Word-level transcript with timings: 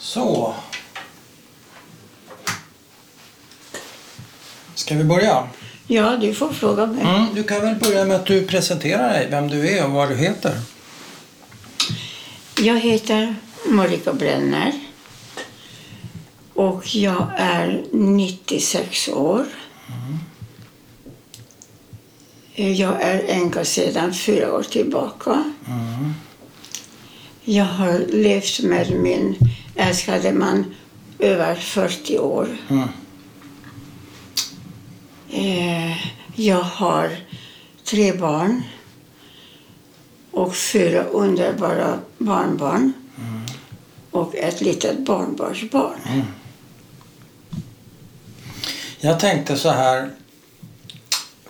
Så. 0.00 0.54
Ska 4.74 4.94
vi 4.94 5.04
börja? 5.04 5.48
Ja, 5.86 6.16
du 6.16 6.34
får 6.34 6.48
fråga 6.48 6.86
mig. 6.86 7.02
Mm, 7.02 7.26
du 7.34 7.42
kan 7.42 7.60
väl 7.60 7.74
börja 7.74 8.04
med 8.04 8.16
att 8.16 8.26
du 8.26 8.46
presenterar 8.46 9.08
dig, 9.12 9.28
vem 9.30 9.48
du 9.48 9.68
är 9.68 9.84
och 9.84 9.90
vad 9.90 10.08
du 10.08 10.16
heter. 10.16 10.60
Jag 12.58 12.80
heter 12.80 13.34
Marika 13.66 14.12
Brenner 14.12 14.72
och 16.54 16.94
jag 16.94 17.26
är 17.36 17.84
96 17.92 19.08
år. 19.08 19.44
Jag 22.54 23.02
är 23.02 23.24
änka 23.28 23.64
sedan 23.64 24.14
fyra 24.14 24.54
år 24.54 24.62
tillbaka. 24.62 25.44
Mm. 25.68 26.14
Jag 27.44 27.64
har 27.64 27.98
levt 27.98 28.60
med 28.60 28.90
min 28.90 29.36
älskade 29.80 30.32
man 30.32 30.74
över 31.18 31.54
40 31.54 32.18
år. 32.18 32.48
Mm. 32.68 32.88
Eh, 35.30 35.96
Jag 36.34 36.62
har 36.62 37.16
tre 37.84 38.12
barn 38.12 38.62
och 40.30 40.56
fyra 40.56 41.02
underbara 41.04 41.98
barnbarn 42.18 42.92
och 44.10 44.34
ett 44.34 44.60
litet 44.60 44.98
barnbarnsbarn. 45.06 46.24
Jag 49.00 49.20
tänkte 49.20 49.56
så 49.56 49.70
här, 49.70 50.10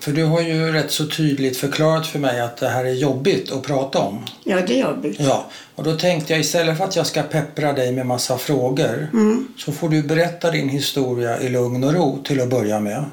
för 0.00 0.12
du 0.12 0.24
har 0.24 0.40
ju 0.40 0.72
rätt 0.72 0.90
så 0.90 1.06
tydligt 1.06 1.56
förklarat 1.56 2.06
för 2.06 2.18
mig 2.18 2.40
att 2.40 2.56
det 2.56 2.68
här 2.68 2.84
är 2.84 2.92
jobbigt 2.95 3.52
att 3.52 3.62
prata 3.62 3.98
om. 3.98 4.24
Ja, 4.45 4.56
det 4.66 4.80
är 4.80 4.88
jobbigt. 4.90 5.16
Ja, 5.20 5.46
och 5.74 5.84
då 5.84 5.96
tänkte 5.96 6.32
jag 6.32 6.40
istället 6.40 6.78
för 6.78 6.84
att 6.84 6.96
jag 6.96 7.06
ska 7.06 7.23
peppra 7.23 7.73
dig 7.73 7.92
med 7.92 8.06
massa 8.06 8.38
frågor 8.38 9.09
Mm. 9.12 9.48
så 9.59 9.73
får 9.73 9.88
du 9.88 10.02
berätta 10.02 10.50
din 10.50 10.68
historia 10.68 11.40
i 11.40 11.48
lugn 11.48 11.84
och 11.84 11.92
ro 11.95 12.23
till 12.24 12.40
att 12.40 12.48
börja 12.48 12.80
med. 12.80 13.04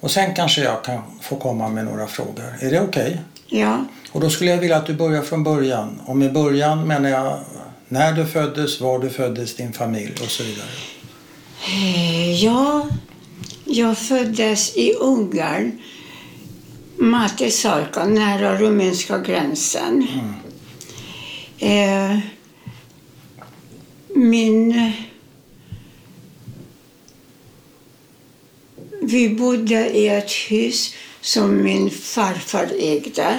Och 0.00 0.10
sen 0.10 0.34
kanske 0.34 0.62
jag 0.62 0.84
kan 0.84 1.02
få 1.22 1.36
komma 1.36 1.68
med 1.68 1.84
några 1.84 2.06
frågor. 2.06 2.54
Är 2.60 2.70
det 2.70 2.80
okej? 2.80 3.20
Ja, 3.46 3.84
Och 4.12 4.20
då 4.20 4.30
skulle 4.30 4.50
jag 4.50 4.58
vilja 4.58 4.76
att 4.76 4.86
du 4.86 4.94
börjar 4.94 5.22
från 5.22 5.44
början. 5.44 6.00
Och 6.06 6.16
med 6.16 6.32
början 6.32 6.86
menar 6.88 7.08
jag 7.10 7.38
när 7.88 8.12
du 8.12 8.26
föddes, 8.26 8.80
var 8.80 8.98
du 8.98 9.10
föddes, 9.10 9.56
din 9.56 9.72
familj 9.72 10.12
och 10.22 10.30
så 10.30 10.42
vidare. 10.42 10.66
Eh, 11.68 12.44
ja 12.44 12.86
jag 13.66 13.98
föddes 13.98 14.76
i 14.76 14.92
Ungern, 14.92 15.78
Mate 16.96 17.50
Sarka, 17.50 18.04
nära 18.04 18.58
rumänska 18.58 19.18
gränsen. 19.18 20.06
Eh, 21.58 22.18
min... 24.14 24.92
Vi 29.02 29.28
bodde 29.28 29.90
i 29.90 30.08
ett 30.08 30.30
hus 30.30 30.94
som 31.20 31.62
min 31.62 31.90
farfar 31.90 32.70
ägde. 32.78 33.38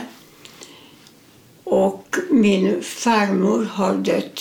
Och 1.63 2.15
min 2.31 2.83
farmor 2.83 3.65
har 3.71 3.95
dött 3.95 4.39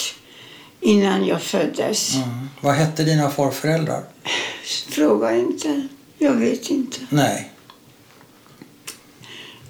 innan 0.80 1.26
jag 1.26 1.42
föddes. 1.42 2.14
Mm. 2.14 2.48
Vad 2.60 2.74
hette 2.74 3.04
dina 3.04 3.30
farföräldrar? 3.30 4.02
Fråga 4.88 5.36
inte. 5.36 5.88
Jag 6.19 6.32
vet 6.32 6.70
inte. 6.70 6.98
Nej. 7.08 7.50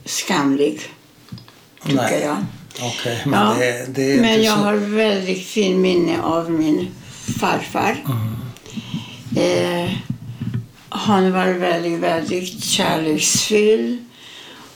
Skamlig, 0.05 0.81
tycker 1.83 1.97
Nej. 1.97 2.21
jag. 2.23 2.37
Okej, 2.81 3.23
men 3.27 3.41
Ja, 3.41 3.55
det, 3.59 3.87
det 3.95 4.21
Men 4.21 4.43
jag 4.43 4.59
så... 4.59 4.65
har 4.65 4.75
väldigt 4.75 5.47
fin 5.47 5.81
minne 5.81 6.23
av 6.23 6.51
min 6.51 6.89
farfar. 7.41 8.05
Eh, 9.37 9.91
han 10.89 11.33
var 11.33 11.47
väldigt, 11.47 12.01
väldigt 12.01 12.65
kärleksfull. 12.65 13.99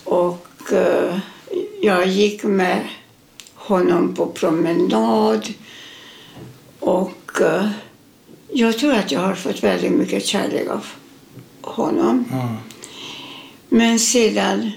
Och 0.05 0.73
eh, 0.73 1.19
jag 1.83 2.07
gick 2.07 2.43
med 2.45 2.89
honom 3.55 4.15
på 4.15 4.27
promenad. 4.27 5.49
Och 6.81 7.41
eh, 7.41 7.69
jag 8.53 8.79
tror 8.79 8.93
att 8.93 9.13
jag 9.13 9.21
har 9.21 9.35
fått 9.35 9.63
väldigt 9.63 9.93
mycket 9.93 10.27
kärlek 10.27 10.69
av 10.69 10.87
honom. 11.61 12.25
Mm. 12.33 12.57
Men 13.69 13.99
sedan, 13.99 14.71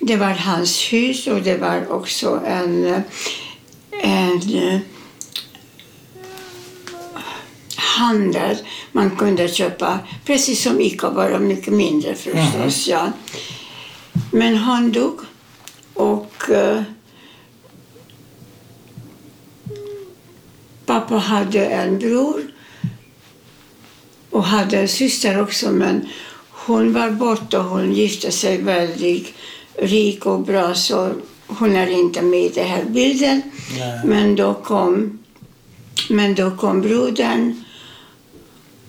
det 0.00 0.16
var 0.16 0.30
hans 0.30 0.92
hus 0.92 1.26
och 1.26 1.42
det 1.42 1.56
var 1.56 1.92
också 1.92 2.42
en, 2.46 3.02
en 4.02 4.54
eh, 4.54 4.80
handel. 7.76 8.56
Man 8.92 9.16
kunde 9.16 9.48
köpa, 9.48 9.98
precis 10.24 10.62
som 10.62 10.80
Ica, 10.80 11.10
bara 11.10 11.38
mycket 11.38 11.72
mindre 11.72 12.14
förstås. 12.14 12.88
Ja. 12.88 13.12
Men 14.30 14.56
han 14.56 14.92
dog 14.92 15.20
och 15.94 16.50
eh, 16.50 16.82
pappa 20.86 21.16
hade 21.16 21.66
en 21.66 21.98
bror 21.98 22.51
och 24.32 24.44
hade 24.44 24.78
en 24.78 24.88
syster 24.88 25.42
också 25.42 25.70
men 25.70 26.08
hon 26.50 26.92
var 26.92 27.10
borta 27.10 27.58
och 27.58 27.64
hon 27.64 27.92
gifte 27.92 28.32
sig 28.32 28.62
väldigt 28.62 29.34
rik 29.74 30.26
och 30.26 30.40
bra 30.40 30.74
så 30.74 31.12
hon 31.46 31.76
är 31.76 31.86
inte 31.86 32.22
med 32.22 32.40
i 32.40 32.48
den 32.48 32.66
här 32.66 32.84
bilden. 32.84 33.42
Nej. 33.78 34.00
Men 34.04 34.36
då 34.36 34.54
kom, 34.54 35.18
men 36.08 36.34
då 36.34 36.50
kom 36.56 36.80
brodern 36.80 37.64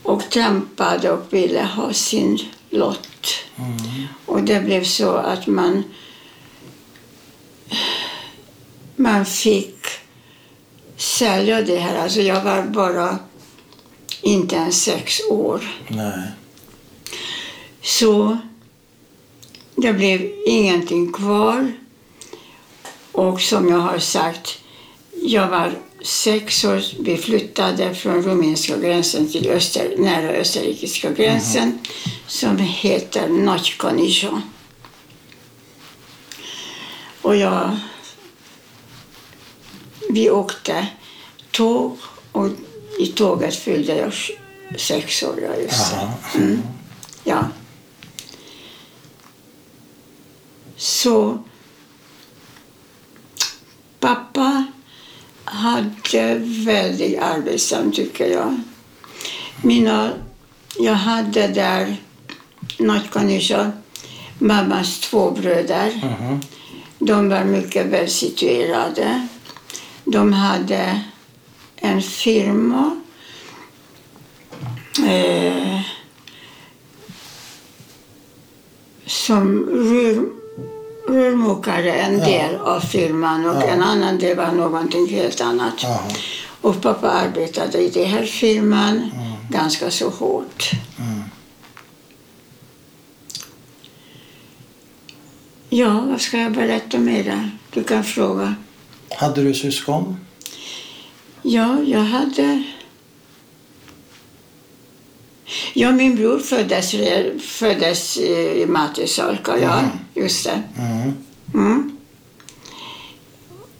och 0.03 0.29
trampade 0.29 1.11
och 1.11 1.33
ville 1.33 1.63
ha 1.63 1.93
sin 1.93 2.39
lott. 2.69 3.27
Mm. 3.55 4.07
Och 4.25 4.43
det 4.43 4.59
blev 4.59 4.83
så 4.83 5.13
att 5.13 5.47
man, 5.47 5.83
man 8.95 9.25
fick 9.25 9.77
sälja 10.97 11.61
det 11.61 11.77
här. 11.77 12.03
Alltså 12.03 12.21
jag 12.21 12.43
var 12.43 12.61
bara 12.61 13.17
inte 14.23 14.56
ens 14.56 14.84
sex 14.84 15.19
år. 15.29 15.75
Nej. 15.88 16.31
Så 17.81 18.38
det 19.75 19.94
blev 19.94 20.31
ingenting 20.47 21.13
kvar. 21.13 21.73
Och 23.11 23.41
som 23.41 23.69
jag 23.69 23.79
har 23.79 24.00
sagt, 24.00 24.59
jag 25.23 25.47
var 25.47 25.73
sex 26.01 26.63
år. 26.63 26.84
Vi 27.00 27.17
flyttade 27.17 27.95
från 27.95 28.23
rumänska 28.23 28.78
gränsen 28.78 29.31
till 29.31 29.50
öster, 29.50 29.95
nära 29.97 30.29
österrikiska 30.29 31.11
gränsen 31.11 31.79
som 32.28 32.57
heter 32.57 33.28
Nagykanizsa. 33.28 34.41
Och 37.22 37.35
jag... 37.35 37.78
Vi 40.09 40.29
åkte 40.29 40.88
tåg 41.51 41.97
och 42.31 42.50
i 42.99 43.07
tåget 43.07 43.55
fyllde 43.55 43.95
jag 43.97 44.13
sex 44.77 45.23
år. 45.23 45.39
Ja, 45.41 45.55
just 45.61 45.91
det. 45.91 45.97
Jaha. 45.97 46.57
Ja. 47.23 47.45
Så 50.77 51.43
pappa 53.99 54.65
hade 55.43 56.35
väldigt 56.65 57.19
arbetsam 57.19 57.91
tycker 57.91 58.27
jag. 58.27 58.61
Mina, 59.61 60.11
jag 60.79 60.93
hade 60.93 61.47
där 61.47 61.95
Notkanisha, 62.79 63.71
mammas 64.39 64.99
två 64.99 65.31
bröder. 65.31 65.91
Mhm. 66.19 66.41
De 66.99 67.29
var 67.29 67.43
mycket 67.43 67.85
välsituerade. 67.85 69.27
De 70.05 70.33
hade 70.33 71.01
en 71.83 72.01
firma. 72.01 73.02
Eh, 75.08 75.81
som 79.05 79.66
rör, 79.69 80.25
rörmokare 81.08 81.91
en 81.93 82.19
Ja. 82.19 82.25
del 82.25 82.55
av 82.55 82.79
firman 82.79 83.46
och 83.46 83.55
Ja. 83.55 83.63
en 83.63 83.81
annan 83.84 84.17
del 84.19 84.37
var 84.37 84.52
någonting 84.52 85.08
helt 85.08 85.41
annat. 85.41 85.73
Jaha. 85.84 85.99
Och 86.61 86.81
pappa 86.81 87.09
arbetade 87.09 87.78
i 87.78 87.90
den 87.90 88.05
här 88.05 88.25
firman 88.25 89.11
ganska 89.49 89.91
så 89.91 90.09
hårt. 90.09 90.72
Mm. 90.99 91.23
Ja, 95.69 96.05
vad 96.09 96.22
ska 96.22 96.37
jag 96.37 96.52
berätta 96.52 96.97
mera? 96.99 97.49
Du 97.69 97.84
kan 97.84 98.03
fråga. 98.03 98.55
Hade 99.17 99.43
du 99.43 99.53
syskon? 99.53 100.17
Ja, 101.43 101.84
jag 101.84 102.03
hade... 102.03 102.63
Ja, 105.73 105.91
min 105.91 106.16
bror 106.16 106.40
föddes, 106.40 106.95
föddes 107.41 108.17
i 108.17 108.66
Matisalka, 108.69 109.59
ja. 109.59 109.79
Mm. 109.79 109.91
Just 110.13 110.43
det. 110.45 110.63
Mm. 110.78 111.13
Mm. 111.53 111.97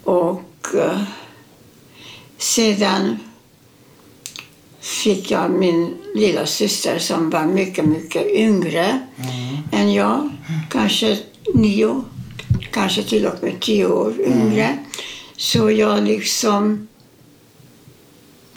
Och 0.04 0.74
eh, 0.74 1.02
sedan 2.38 3.18
fick 4.80 5.30
jag 5.30 5.50
min 5.50 5.94
lilla 6.14 6.46
syster 6.46 6.98
som 6.98 7.30
var 7.30 7.44
mycket, 7.44 7.84
mycket 7.84 8.26
yngre 8.26 9.00
än 9.72 9.92
jag. 9.92 10.30
Kanske 10.70 11.18
nio, 11.54 12.04
kanske 12.72 13.02
till 13.02 13.26
och 13.26 13.42
med 13.42 13.60
tio 13.60 13.86
år 13.86 14.20
yngre. 14.20 14.78
Så 15.36 15.70
jag 15.70 16.04
liksom 16.04 16.88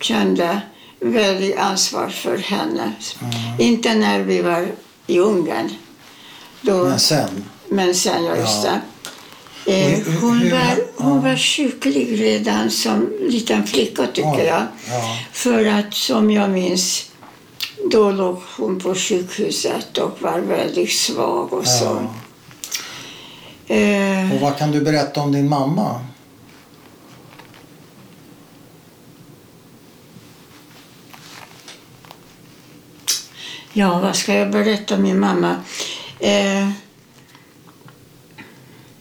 kände 0.02 0.62
väldigt 1.00 1.58
ansvar 1.58 2.10
för 2.10 2.38
henne. 2.38 2.92
Inte 3.60 3.94
när 3.96 4.20
vi 4.20 4.42
var 4.42 4.68
i 5.08 5.20
Ungern. 5.20 5.70
Då, 6.62 6.84
Men 6.84 7.00
sen? 7.00 7.44
men 7.70 7.96
sen, 7.96 8.24
ja 8.26 8.36
just 8.36 8.64
Ja. 8.66 8.72
det. 8.72 8.82
Eh, 9.94 10.00
hon, 10.22 10.50
var, 10.50 11.04
hon 11.04 11.22
var 11.24 11.36
sjuklig 11.36 12.22
redan 12.22 12.72
som 12.72 13.10
liten 13.30 13.68
flicka 13.68 14.08
tycker 14.14 14.46
jag. 14.46 14.64
ja. 14.90 15.18
För 15.32 15.66
att 15.66 15.94
som 15.94 16.32
jag 16.32 16.50
minns, 16.50 17.06
då 17.92 18.12
låg 18.12 18.42
hon 18.58 18.80
på 18.80 18.96
sjukhuset 18.96 19.98
och 19.98 20.22
var 20.22 20.40
väldigt 20.40 20.92
svag 20.94 21.54
och 21.54 21.68
så. 21.68 21.86
Ja. 23.68 23.76
Eh, 23.76 24.34
Och 24.34 24.40
vad 24.42 24.58
kan 24.58 24.72
du 24.72 24.82
berätta 24.82 25.22
om 25.22 25.32
din 25.32 25.50
mamma? 25.50 26.02
Ja, 33.77 34.00
vad 34.00 34.15
ska 34.15 34.33
jag 34.33 34.51
berätta 34.51 34.95
om 34.95 35.01
min 35.01 35.19
mamma? 35.19 35.56
Eh, 36.19 36.69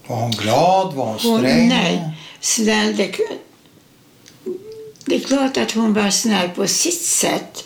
Var 0.07 0.17
hon 0.17 0.31
glad? 0.31 0.95
Var 0.95 1.05
hon 1.07 1.19
hon, 1.23 1.39
sträng? 1.41 1.69
nej, 1.69 2.11
snäll. 2.41 2.97
Det, 2.97 3.17
det 5.05 5.15
är 5.17 5.21
klart 5.21 5.57
att 5.57 5.73
hon 5.73 5.95
var 5.95 6.11
snäll 6.11 6.49
på 6.49 6.67
sitt 6.67 7.03
sätt. 7.03 7.65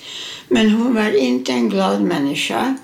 Men 0.48 0.70
hon 0.70 0.94
var 0.94 1.16
inte 1.16 1.52
en 1.52 1.68
glad 1.68 2.02
människa. 2.02 2.76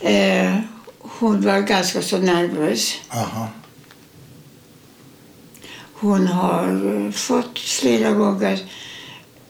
Eh, 0.00 0.56
hon 0.98 1.40
var 1.40 1.60
ganska 1.60 2.02
så 2.02 2.18
nervös. 2.18 2.94
Aha. 3.10 3.48
Hon 5.92 6.26
har 6.26 7.12
fått 7.12 7.58
flera 7.58 8.10
gånger 8.10 8.58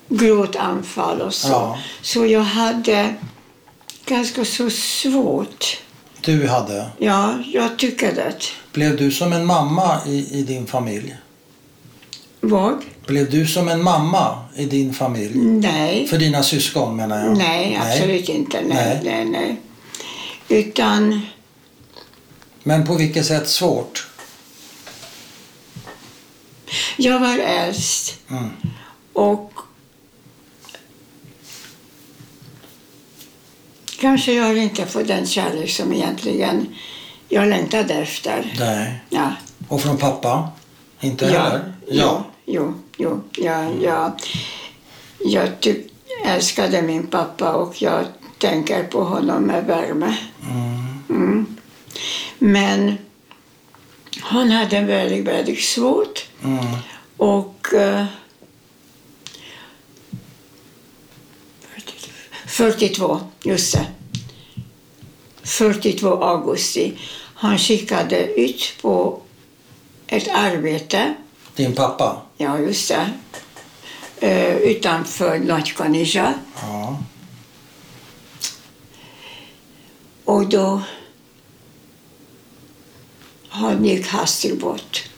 gråtanfall 0.09 1.21
och 1.21 1.35
så. 1.35 1.49
Ja. 1.49 1.79
Så 2.03 2.27
jag 2.27 2.41
hade 2.41 3.15
ganska 4.11 4.45
så 4.45 4.71
svårt. 4.71 5.77
Du 6.21 6.49
hade. 6.49 6.87
Ja, 6.99 7.35
jag 7.53 7.79
tycker 7.79 8.15
det. 8.15 8.35
Blev 8.73 8.97
du 8.97 9.11
som 9.11 9.33
en 9.33 9.47
mamma 9.47 10.01
i, 10.07 10.39
i 10.39 10.43
din 10.43 10.67
familj? 10.67 11.17
Vad? 12.41 12.83
Blev 13.07 13.31
du 13.31 13.47
som 13.47 13.69
en 13.69 13.83
mamma 13.83 14.45
i 14.57 14.65
din 14.65 14.95
familj? 14.95 15.39
Nej. 15.39 16.07
För 16.07 16.19
dina 16.19 16.43
syskon 16.43 16.97
menar 16.97 17.25
jag. 17.25 17.37
Nej, 17.39 17.81
absolut 17.83 18.29
inte. 18.29 18.61
Nej, 18.61 19.01
Nej. 19.05 19.25
nej, 19.25 19.25
nej. 19.25 19.57
Utan, 20.49 21.21
Men 22.63 22.87
på 22.87 22.95
vilket 22.95 23.27
sätt 23.27 23.49
svårt? 23.49 24.07
jag 26.97 27.21
var 27.21 27.39
äldst 27.39 28.15
Mm. 28.31 28.51
och 29.13 29.50
kanske 34.01 34.33
jag 34.33 34.57
inte 34.59 34.87
fått 34.87 35.09
den 35.09 35.27
kärlek 35.27 35.71
som 35.71 35.93
egentligen 35.93 36.67
jag 37.29 37.49
längtade 37.49 37.95
efter. 37.95 38.53
Nej. 38.59 39.01
Ja. 39.09 39.33
Och 39.69 39.81
från 39.83 39.97
pappa? 39.97 40.49
Inte 41.01 41.25
Ja, 41.25 41.41
heller? 41.43 41.73
ja, 41.89 42.25
jo, 42.47 42.75
jo. 42.97 43.21
Ja, 43.37 43.71
ja. 43.83 44.17
Jag 45.25 45.61
tyck, 45.61 45.93
älskade 46.27 46.83
min 46.83 47.07
pappa 47.07 47.53
och 47.53 47.83
jag 47.83 48.05
tänker 48.39 48.85
på 48.85 49.05
honom 49.05 49.43
med 49.43 49.65
värme. 49.65 50.17
Mm. 50.51 51.03
Mm. 51.11 51.57
Men 52.39 52.99
han 54.21 54.51
hade 54.51 54.81
väldigt, 54.81 55.25
väldigt 55.27 55.61
svårt. 55.63 56.27
Mm. 56.45 56.65
Och 57.17 57.75
eh, 57.75 58.05
42, 62.61 63.21
just 63.45 63.73
det. 63.73 63.87
42 65.43 66.09
augusti. 66.09 66.99
Han 67.35 67.59
skickade 67.59 68.41
ut 68.41 68.75
på 68.83 69.23
ett 70.07 70.29
arbete, 70.29 71.15
Din 71.57 71.75
pappa? 71.75 72.23
ja 72.37 72.59
just 72.59 72.89
det, 72.89 73.11
eh, 74.27 74.57
utanför 74.57 75.39
Notkanija. 75.39 76.35
Ja. 76.63 76.99
Och 80.25 80.49
då 80.49 80.83
han 83.49 83.85
gick 83.85 84.07
hastigt 84.07 84.61
bort. 84.61 85.09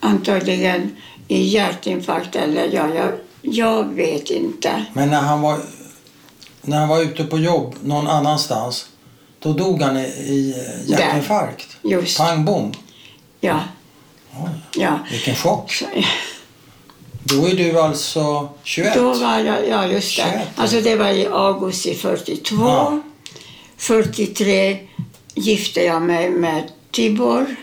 Antagligen 0.00 0.96
i 1.28 1.42
hjärtinfarkt 1.42 2.36
eller 2.36 2.68
ja, 2.72 2.94
jag, 2.94 3.12
jag 3.42 3.94
vet 3.94 4.30
inte. 4.30 4.84
Men 4.92 5.10
när 5.10 5.20
han, 5.20 5.40
var, 5.40 5.60
när 6.66 6.78
han 6.78 6.88
var 6.88 7.02
ute 7.02 7.24
på 7.24 7.38
jobb 7.38 7.74
någon 7.84 8.06
annanstans, 8.08 8.86
då 9.38 9.52
dog 9.52 9.82
han 9.82 9.96
i, 9.96 10.00
i 10.04 10.54
eh, 10.56 10.90
hjärtinfarkt? 10.90 11.76
Pang 12.18 12.44
bom. 12.44 12.72
ja, 13.40 13.60
Oj, 14.44 14.48
ja. 14.74 14.98
vilken 15.10 15.34
chock. 15.34 15.72
Så, 15.72 15.84
Då 17.24 17.46
är 17.48 17.54
du 17.54 17.80
alltså 17.80 18.48
21? 18.62 18.94
Då 18.94 19.14
var 19.14 19.38
jag, 19.38 19.68
ja 19.68 19.86
just 19.86 20.16
det. 20.16 20.22
21. 20.32 20.48
Alltså 20.56 20.80
det 20.80 20.96
var 20.96 21.08
i 21.08 21.26
augusti 21.26 21.94
42. 21.94 22.54
Ja. 22.64 23.00
43 23.76 24.78
gifte 25.34 25.80
jag 25.84 26.02
mig 26.02 26.30
med 26.30 26.62
Tibor. 26.90 27.56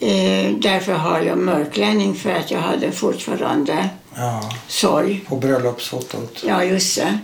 Eh, 0.00 0.50
därför 0.58 0.92
har 0.92 1.20
jag 1.20 1.38
mörklänning 1.38 2.14
för 2.14 2.32
att 2.32 2.50
jag 2.50 2.60
hade 2.60 2.92
fortfarande 2.92 3.88
Ja, 4.16 4.50
sorg. 4.68 5.20
på 5.28 5.36
bröllopsfotot. 5.36 6.44
Ja, 6.46 6.64
just 6.64 6.96
det. 6.96 7.18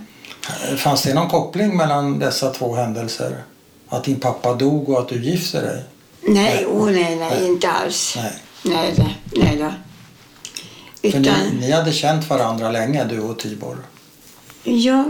Fanns 0.76 1.02
det 1.02 1.14
någon 1.14 1.28
koppling 1.28 1.76
mellan 1.76 2.18
dessa 2.18 2.50
två 2.50 2.74
händelser? 2.74 3.42
Att 3.88 4.04
din 4.04 4.20
pappa 4.20 4.54
dog 4.54 4.88
och 4.88 4.98
att 4.98 5.08
du 5.08 5.24
gifte 5.24 5.60
dig? 5.60 5.84
Nej, 6.22 6.66
oh, 6.66 6.90
nej, 6.90 7.16
nej, 7.16 7.46
inte 7.46 7.68
alls. 7.68 8.16
Nej. 8.16 8.32
Nej, 8.62 8.94
då, 8.96 9.06
nej 9.40 9.56
då. 9.56 9.72
Utan, 11.02 11.22
ni, 11.22 11.60
ni 11.60 11.70
hade 11.70 11.92
känt 11.92 12.30
varandra 12.30 12.70
länge, 12.70 13.04
du 13.04 13.20
och 13.20 13.38
Tibor? 13.38 13.76
ja, 14.64 15.04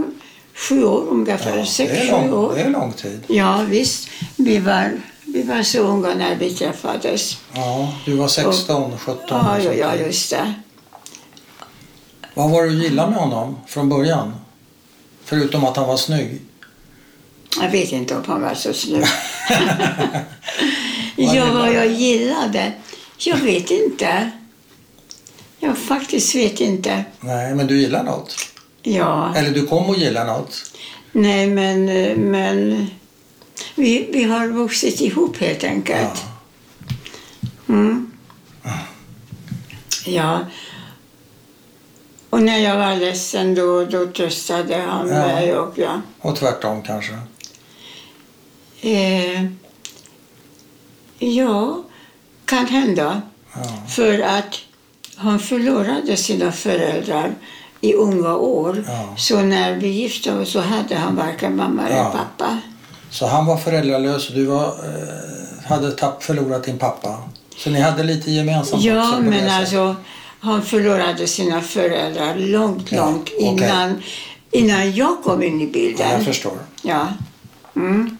sju 0.54 0.84
år 0.84 1.04
ungefär. 1.08 1.64
Sex, 1.64 1.92
det, 1.92 1.98
är 1.98 2.06
sju 2.06 2.10
lång, 2.10 2.32
år. 2.32 2.52
det 2.54 2.60
är 2.60 2.70
lång 2.70 2.92
tid. 2.92 3.24
Ja, 3.26 3.64
visst. 3.68 4.08
Vi 4.36 4.58
var, 4.58 4.92
vi 5.24 5.42
var 5.42 5.62
så 5.62 5.78
unga 5.78 6.14
när 6.14 6.36
vi 6.36 6.54
träffades. 6.54 7.36
Ja, 7.52 7.92
du 8.04 8.16
var 8.16 8.28
16, 8.28 8.98
17. 8.98 9.24
Ja, 9.28 9.56
och 9.56 9.58
ja, 9.58 9.64
sånt 9.64 9.78
ja, 9.78 9.88
där. 9.88 10.06
just 10.06 10.30
det. 10.30 10.54
Vad 12.34 12.50
var 12.50 12.62
det 12.62 12.68
du 12.68 12.82
gillade 12.82 13.10
med 13.10 13.20
honom 13.20 13.56
från 13.66 13.88
början? 13.88 14.39
Förutom 15.30 15.64
att 15.64 15.76
han 15.76 15.88
var 15.88 15.96
snygg. 15.96 16.40
Jag 17.60 17.70
vet 17.70 17.92
inte 17.92 18.16
om 18.16 18.22
han 18.26 18.42
var 18.42 18.54
så 18.54 18.72
snygg. 18.72 19.04
Ja, 21.16 21.52
vad 21.52 21.72
jag 21.74 21.86
gillade? 21.92 22.72
Jag 23.18 23.36
vet 23.36 23.70
inte. 23.70 24.30
Jag 25.58 25.78
faktiskt 25.78 26.34
vet 26.34 26.60
inte. 26.60 27.04
Nej, 27.20 27.54
men 27.54 27.66
du 27.66 27.80
gillar 27.80 28.04
något? 28.04 28.36
Ja, 28.82 29.34
Eller 29.36 29.50
du 29.50 29.66
kom 29.66 29.90
att 29.90 29.98
gilla 29.98 30.24
något? 30.24 30.72
nej 31.12 31.46
men, 31.46 31.84
men 32.30 32.86
vi, 33.74 34.08
vi 34.12 34.22
har 34.24 34.48
vuxit 34.48 35.00
ihop 35.00 35.36
helt 35.40 35.64
enkelt. 35.64 36.24
Ja. 37.66 37.74
Mm. 37.74 38.10
Ja. 40.06 40.40
Och 42.30 42.42
när 42.42 42.58
jag 42.58 42.76
var 42.78 42.96
ledsen 42.96 43.54
då, 43.54 43.84
då 43.84 44.06
tröstade 44.06 44.76
han 44.76 45.08
Ja. 45.08 45.14
mig. 45.14 45.56
Och 45.56 45.72
ja. 45.78 46.00
Och 46.20 46.36
tvärtom 46.36 46.82
kanske? 46.82 47.12
Eh, 48.80 49.44
ja, 51.18 51.82
kan 52.44 52.66
hända. 52.66 53.22
Ja. 53.54 53.60
För 53.88 54.18
att 54.20 54.54
han 55.16 55.38
förlorade 55.40 56.16
sina 56.16 56.52
föräldrar 56.52 57.34
i 57.80 57.94
unga 57.94 58.36
år. 58.36 58.84
Ja. 58.86 59.14
Så 59.16 59.40
när 59.40 59.72
vi 59.76 59.88
gifte 59.88 60.32
oss 60.34 60.52
så 60.52 60.60
hade 60.60 60.94
han 60.94 61.16
varken 61.16 61.56
mamma 61.56 61.86
eller 61.86 61.96
Ja. 61.96 62.10
pappa. 62.38 62.58
Så 63.10 63.26
han 63.26 63.46
var 63.46 63.56
föräldralös 63.56 64.28
och 64.28 64.34
du 64.34 64.44
var, 64.44 64.66
eh, 64.66 65.68
hade 65.68 65.90
tapp, 65.92 66.22
förlorat 66.22 66.64
din 66.64 66.78
pappa. 66.78 67.18
Så 67.56 67.70
ni 67.70 67.80
hade 67.80 68.02
lite 68.02 68.30
gemensamt 68.30 68.72
också 68.74 68.86
Ja, 68.88 69.18
men 69.20 69.50
alltså 69.50 69.96
han 70.40 70.62
förlorade 70.62 71.26
sina 71.26 71.60
föräldrar 71.60 72.34
långt, 72.36 72.92
Ja, 72.92 73.04
långt 73.10 73.30
okej. 73.36 73.46
innan, 73.46 74.02
innan 74.50 74.94
jag 74.94 75.22
kom 75.22 75.42
in 75.42 75.60
i 75.60 75.64
Ja, 75.64 75.70
bilden. 75.72 76.10
jag 76.10 76.24
förstår. 76.24 76.58
Ja. 76.82 77.08
Mm. 77.76 78.16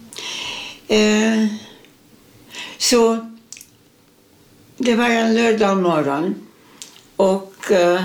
Eh, 0.88 1.46
så 2.78 3.30
det 4.76 4.94
var 4.94 5.08
en 5.08 5.34
lördag 5.34 5.76
morgon 5.82 6.34
och 7.16 7.70
eh, 7.70 8.02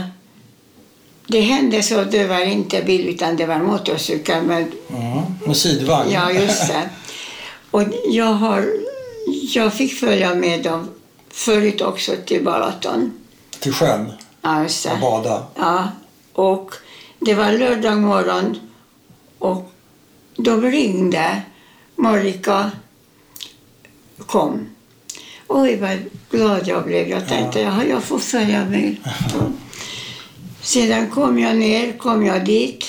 det 1.27 1.39
hände 1.41 1.83
så, 1.83 2.03
det 2.03 2.25
var 2.27 2.39
inte 2.39 2.81
bil 2.83 3.07
utan 3.07 3.35
det 3.35 3.45
var 3.45 3.59
motorcykel. 3.59 4.43
Men, 4.43 4.71
Mm. 4.89 5.23
Med 5.45 5.57
sidvagn? 5.57 6.11
ja, 6.11 6.31
just 6.31 6.67
det. 6.67 6.89
Och 7.71 7.83
jag, 8.09 8.25
har, 8.33 8.65
jag 9.53 9.73
fick 9.73 9.93
följa 9.99 10.35
med 10.35 10.63
dem 10.63 10.87
förut 11.31 11.81
också 11.81 12.11
till 12.25 12.43
Balaton. 12.43 13.11
Till 13.59 13.73
sjön 13.73 14.11
Ja, 14.41 14.63
just 14.63 14.85
och 14.85 14.99
bada? 14.99 15.45
Ja, 15.55 15.89
och 16.33 16.75
det 17.19 17.33
var 17.33 17.51
lördag 17.51 17.97
morgon 17.97 18.59
och 19.39 19.71
de 20.37 20.61
ringde. 20.61 21.41
Marika 21.95 22.71
kom. 24.25 24.67
Oj, 25.47 25.75
vad 25.75 25.99
glad 26.29 26.67
jag 26.67 26.85
blev. 26.85 27.07
Jag 27.07 27.27
tänkte, 27.27 27.59
ja. 27.61 27.83
jag 27.83 28.03
får 28.03 28.19
följa 28.19 28.65
med. 28.65 28.95
Sedan 30.61 31.09
kom 31.09 31.39
jag 31.39 31.57
ner, 31.57 31.97
kom 31.97 32.25
jag 32.25 32.45
dit 32.45 32.85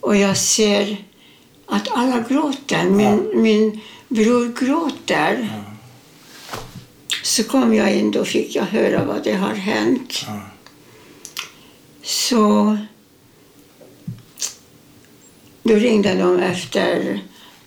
och 0.00 0.16
jag 0.16 0.36
ser 0.36 0.96
att 1.66 1.88
alla 1.90 2.20
gråter. 2.28 2.84
Min, 2.84 3.30
min 3.34 3.80
bror 4.08 4.66
gråter. 4.66 5.48
Så 7.26 7.44
kom 7.44 7.74
jag 7.74 7.94
in, 7.94 8.10
då 8.10 8.24
fick 8.24 8.56
jag 8.56 8.62
höra 8.62 9.04
vad 9.04 9.24
det 9.24 9.32
har 9.32 9.54
hänt. 9.54 10.24
Ja. 10.26 10.40
Så 12.02 12.78
då 15.62 15.74
ringde 15.74 16.14
de 16.14 16.38
efter 16.40 17.20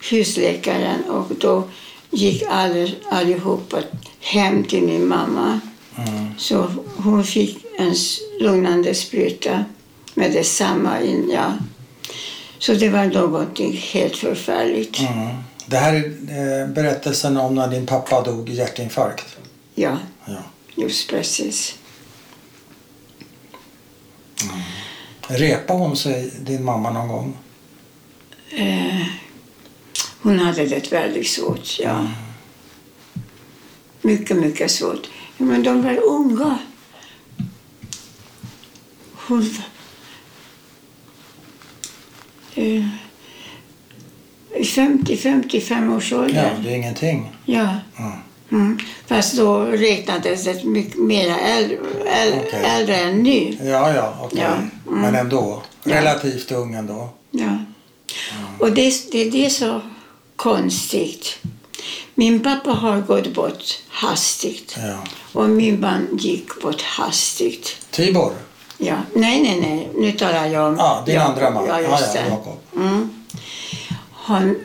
husläkaren 0.10 1.04
och 1.04 1.32
då 1.40 1.64
gick 2.10 2.44
all, 2.50 2.92
allihopa 3.12 3.78
hem 4.20 4.64
till 4.64 4.82
min 4.84 5.08
mamma. 5.08 5.60
Mm. 5.96 6.30
Så 6.38 6.72
hon 6.98 7.24
fick 7.24 7.66
en 7.78 7.96
lugnande 8.40 8.94
spruta 8.94 9.66
med 10.14 10.32
detsamma 10.32 11.02
in, 11.02 11.30
ja. 11.34 11.54
Så 12.60 12.74
det 12.74 12.90
var 12.90 13.06
någonting 13.06 13.74
helt 13.74 14.18
förfärligt. 14.18 15.00
Mm. 15.00 15.36
Det 15.66 15.78
här 15.78 15.94
är 15.94 16.62
eh, 16.62 16.68
berättelsen 16.68 17.38
om 17.38 17.56
när 17.56 17.68
din 17.68 17.86
pappa 17.86 18.22
dog 18.22 18.50
i 18.50 18.54
hjärtinfarkt. 18.54 19.39
Ja, 19.80 19.98
Ja. 20.26 20.44
just 20.76 21.10
precis. 21.10 21.76
Repade 25.28 25.80
hon 25.80 25.98
sig, 25.98 26.32
din 26.42 26.64
mamma, 26.64 26.92
någon 26.92 27.08
gång? 27.08 27.38
Eh, 28.52 29.06
hon 30.22 30.40
hade 30.40 30.66
det 30.66 30.92
väldigt 30.92 31.28
svårt, 31.28 31.80
ja. 31.80 32.08
Mycket, 34.02 34.38
mycket 34.38 34.72
svårt. 34.72 35.08
Ja, 35.38 35.46
men 35.46 35.64
de 35.64 35.82
var 35.82 35.98
unga. 36.04 36.58
Hon... 39.28 39.56
Eh, 42.56 42.86
i 44.56 44.64
50-55 44.64 45.96
års 45.98 46.12
Ja, 46.12 46.18
ålder. 46.18 46.60
det 46.64 46.70
är 46.72 46.76
ingenting. 46.76 47.36
Ja. 47.46 47.76
Mm. 47.98 48.12
Mm. 48.52 48.80
Fast 49.08 49.38
då 49.38 49.60
räknades 49.64 50.44
det 50.44 50.64
mycket 50.64 51.00
mer 51.00 51.38
äldre, 51.44 51.78
äldre, 52.06 52.58
äldre 52.58 52.96
än 52.96 53.24
nu. 53.24 53.58
Ja, 53.64 53.94
ja, 53.94 54.16
okej. 54.22 54.40
Ja, 54.42 54.54
mm. 54.54 55.02
Men 55.02 55.16
ändå. 55.16 55.62
Ja. 55.84 55.96
Relativt 55.96 56.52
ung 56.52 56.74
ändå. 56.74 57.10
Ja. 57.32 57.58
Och 58.60 58.72
det, 58.72 59.12
det, 59.12 59.30
det 59.30 59.46
är 59.46 59.50
så 59.50 59.82
konstigt. 60.36 61.38
Min 62.16 62.40
pappa 62.40 62.72
har 62.72 63.02
gått 63.02 63.34
bort 63.34 63.80
hastigt 63.90 64.78
Ja. 64.78 64.98
och 65.34 65.50
min 65.50 65.80
man 65.80 66.08
gick 66.18 66.62
bort 66.62 66.82
hastigt. 66.82 67.76
Tibor? 67.92 68.34
Ja. 68.78 68.96
Nej, 69.14 69.42
nej, 69.42 69.60
nej. 69.62 69.90
Nu 69.96 70.12
talar 70.12 70.46
jag 70.48 70.68
om... 70.68 70.76
Ja, 70.78 71.04
din 71.06 71.16
Jakob. 71.16 71.32
andra 71.36 71.50
man. 71.52 71.66
Ja, 71.66 71.82
Ja, 71.82 71.90
just 72.00 72.16
ja, 72.16 72.22
det. 72.22 72.30
Jakob. 72.30 72.58
Mm. 72.76 73.10
Han, 74.14 74.56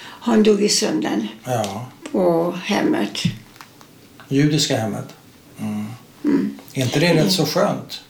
han 0.00 0.42
dog 0.42 0.62
i 0.62 0.68
sömnen 0.68 1.28
Ja. 1.44 1.86
På 2.12 2.54
hemmet. 2.64 3.18
Judiska 4.28 4.76
hemmet. 4.76 5.08
Mm. 5.60 5.86
Är 6.74 6.82
inte 6.82 7.00
det 7.00 7.14
rätt 7.14 7.32
så 7.32 7.46
skönt? 7.46 8.00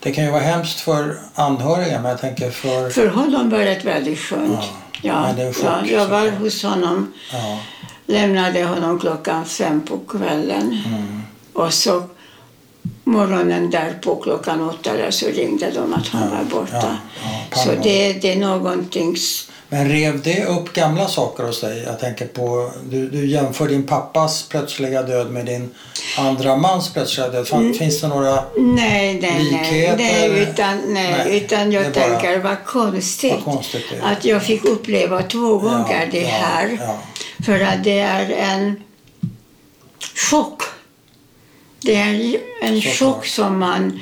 Det 0.00 0.12
kan 0.12 0.24
ju 0.24 0.30
vara 0.30 0.42
hemskt 0.42 0.80
för 0.80 1.18
anhöriga, 1.34 2.00
men 2.00 2.10
jag 2.10 2.20
tänker 2.20 2.50
för... 2.50 2.90
För 2.90 3.08
honom 3.08 3.50
var 3.50 3.58
det 3.58 3.84
väldigt 3.84 4.18
skönt. 4.18 4.60
Ja, 5.02 5.34
Ja, 5.38 5.52
chock, 5.52 5.64
ja, 5.64 5.86
jag 5.86 6.06
var 6.08 6.30
hos 6.30 6.62
honom, 6.62 7.12
Ja. 7.32 7.58
lämnade 8.06 8.64
honom 8.64 8.98
klockan 9.00 9.44
fem 9.44 9.80
på 9.86 9.98
kvällen. 9.98 10.82
Mm. 10.86 11.22
Och 11.52 11.74
så 11.74 12.02
morgonen 13.04 13.70
därpå 13.70 14.16
klockan 14.16 14.60
åtta 14.68 14.92
där 14.96 15.10
så 15.10 15.26
ringde 15.26 15.70
de 15.70 15.94
att 15.94 16.08
han 16.08 16.22
Ja, 16.22 16.28
var 16.36 16.60
borta. 16.60 16.98
ja, 17.24 17.30
ja, 17.50 17.56
så 17.56 17.70
det, 17.82 18.12
det 18.12 18.32
är 18.32 18.36
någonting... 18.36 19.16
Men 19.72 19.88
rev 19.88 20.22
det 20.22 20.44
upp 20.44 20.72
gamla 20.72 21.08
saker 21.08 21.44
hos 21.44 21.60
dig? 21.60 21.82
Jag 21.86 22.00
tänker 22.00 22.26
på, 22.26 22.72
du, 22.90 23.08
du 23.08 23.26
jämför 23.26 23.68
din 23.68 23.82
pappas 23.82 24.48
plötsliga 24.48 25.02
död 25.02 25.30
med 25.30 25.46
din 25.46 25.70
andra 26.18 26.56
mans 26.56 26.92
plötsliga 26.92 27.28
död. 27.28 27.48
Fan, 27.48 27.60
Mm. 27.62 27.74
Finns 27.74 28.00
det 28.00 28.08
några... 28.08 28.44
Nej, 28.58 29.18
nej. 29.22 29.42
Likheter, 29.44 29.96
nej, 29.96 30.42
utan, 30.42 30.78
nej, 30.94 31.14
Nej, 31.26 31.36
utan 31.36 31.72
jag 31.72 31.84
det 31.84 32.00
är 32.00 32.08
bara- 32.08 32.20
tänker 32.20 32.38
vad 32.38 32.64
konstigt, 32.64 33.32
Vad 33.32 33.44
konstigt 33.44 33.84
det 33.90 34.02
att 34.06 34.24
jag 34.24 34.42
fick 34.42 34.64
uppleva 34.64 35.22
två 35.22 35.58
gånger 35.58 36.08
det 36.12 36.20
ja, 36.22 36.28
här. 36.28 36.78
Ja, 36.80 36.98
För 37.46 37.60
att 37.60 37.84
det 37.84 37.98
är 37.98 38.30
en 38.30 38.82
chock. 40.30 40.62
Det 41.80 41.94
är 41.96 42.36
en 42.62 42.82
Såklart. 42.82 42.98
chock 42.98 43.26
som 43.26 43.58
man 43.58 44.00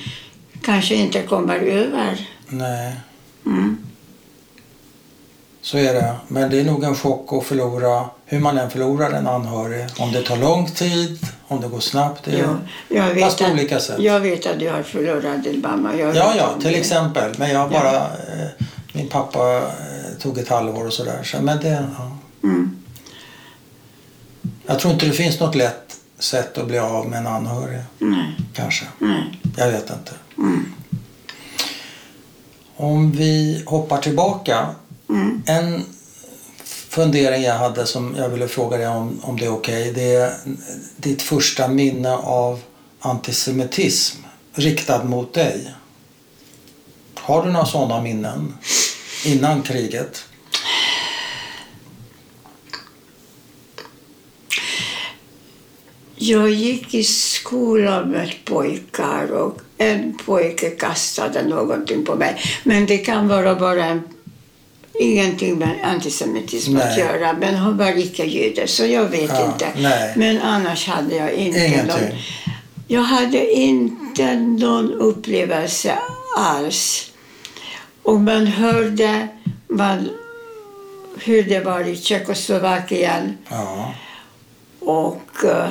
kanske 0.64 0.94
inte 0.94 1.22
kommer 1.22 1.56
över. 1.58 2.28
nej. 2.48 2.92
Mm. 3.46 3.78
Så 5.62 5.78
är 5.78 5.94
det. 5.94 6.14
Men 6.28 6.50
det 6.50 6.60
är 6.60 6.64
nog 6.64 6.84
en 6.84 6.94
chock 6.94 7.32
att 7.32 7.44
förlora, 7.46 8.04
hur 8.26 8.38
man 8.40 8.58
än 8.58 8.70
förlorar 8.70 9.10
en 9.10 9.26
anhörig. 9.26 9.86
Om 9.98 10.12
det 10.12 10.22
tar 10.22 10.36
lång 10.36 10.66
tid, 10.70 11.18
om 11.48 11.60
det 11.60 11.68
går 11.68 11.80
snabbt. 11.80 12.24
Det 12.24 12.30
är... 12.32 12.38
Ja, 12.38 12.56
jag, 12.88 13.14
vet 13.14 13.24
Fast 13.24 13.38
på 13.38 13.44
att, 13.44 13.52
olika 13.52 13.80
sätt. 13.80 13.98
jag 14.00 14.20
vet 14.20 14.46
att 14.46 14.58
du 14.58 14.70
har 14.70 14.82
förlorat 14.82 15.44
din 15.44 15.60
mamma. 15.60 15.94
Jag 15.96 16.16
Ja, 16.16 16.32
ja, 16.38 16.54
till 16.60 16.72
det. 16.72 16.78
exempel. 16.78 17.34
Men 17.38 17.50
jag 17.50 17.72
Ja. 17.72 17.80
bara... 17.80 17.96
Eh, 17.96 18.64
min 18.92 19.08
pappa 19.08 19.56
eh, 19.58 19.62
tog 20.20 20.38
ett 20.38 20.48
halvår 20.48 20.86
och 20.86 20.92
sådär. 20.92 21.22
Så, 21.24 21.42
men 21.42 21.58
det... 21.60 21.84
Ja. 21.98 22.16
Mm. 22.44 22.76
Jag 24.66 24.78
tror 24.78 24.92
inte 24.92 25.06
det 25.06 25.12
finns 25.12 25.40
något 25.40 25.54
lätt 25.54 25.96
sätt 26.18 26.58
att 26.58 26.66
bli 26.66 26.78
av 26.78 27.06
med 27.08 27.18
en 27.18 27.26
anhörig. 27.26 27.80
Nej, 27.98 28.36
Kanske. 28.54 28.84
nej. 28.98 29.38
Jag 29.56 29.68
vet 29.70 29.90
inte. 29.90 30.12
Mm. 30.38 30.72
Om 32.76 33.12
vi 33.12 33.62
hoppar 33.66 33.98
tillbaka. 33.98 34.66
Mm. 35.10 35.42
En 35.46 35.84
fundering 36.88 37.42
jag 37.42 37.54
hade 37.54 37.86
som 37.86 38.14
jag 38.18 38.28
ville 38.28 38.48
fråga 38.48 38.76
dig 38.76 38.88
om, 38.88 39.20
om 39.22 39.36
det 39.36 39.44
är 39.44 39.52
okej. 39.52 39.92
Det 39.92 40.14
är 40.14 40.34
ditt 40.96 41.22
första 41.22 41.68
minne 41.68 42.16
av 42.16 42.60
antisemitism 43.00 44.16
riktad 44.54 45.04
mot 45.04 45.34
dig. 45.34 45.74
Har 47.14 47.46
du 47.46 47.52
några 47.52 47.66
sådana 47.66 48.02
minnen 48.02 48.54
innan 49.24 49.62
kriget? 49.62 50.24
Jag 56.22 56.50
gick 56.50 56.94
i 56.94 57.04
skolan 57.04 58.08
med 58.08 58.34
pojkar 58.44 59.32
och 59.32 59.60
en 59.78 60.18
pojke 60.26 60.70
kastade 60.70 61.42
någonting 61.42 62.04
på 62.04 62.14
mig. 62.14 62.42
Men 62.64 62.86
det 62.86 62.98
kan 62.98 63.28
vara 63.28 63.54
bara 63.54 63.84
en, 63.84 64.02
ingenting 64.98 65.58
med 65.58 65.78
antisemitism 65.84 66.76
att 66.76 66.84
Nej. 66.84 66.98
göra. 66.98 67.32
Men 67.32 67.54
han 67.54 67.76
var 67.76 67.98
icke 67.98 68.24
jude, 68.24 68.66
så 68.66 68.86
jag 68.86 69.04
vet 69.04 69.30
Ja, 69.30 69.46
inte. 69.52 69.68
nej. 69.76 70.12
Men 70.16 70.42
annars 70.42 70.86
hade 70.88 71.14
jag 71.16 71.32
inte 71.32 71.58
någon... 71.60 71.66
Ingenting. 71.72 72.22
Jag 72.88 73.00
hade 73.02 73.52
inte 73.52 74.34
någon 74.34 74.92
upplevelse 74.92 75.98
alls. 76.36 77.10
Och 78.02 78.20
man 78.20 78.46
hörde 78.46 79.28
man, 79.68 80.08
hur 81.24 81.42
det 81.42 81.60
var 81.60 81.88
i 81.88 81.96
Tjeckoslovakien. 81.96 83.38
Ja. 83.48 83.94
Och 84.80 85.44
eh, 85.44 85.68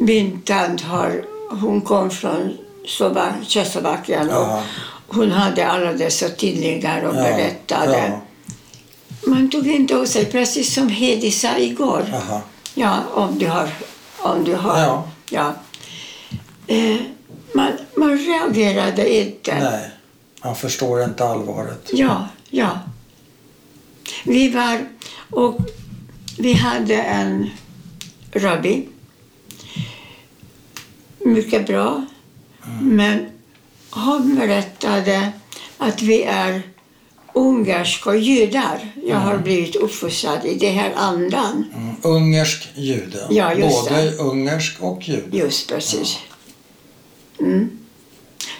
min 0.00 0.40
tant 0.42 0.80
har, 0.80 1.24
hon 1.50 1.80
kom 1.80 2.10
från 2.10 2.56
Slova- 2.86 3.34
Tjeckoslovakien 3.46 4.28
Ja. 4.30 4.62
Hon 5.10 5.30
hade 5.30 5.66
alla 5.66 5.92
dessa 5.92 6.28
tidningar 6.28 7.02
och 7.02 7.16
Ja, 7.16 7.22
berättade. 7.22 7.98
ja. 8.08 8.20
Man 9.26 9.50
tog 9.50 9.66
inte 9.66 9.96
åt 9.96 10.08
sig, 10.08 10.24
precis 10.24 10.74
som 10.74 10.88
Hedi 10.88 11.30
sa 11.30 11.58
igår. 11.58 12.04
Aha. 12.14 12.42
Ja, 12.74 12.98
om 13.14 13.38
du 13.38 13.46
har. 13.48 13.68
Om 14.18 14.44
du 14.44 14.54
har. 14.54 14.78
Ja. 14.78 15.08
Ja. 15.30 15.54
Eh, 16.66 16.96
man, 17.54 17.72
man 17.96 18.18
reagerade 18.18 19.14
inte. 19.20 19.54
Nej, 19.70 19.90
man 20.44 20.56
förstår 20.56 21.04
inte 21.04 21.24
allvaret. 21.24 21.90
Ja, 21.92 22.28
ja. 22.50 22.78
Vi 24.24 24.48
var 24.48 24.80
och 25.30 25.58
vi 26.38 26.52
hade 26.52 26.94
en 27.02 27.50
rabbi. 28.32 28.88
Mycket 31.18 31.66
bra. 31.66 32.06
Men 32.80 33.26
han 33.90 34.36
berättade 34.36 35.32
att 35.78 36.02
vi 36.02 36.22
är 36.22 36.62
ungerska 37.34 38.14
judar. 38.14 38.92
Jag 39.04 39.16
har 39.16 39.38
blivit 39.38 39.76
uppfostrad 39.76 40.44
i 40.44 40.54
den 40.54 40.74
här 40.74 40.92
andan. 40.96 41.64
Mm. 41.74 41.96
Ungersk 42.02 42.68
jude. 42.74 43.26
Ja, 43.30 43.54
Både 43.54 44.12
ungersk 44.18 44.76
och 44.80 45.08
jude. 45.08 45.36
Just 45.36 45.68
precis. 45.68 46.18
Mm. 47.40 47.70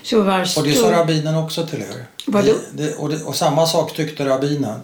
Så 0.02 0.22
var 0.22 0.40
Och 0.56 0.64
det 0.64 0.75
sa 0.75 0.92
rabbinen 0.92 1.37
också 1.37 1.66
till 1.66 1.80
er? 1.80 2.06
Vadå? 2.26 2.52
Det, 2.72 2.82
det, 2.82 2.94
och, 2.94 3.08
det, 3.08 3.22
och 3.25 3.37
samma 3.37 3.66
sak 3.66 3.96
tyckte 3.96 4.25
rabbinen? 4.26 4.80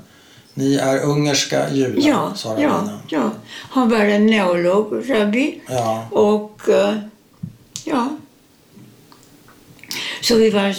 Ni 0.54 0.76
är 0.76 1.02
ungerska 1.02 1.70
judar, 1.70 2.08
Ja, 2.08 2.32
sa 2.36 2.60
ja, 2.60 2.68
rabbinen. 2.68 2.98
ja. 3.08 3.30
Han 3.70 3.88
var 3.90 3.98
en 3.98 4.26
neolog, 4.26 5.10
rabbi. 5.10 5.60
Ja. 5.68 6.06
Och 6.10 6.68
eh, 6.68 6.94
ja. 7.84 8.08
Så 10.28 10.36
vi 10.36 10.50
var 10.50 10.74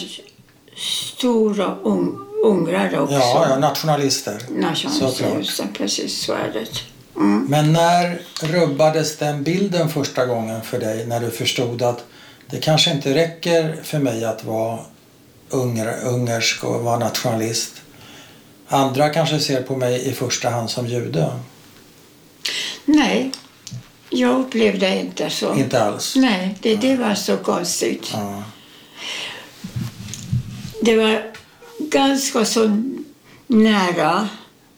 stora 0.77 1.75
un, 1.83 2.25
ungrare 2.43 2.99
också. 2.99 3.15
Ja, 3.15 3.47
ja, 3.49 3.59
nationalister. 3.59 4.41
Nationalister, 4.49 5.63
det, 5.63 5.77
precis 5.77 6.21
så 6.25 6.33
är 6.33 6.51
det. 6.53 6.67
Mm. 7.15 7.45
Men 7.49 7.73
när 7.73 8.21
rubbades 8.41 9.17
den 9.17 9.43
bilden 9.43 9.89
första 9.89 10.25
gången 10.25 10.61
för 10.61 10.79
dig 10.79 11.07
när 11.07 11.19
du 11.19 11.31
förstod 11.31 11.81
att 11.81 12.03
det 12.49 12.57
kanske 12.57 12.91
inte 12.91 13.13
räcker 13.13 13.79
för 13.83 13.99
mig 13.99 14.25
att 14.25 14.43
vara 14.43 14.79
unger, 15.49 15.95
ungersk 16.03 16.63
och 16.63 16.83
vara 16.83 16.99
nationalist. 16.99 17.73
Andra 18.67 19.09
kanske 19.09 19.39
ser 19.39 19.61
på 19.61 19.75
mig 19.75 20.09
i 20.09 20.13
första 20.13 20.49
hand 20.49 20.69
som 20.69 20.87
jude. 20.87 21.31
Nej, 22.85 23.31
jag 24.09 24.39
upplevde 24.39 24.99
inte 24.99 25.29
så. 25.29 25.55
Inte 25.55 25.83
alls. 25.83 26.15
Nej, 26.15 26.55
det, 26.61 26.75
det 26.75 26.95
var 26.95 27.15
så 27.15 27.37
konstigt. 27.37 28.09
Ja. 28.13 28.43
Det 30.81 30.95
var 30.95 31.23
ganska 31.79 32.45
så 32.45 32.83
nära 33.47 34.29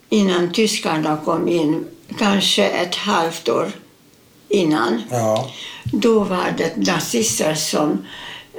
innan 0.10 0.54
tyskarna 0.54 1.18
kom 1.26 1.48
in, 1.48 1.86
kanske 2.20 2.66
ett 2.66 2.96
halvt 2.96 3.50
år 3.50 3.72
innan. 4.50 5.02
ja. 5.12 5.52
Då 5.92 6.20
var 6.20 6.54
det 6.58 6.76
nazister 6.76 7.56
som 7.56 8.06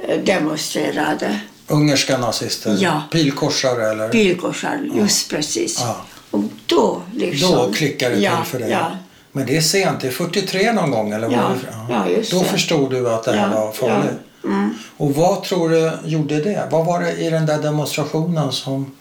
eh, 0.07 0.19
demonstrerade. 0.19 1.39
Ungerska 1.67 2.17
nazister? 2.17 2.77
Ja. 2.79 3.03
Pilkorsare 3.11 3.91
eller? 3.91 4.09
Pilkorsar, 4.09 4.89
just 4.93 5.29
precis. 5.29 5.79
Ja. 5.79 6.05
Och 6.31 6.43
då 6.65 7.01
liksom... 7.15 7.51
Då 7.51 7.73
klickar 7.73 8.09
det 8.09 8.19
ja, 8.19 8.35
till 8.35 8.51
för 8.51 8.59
dig? 8.59 8.69
Ja, 8.71 8.91
Men 9.31 9.45
det 9.45 9.57
är 9.57 9.61
sent, 9.61 10.01
det 10.01 10.07
är 10.07 10.11
43 10.11 10.73
någon 10.73 10.91
gång 10.91 11.11
eller? 11.11 11.31
Ja, 11.31 11.41
var 11.41 11.49
det? 11.49 11.93
ja, 11.93 12.09
just 12.09 12.31
Då 12.31 12.39
det. 12.39 12.45
förstod 12.45 12.91
du 12.91 13.09
att 13.09 13.23
det 13.23 13.31
här 13.31 13.53
var 13.53 13.71
farligt? 13.71 14.19
Mm. 14.43 14.73
Och 14.97 15.15
vad 15.15 15.43
tror 15.43 15.69
du 15.69 15.91
gjorde 16.05 16.41
det? 16.41 16.67
Vad 16.71 16.85
var 16.85 16.99
det 16.99 17.11
i 17.17 17.29
den 17.29 17.45
där 17.45 17.61
demonstrationen 17.61 18.51
som 18.51 18.91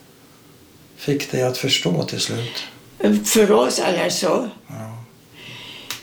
fick 0.97 1.31
dig 1.33 1.43
att 1.43 1.59
förstå 1.59 2.05
till 2.05 2.21
slut? 2.21 2.65
För 3.25 3.53
oss 3.53 3.79
eller 3.79 4.11
så. 4.11 4.49
Ja. 4.67 4.97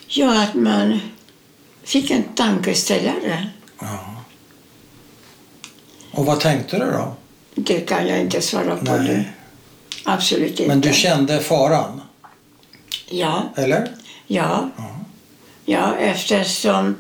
Ja, 0.08 0.44
att 0.44 0.54
man 0.54 1.00
fick 1.84 2.12
en 2.12 2.24
tankeställare. 2.24 3.50
Ja. 3.80 4.00
Och 6.12 6.26
vad 6.26 6.40
tänkte 6.40 6.78
du 6.80 6.86
då? 6.92 7.16
Det 7.56 7.80
kan 7.80 8.08
jag 8.08 8.20
inte 8.20 8.42
svara 8.42 8.76
på 8.76 8.84
Nej. 8.84 9.00
nu. 9.04 9.24
Absolut 10.06 10.50
inte. 10.50 10.68
Men 10.68 10.82
du 10.82 10.94
kände 10.94 11.40
faran, 11.40 12.02
Ja, 13.10 13.44
eller? 13.56 13.92
ja. 14.28 14.70
Ja. 14.78 14.84
Ja, 15.66 15.96
eftersom, 15.96 16.96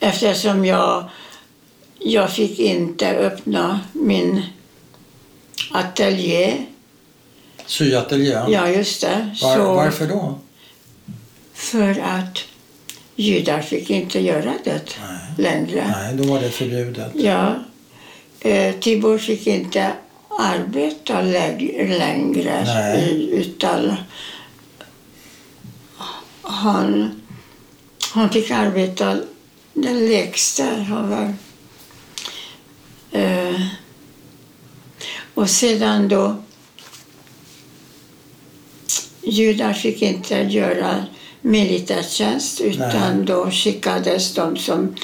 eftersom 0.00 0.64
jag, 0.64 1.04
jag 2.04 2.32
fick 2.32 2.58
inte 2.58 3.10
öppna 3.10 3.80
min 3.92 4.42
ateljé. 5.70 6.66
Syateljé? 7.66 8.38
Ja, 8.48 8.68
just 8.68 9.00
det. 9.00 9.36
Var, 9.42 9.56
så, 9.56 9.74
varför 9.74 10.06
då? 10.06 10.38
För 11.54 12.00
att 12.00 12.38
judar 13.16 13.60
fick 13.62 13.90
inte 13.90 14.20
göra 14.20 14.52
det 14.64 14.96
längre. 15.38 15.94
Nej, 15.96 16.14
då 16.16 16.32
var 16.32 16.40
det 16.40 16.50
förbjudet. 16.50 17.12
Ja. 17.14 17.54
Eh, 18.40 18.74
Tibor 18.74 19.18
fick 19.18 19.46
inte 19.46 19.92
arbeta 20.38 21.20
lä- 21.20 21.86
längre 21.98 22.64
Nej. 22.64 23.28
utan 23.32 23.94
han, 26.42 27.20
han 28.12 28.30
fick 28.30 28.50
arbeta 28.50 29.18
den 29.74 30.06
lägsta. 30.06 30.64
Han 30.64 31.10
var, 31.10 31.34
eh, 33.12 33.60
och 35.34 35.50
sedan 35.50 36.08
då 36.08 36.36
judar 39.22 39.72
fick 39.72 40.02
inte 40.02 40.34
göra 40.34 41.04
militärtjänst 41.40 42.60
utan 42.60 43.16
Nej. 43.16 43.26
då 43.26 43.50
skickades 43.50 44.34
de 44.34 44.56
som 44.56 44.94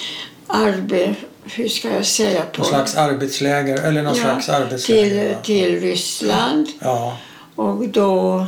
arbete, 0.47 1.14
hur 1.44 1.68
ska 1.68 1.90
jag 1.94 2.07
säga 2.07 2.42
på 2.42 2.59
Någon 2.62 2.68
slags 2.68 2.94
arbetsläger, 2.97 3.83
eller 3.83 4.03
någon 4.03 4.16
Ja, 4.16 4.23
slags 4.23 4.49
arbetsläger? 4.49 5.35
till, 5.42 5.55
till 5.57 5.81
Ryssland 5.81 6.66
Ja. 6.81 7.18
och 7.55 7.88
då, 7.88 8.47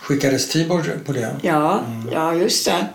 Skickades 0.00 0.48
Tibor 0.48 1.00
på 1.06 1.12
det? 1.12 1.36
ja, 1.42 1.80
Mm. 1.86 2.08
ja 2.12 2.34
just 2.34 2.64
det. 2.64 2.86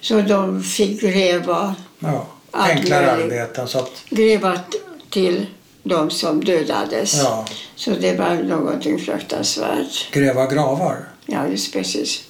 Så 0.00 0.20
de 0.20 0.62
fick 0.62 1.00
gräva, 1.00 1.74
Ja. 1.98 2.26
Enklare 2.54 3.10
arbeten. 3.12 3.68
Så 3.68 3.78
att, 3.78 3.90
gräva 4.10 4.56
t- 4.58 4.78
till 5.10 5.46
de 5.82 6.10
som 6.10 6.44
dödades. 6.44 7.14
ja. 7.22 7.46
Så 7.76 7.90
det 7.90 8.14
var 8.18 8.34
någonting 8.34 8.98
fruktansvärt. 8.98 10.10
Gräva 10.12 10.46
gravar. 10.46 11.08
Ja, 11.26 11.48
just 11.48 11.72
precis. 11.72 12.24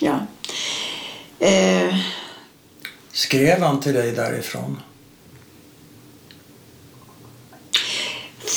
Ja. 0.00 0.26
Eh, 1.38 1.94
Skrev 3.12 3.60
han 3.62 3.80
till 3.80 3.94
dig 3.94 4.12
därifrån? 4.12 4.80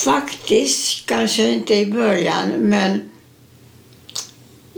faktiskt, 0.04 1.06
kanske 1.06 1.48
inte 1.48 1.74
i 1.74 1.86
början, 1.86 2.48
men 2.58 3.10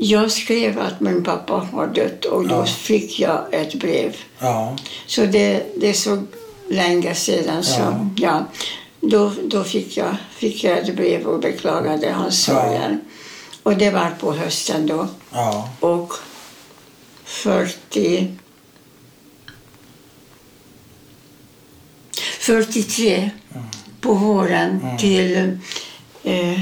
jag 0.02 0.30
skrev 0.32 0.78
att 0.78 1.00
min 1.00 1.24
pappa 1.24 1.52
har 1.72 1.86
dött 1.86 2.24
och 2.24 2.48
då 2.48 2.54
Ja. 2.54 2.66
fick 2.66 3.20
jag 3.20 3.44
ett 3.54 3.74
brev. 3.74 4.16
Ja. 4.38 4.76
Så 5.06 5.26
det, 5.26 5.62
det 5.76 5.88
är 5.88 5.92
så 5.92 6.22
länge 6.68 7.14
sedan. 7.14 7.64
Så, 7.64 7.80
Ja. 7.80 8.06
ja. 8.16 8.44
Då, 9.00 9.32
då 9.44 9.64
fick, 9.64 9.96
jag, 9.96 10.16
fick 10.36 10.64
jag 10.64 10.78
ett 10.78 10.96
brev 10.96 11.26
och 11.26 11.40
beklagade 11.40 12.10
hans 12.12 12.44
sorger. 12.44 12.98
Och 13.62 13.76
det 13.76 13.90
var 13.90 14.10
på 14.20 14.32
hösten 14.32 14.86
då. 14.86 15.08
Och 15.80 16.12
40... 17.24 18.36
43 22.40 23.30
på 24.00 24.14
våren 24.14 24.80
Mm. 24.82 24.98
till... 24.98 25.58
Eh, 26.24 26.60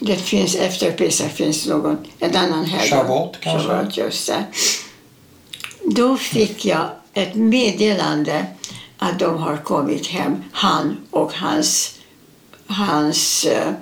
det 0.00 0.16
finns 0.16 0.54
efter 0.54 0.92
Pesach 0.92 1.32
finns 1.32 1.66
någon, 1.66 2.06
en 2.18 2.36
annan 2.36 2.64
helg. 2.64 2.90
Shavuot 2.90 3.40
kanske? 3.40 3.68
Shavuot, 3.68 3.96
just 3.96 4.26
det. 4.26 4.44
Då 5.84 6.16
fick 6.16 6.64
jag 6.64 6.88
ett 7.14 7.34
meddelande 7.34 8.46
att 8.98 9.18
de 9.18 9.38
har 9.38 9.56
kommit 9.56 10.06
hem, 10.06 10.44
han 10.52 10.96
och 11.10 11.32
hans, 11.32 11.98
hans 12.66 13.44
eh, 13.44 13.72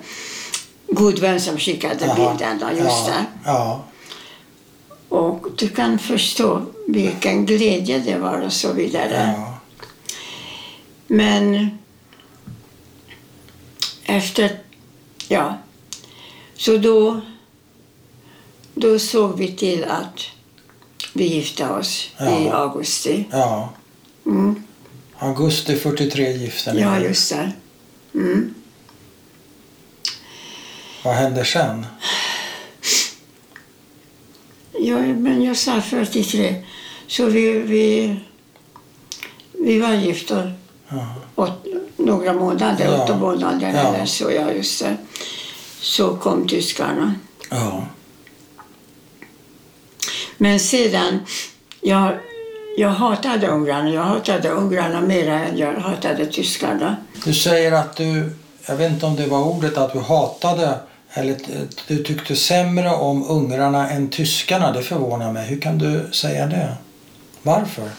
god 0.87 1.19
vän 1.19 1.41
som 1.41 1.57
skickade 1.57 2.05
Jaha. 2.05 2.15
bilderna. 2.15 2.71
Just 2.71 3.07
ja. 3.07 3.13
det. 3.13 3.25
Ja. 3.45 3.83
Och 5.09 5.47
du 5.57 5.69
kan 5.69 5.99
förstå 5.99 6.61
vilken 6.87 7.45
glädje 7.45 7.99
det 7.99 8.17
var 8.17 8.41
och 8.41 8.53
så 8.53 8.73
vidare. 8.73 9.33
Ja. 9.37 9.57
Men 11.07 11.69
efter, 14.05 14.59
ja, 15.27 15.57
så 16.57 16.77
då, 16.77 17.21
då 18.73 18.99
såg 18.99 19.37
vi 19.37 19.47
till 19.55 19.83
att 19.83 20.19
vi 21.13 21.23
gifte 21.27 21.69
oss 21.69 22.09
i 22.19 22.23
Ja. 22.23 22.53
augusti. 22.53 23.25
ja. 23.31 23.69
Mm. 24.25 24.63
Augusti 25.19 25.75
43 25.75 26.31
gifte 26.31 26.73
ni 26.73 26.81
Ja, 26.81 26.99
just 26.99 27.29
det. 27.29 27.51
Mm. 28.13 28.53
Vad 31.03 31.13
hände 31.15 31.45
sen? 31.45 31.85
Ja, 34.79 34.97
men 34.99 35.43
jag 35.43 35.57
sa 35.57 35.81
43. 35.81 36.63
Så 37.07 37.25
vi, 37.25 37.59
vi, 37.59 38.15
vi 39.63 39.79
var 39.79 39.93
gifta 39.93 40.51
Ja. 40.89 41.15
åt, 41.35 41.65
några 41.97 42.33
månader, 42.33 42.85
Ja. 42.85 43.03
åtta 43.03 43.17
månader 43.17 43.71
Ja. 43.73 43.95
eller 43.95 44.05
så. 44.05 44.31
Ja, 44.31 44.51
just 44.51 44.79
det. 44.79 44.97
Så 45.81 46.15
kom 46.17 46.47
tyskarna. 46.47 47.15
Ja. 47.49 47.83
Men 50.37 50.59
sedan, 50.59 51.19
jag, 51.81 52.11
Jag 52.77 52.89
hatade 52.89 53.47
ungrarna. 53.47 53.89
Jag 53.89 54.03
hatade 54.03 54.49
ungrarna 54.49 55.01
mer 55.01 55.27
än 55.29 55.57
jag 55.57 55.73
hatade 55.73 56.25
tyskarna. 56.25 56.95
Du 57.25 57.33
säger 57.33 57.71
att 57.71 57.95
du, 57.95 58.33
jag 58.65 58.75
vet 58.75 58.91
inte 58.91 59.05
om 59.05 59.15
det 59.15 59.27
var 59.27 59.43
ordet, 59.43 59.77
att 59.77 59.93
du 59.93 59.99
hatade 59.99 60.79
eller 61.09 61.37
du 61.87 62.03
tyckte 62.03 62.35
sämre 62.35 62.89
om 62.89 63.29
ungrarna 63.29 63.89
än 63.89 64.09
tyskarna. 64.09 64.71
Det 64.71 64.81
förvånar 64.81 65.31
mig. 65.31 65.47
Hur 65.47 65.61
kan 65.61 65.77
du 65.77 66.09
säga 66.13 66.45
det? 66.45 66.75
Varför? 67.41 67.89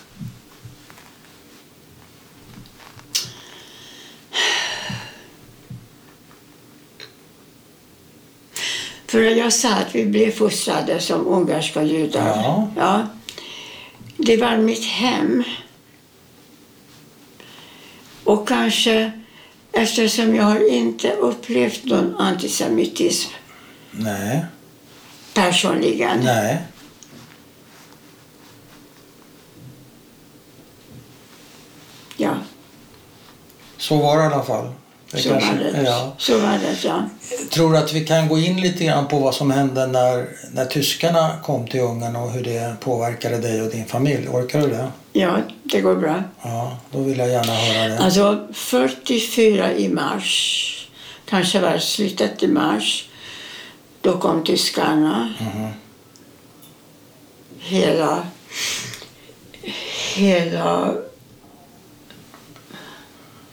För 9.06 9.20
jag 9.20 9.52
sa 9.52 9.74
att 9.74 9.94
vi 9.94 10.06
blev 10.06 10.30
fostrade 10.30 11.00
som 11.00 11.26
ungerska 11.26 11.82
judar. 11.82 12.26
Ja. 12.26 12.70
Ja. 12.76 13.06
Det 14.16 14.36
var 14.36 14.56
mitt 14.56 14.84
hem. 14.84 15.42
Och 18.24 18.48
kanske 18.48 19.12
eftersom 19.72 20.34
jag 20.34 20.44
har 20.44 20.70
inte 20.72 21.12
upplevt 21.12 21.84
någon 21.84 22.16
antisemitism 22.16 23.30
Nej. 23.90 24.44
personligen. 25.34 26.20
Nej. 26.24 26.62
Ja, 32.16 32.34
Så 33.78 33.96
var 33.96 34.16
det 34.18 34.22
i 34.22 34.26
alla 34.26 34.42
fall. 34.42 34.72
Så 35.14 35.30
var 35.32 35.40
det. 35.72 35.82
ja. 35.84 36.12
Så 36.18 36.38
var 36.38 36.58
det, 36.58 36.84
ja. 36.84 37.02
Tror 37.50 37.72
du 37.72 37.78
att 37.78 37.92
vi 37.92 38.04
kan 38.04 38.28
gå 38.28 38.38
in 38.38 38.60
lite 38.60 38.84
grann 38.84 39.08
på 39.08 39.18
vad 39.18 39.34
som 39.34 39.50
hände 39.50 39.86
när, 39.86 40.26
när 40.52 40.64
tyskarna 40.66 41.36
kom 41.44 41.66
till 41.68 41.80
Ungern 41.80 42.16
och 42.16 42.30
hur 42.30 42.42
det 42.44 42.76
påverkade 42.80 43.38
dig 43.38 43.62
och 43.62 43.70
din 43.70 43.84
familj? 43.86 44.28
Orkar 44.28 44.60
du 44.60 44.68
det? 44.68 44.88
Ja, 45.12 45.36
det 45.62 45.80
går 45.80 45.96
bra. 45.96 46.22
Ja, 46.42 46.76
då 46.90 46.98
vill 47.00 47.18
jag 47.18 47.28
gärna 47.28 47.52
höra 47.52 47.88
det. 47.88 47.98
Alltså 47.98 48.46
44 48.52 49.72
i 49.74 49.88
mars, 49.88 50.88
kanske 51.28 51.60
var 51.60 51.78
slutet 51.78 52.42
i 52.42 52.48
mars, 52.48 53.08
då 54.00 54.18
kom 54.18 54.44
tyskarna. 54.44 55.34
Mhm. 55.40 55.68
Hela, 57.58 58.26
hela 60.14 60.94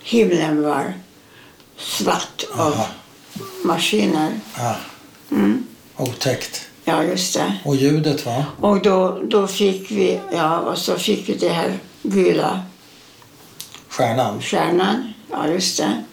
himlen 0.04 0.64
var 0.64 0.94
svart 1.84 2.44
av 2.58 2.74
Aha. 2.74 2.88
maskiner. 3.64 4.40
Ah, 4.58 4.76
Mm. 5.32 5.68
otäckt. 5.98 6.62
Ja, 6.86 7.04
just 7.04 7.34
det. 7.34 7.56
Och 7.66 7.76
ljudet 7.76 8.26
va? 8.26 8.46
Och 8.62 8.82
då, 8.82 9.20
då 9.24 9.48
fick 9.48 9.92
vi, 9.92 10.20
ja, 10.32 10.58
och 10.60 10.78
så 10.78 10.96
fick 10.98 11.30
vi 11.30 11.34
det 11.34 11.50
här 11.50 11.80
gula 12.04 12.64
Stjärnan. 13.90 14.42
stjärnan. 14.42 15.14
Ja, 15.32 15.48
just 15.48 15.78
det. 15.78 16.04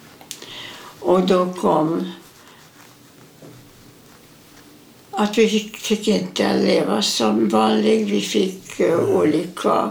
Och 1.01 1.21
då 1.27 1.53
kom 1.53 2.13
att 5.11 5.39
vi 5.39 5.49
fick, 5.49 5.77
fick 5.77 6.09
inte 6.09 6.57
leva 6.57 7.03
som 7.03 7.49
vanligt. 7.49 8.09
Vi 8.09 8.21
fick 8.21 8.81
uh, 8.81 8.99
olika 9.17 9.69
uh, 9.85 9.89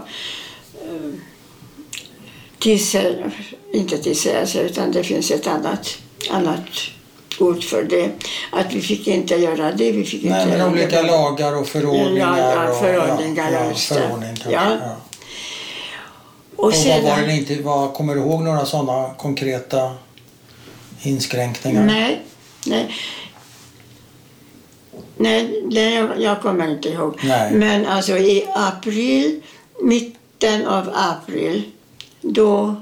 tillsägelser, 2.60 3.30
inte 3.72 3.98
tillsägelser 3.98 4.64
utan 4.64 4.92
det 4.92 5.04
finns 5.04 5.30
ett 5.30 5.46
annat, 5.46 5.88
annat 6.30 6.60
ord 7.38 7.64
för 7.64 7.82
det. 7.84 8.10
Att 8.52 8.72
vi 8.72 8.80
fick 8.80 9.06
inte 9.06 9.34
göra 9.34 9.72
det. 9.72 9.92
Vi 9.92 10.04
fick 10.04 10.24
Nej, 10.24 10.42
inte 10.44 10.58
men 10.58 10.72
olika 10.72 11.02
leva- 11.02 11.12
lagar 11.16 11.56
och 11.60 11.66
förordningar. 11.66 12.38
Ja, 12.38 12.64
ja, 12.68 12.74
förordningar, 12.80 13.50
ja, 13.52 13.58
ja, 13.64 13.68
det. 13.68 13.74
förordning. 13.74 14.36
Ja. 14.44 14.50
Ja. 14.50 14.96
Och, 16.56 16.64
Och 16.66 16.72
vad 16.72 17.02
var 17.02 17.16
sedan, 17.16 17.26
det 17.26 17.32
inte, 17.36 17.62
vad, 17.62 17.94
kommer 17.94 18.14
du 18.14 18.20
ihåg 18.20 18.42
några 18.42 18.66
sådana 18.66 19.14
konkreta 19.14 19.92
inskränkningar? 21.02 21.84
Nej, 21.84 22.20
nej. 22.66 22.94
Nej, 25.16 25.62
det 25.70 25.90
jag, 25.90 26.20
jag 26.20 26.42
kommer 26.42 26.68
inte 26.70 26.88
ihåg. 26.88 27.18
Nej. 27.22 27.52
Men 27.52 27.86
alltså 27.86 28.16
i 28.18 28.46
april, 28.54 29.40
mitten 29.82 30.66
av 30.66 30.90
april, 30.94 31.62
då 32.20 32.76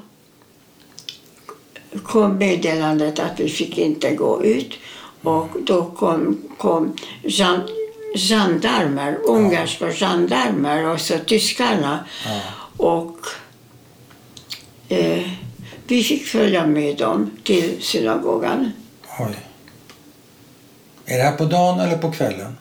kom 2.03 2.39
meddelandet 2.39 3.19
att 3.19 3.41
vi 3.41 3.49
fick 3.49 3.79
inte 3.79 4.15
gå 4.15 4.45
ut. 4.45 4.79
Och 5.23 5.49
då 5.65 5.85
kom, 5.85 6.43
kom 6.59 6.97
gen, 7.23 7.61
gendarmer, 8.15 9.19
ungerska 9.25 9.93
gendarmer 9.93 10.87
och 10.87 11.01
så 11.01 11.19
tyskarna. 11.19 12.05
Ja. 12.27 12.41
Och 12.77 13.19
eh, 14.89 15.31
vi 15.87 16.03
fick 16.03 16.27
följa 16.27 16.67
med 16.67 16.97
dem 16.97 17.31
till 17.45 17.83
synagogan. 17.83 18.73
Oj. 19.19 19.39
Är 21.05 21.17
det 21.17 21.23
här 21.23 21.37
på 21.37 21.45
dagen 21.45 21.81
eller 21.81 21.99
på 21.99 22.13
kvällen? 22.13 22.57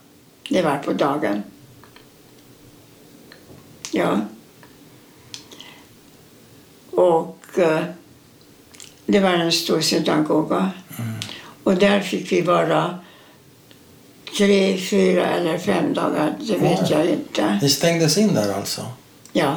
Det 0.50 0.62
var 0.62 0.78
på 0.78 0.94
dagen. 0.94 1.44
Ja. 3.92 4.22
Och 6.98 7.38
eh, 7.60 7.84
det 9.06 9.20
var 9.20 9.30
en 9.30 9.52
stor 9.52 9.82
synagoga. 9.82 10.72
Och 11.64 11.76
där 11.76 12.00
fick 12.00 12.32
vi 12.32 12.42
vara 12.42 13.00
tre, 14.38 14.78
fyra 14.78 15.26
eller 15.28 15.58
fem 15.58 15.94
dagar. 15.94 16.36
Det 16.40 16.58
vet 16.58 16.80
Oj. 16.82 16.88
jag 16.92 17.06
inte. 17.06 17.60
Ni 17.62 17.70
stängdes 17.70 18.18
in 18.18 18.34
där 18.34 18.54
alltså? 18.54 18.86
Ja. 19.34 19.56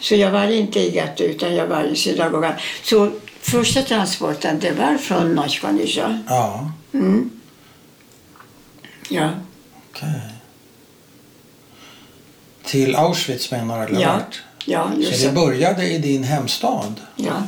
Så 0.00 0.14
jag 0.14 0.30
var 0.30 0.44
inte 0.50 0.80
i 0.80 0.94
getto 0.94 1.22
utan 1.24 1.54
jag 1.54 1.66
var 1.66 1.84
i 1.84 1.96
synagogan. 1.96 2.52
Så 2.82 3.10
första 3.40 3.82
transporten 3.82 4.58
det 4.60 4.72
var 4.72 4.96
från 4.98 5.34
Notchkanisha. 5.34 6.22
Ja, 6.28 6.72
Mm. 6.92 7.30
Ja. 9.08 9.30
okej. 9.90 10.20
Till 12.64 12.96
Auschwitz 12.96 13.50
menar 13.50 13.78
du, 13.80 13.84
eller 13.86 14.00
Ja. 14.02 14.12
vart? 14.12 14.42
Ja, 14.70 14.90
just 14.98 15.20
Så 15.20 15.26
det 15.26 15.32
började 15.32 15.86
i 15.86 15.98
din 15.98 16.24
hemstad. 16.24 17.00
Ja. 17.16 17.42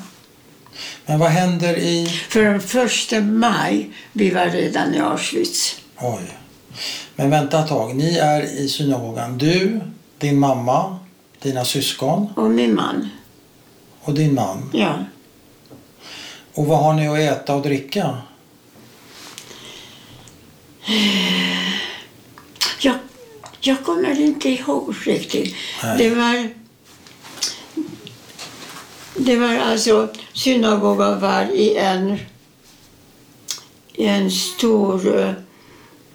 Men 1.06 1.18
vad 1.18 1.30
händer 1.30 1.76
i... 1.78 2.06
För 2.28 2.44
den 2.44 2.60
första 2.60 3.20
maj, 3.20 3.90
vi 4.12 4.30
var 4.30 4.46
redan 4.46 4.94
i 4.94 4.98
Auschwitz. 4.98 5.76
Oj. 5.98 6.38
Men 7.16 7.30
vänta 7.30 7.60
ett 7.60 7.68
tag. 7.68 7.96
Ni 7.96 8.16
är 8.16 8.42
i 8.42 8.68
synagogan. 8.68 9.38
Du, 9.38 9.80
din 10.18 10.38
mamma, 10.38 10.98
dina 11.42 11.64
syskon 11.64 12.32
Och 12.36 12.50
min 12.50 12.74
man. 12.74 13.08
och 14.00 14.14
din 14.14 14.34
man. 14.34 14.70
Ja. 14.72 14.94
Och 16.54 16.66
vad 16.66 16.78
har 16.78 16.92
ni 16.94 17.08
att 17.08 17.18
äta 17.18 17.54
och 17.54 17.62
dricka? 17.62 18.18
Jag, 22.80 22.94
jag 23.60 23.84
kommer 23.84 24.20
inte 24.20 24.48
ihåg 24.48 24.94
riktigt. 25.06 25.54
Nej. 25.82 25.98
Det 25.98 26.10
var... 26.14 26.59
Det 29.24 29.36
var 29.36 29.54
alltså, 29.58 30.08
synagogan 30.32 31.20
var 31.20 31.42
i 31.54 31.76
en, 31.76 32.18
i 33.94 34.04
en 34.06 34.30
stor 34.30 35.18
eh, 35.20 35.32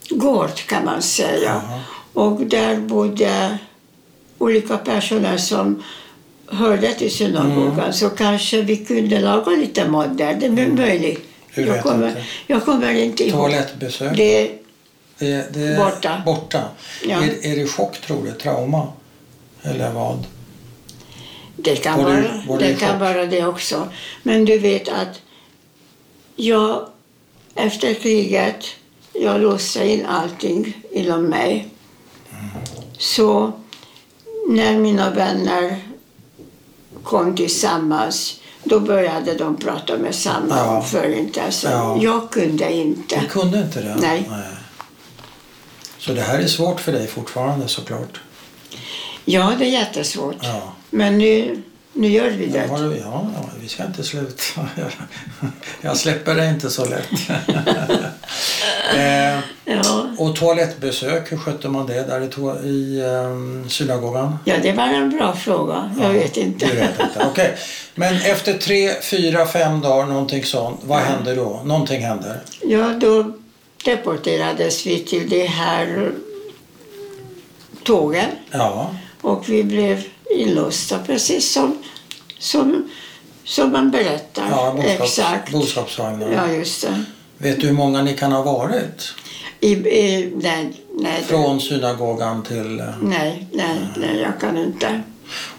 gård 0.10 0.56
kan 0.56 0.86
man 0.86 1.02
säga. 1.02 1.62
Jaha. 1.68 1.80
Och 2.14 2.42
där 2.42 2.76
bodde 2.78 3.58
olika 4.38 4.78
personer 4.78 5.38
som 5.38 5.84
hörde 6.48 6.94
till 6.94 7.12
synagogan. 7.12 7.80
Mm. 7.80 7.94
Så 7.94 8.10
kanske 8.10 8.62
vi 8.62 8.78
kunde 8.78 9.20
laga 9.20 9.52
lite 9.52 9.88
mat 9.90 10.18
där. 10.18 10.34
Det 10.34 10.46
är 10.46 10.68
möjligt. 10.68 11.20
Du 11.56 11.62
Jag 11.62 11.84
kommer, 11.84 12.08
inte. 12.08 12.24
jag 12.48 12.66
kommer 12.66 12.94
inte 12.94 13.24
ihåg. 13.24 13.40
Toalettbesök? 13.40 14.18
Det, 14.18 14.52
Det, 15.18 15.54
det 15.54 15.62
är 15.68 15.78
Borta. 15.78 16.22
borta. 16.26 16.64
Ja. 17.08 17.24
Är, 17.24 17.46
är 17.52 17.56
det 17.56 17.68
chock 17.68 18.02
tror 18.02 18.24
du? 18.26 18.32
Trauma? 18.32 18.88
Eller 19.64 19.92
vad? 19.92 20.26
Det 21.58 21.76
kan, 21.76 21.98
Var 21.98 22.04
vara, 22.04 22.42
var 22.48 22.60
det 22.60 22.74
kan 22.80 23.00
vara 23.00 23.26
det 23.26 23.46
också. 23.46 23.88
Men 24.24 24.46
du 24.46 24.58
vet 24.60 24.90
att 24.90 25.22
jag 26.36 26.88
efter 27.56 27.94
kriget, 27.94 28.66
jag 29.14 29.42
låste 29.42 29.90
in 29.90 30.06
allting 30.06 30.74
inom 30.92 31.24
mig. 31.24 31.68
Så 32.98 33.52
när 34.50 34.78
mina 34.78 35.10
vänner 35.10 35.80
kom 37.04 37.36
tillsammans, 37.36 38.40
då 38.64 38.80
började 38.80 39.34
de 39.34 39.58
prata 39.58 39.98
med 39.98 40.16
samma 40.16 40.58
Ja. 40.58 40.82
Förintelsen. 40.82 41.72
Ja. 41.72 41.98
Jag 42.02 42.32
kunde 42.32 42.74
inte. 42.74 43.20
Du 43.20 43.28
kunde 43.28 43.60
inte 43.60 43.82
det? 43.82 43.96
Nej. 44.02 44.30
Så 45.98 46.14
det 46.14 46.22
här 46.22 46.40
är 46.40 46.48
svårt 46.48 46.80
för 46.80 46.92
dig 46.92 47.08
fortfarande 47.08 47.68
såklart? 47.68 48.22
Ja, 49.26 49.54
det 49.60 49.66
är 49.66 49.70
jättesvårt. 49.70 50.38
Ja. 50.42 50.75
Men 50.90 51.18
nu, 51.18 51.62
Nu 51.98 52.08
gör 52.08 52.30
vi 52.30 52.46
Ja, 52.70 52.78
det. 52.78 52.84
du- 52.90 52.98
ja, 52.98 53.28
ja, 53.36 53.50
vi 53.62 53.68
ska 53.68 53.86
inte 53.86 54.04
sluta. 54.04 54.44
Jag 55.82 55.98
släpper 55.98 56.36
det 56.36 56.50
inte 56.50 56.70
så 56.70 56.86
lätt. 56.86 57.10
eh, 58.96 59.40
Ja. 59.68 60.08
och 60.18 60.36
toalettbesök, 60.36 61.32
hur 61.32 61.38
skötte 61.38 61.68
man 61.70 61.86
det 61.88 61.94
där 62.04 62.22
i, 62.22 62.68
i 62.70 63.02
um, 63.02 63.70
synagogan? 63.70 64.38
ja, 64.46 64.56
det 64.62 64.72
var 64.72 64.84
en 64.88 65.10
bra 65.10 65.36
fråga. 65.36 65.96
Jag 66.02 66.10
vet 66.10 66.38
inte. 66.38 66.66
Du 66.66 66.74
vet 66.76 66.90
inte. 67.00 67.28
Okej. 67.32 67.56
Men 67.96 68.16
efter 68.16 68.54
tre, 68.54 68.92
fyra, 69.02 69.46
fem 69.46 69.82
dagar, 69.82 70.06
någonting 70.06 70.44
sånt, 70.44 70.80
vad 70.84 71.00
händer 71.00 71.36
då? 71.36 71.62
Någonting 71.66 72.02
händer? 72.02 72.40
Ja, 72.62 72.88
då 73.02 73.32
deporterades 73.86 74.86
vi 74.88 75.00
till 75.00 75.30
det 75.30 75.46
här 75.46 76.12
tågen 77.84 78.30
Ja. 78.52 78.96
och 79.22 79.50
vi 79.50 79.64
blev 79.64 80.04
inlåsta 80.32 81.00
precis 81.00 81.52
som, 81.54 81.78
som, 82.40 82.90
som 83.44 83.72
man 83.72 83.92
berättar. 83.92 84.48
ja 84.50 84.74
boskaps, 84.76 85.02
Exakt. 85.02 85.52
Boskapsvagnar. 85.52 86.32
Ja, 86.32 86.52
just 86.52 86.82
det. 86.82 87.04
Vet 87.38 87.62
du 87.62 87.68
hur 87.68 87.74
många 87.74 88.02
ni 88.02 88.14
kan 88.18 88.32
ha 88.32 88.42
varit? 88.42 89.14
I, 89.60 89.72
i, 89.74 90.34
nej, 90.36 90.74
nej, 91.00 91.24
Från 91.24 91.62
synagogan 91.62 92.44
till... 92.44 92.80
eh, 92.80 92.86
nej, 93.02 93.48
nej, 93.52 93.78
nej, 93.98 94.20
jag 94.22 94.40
kan 94.42 94.58
inte. 94.58 95.02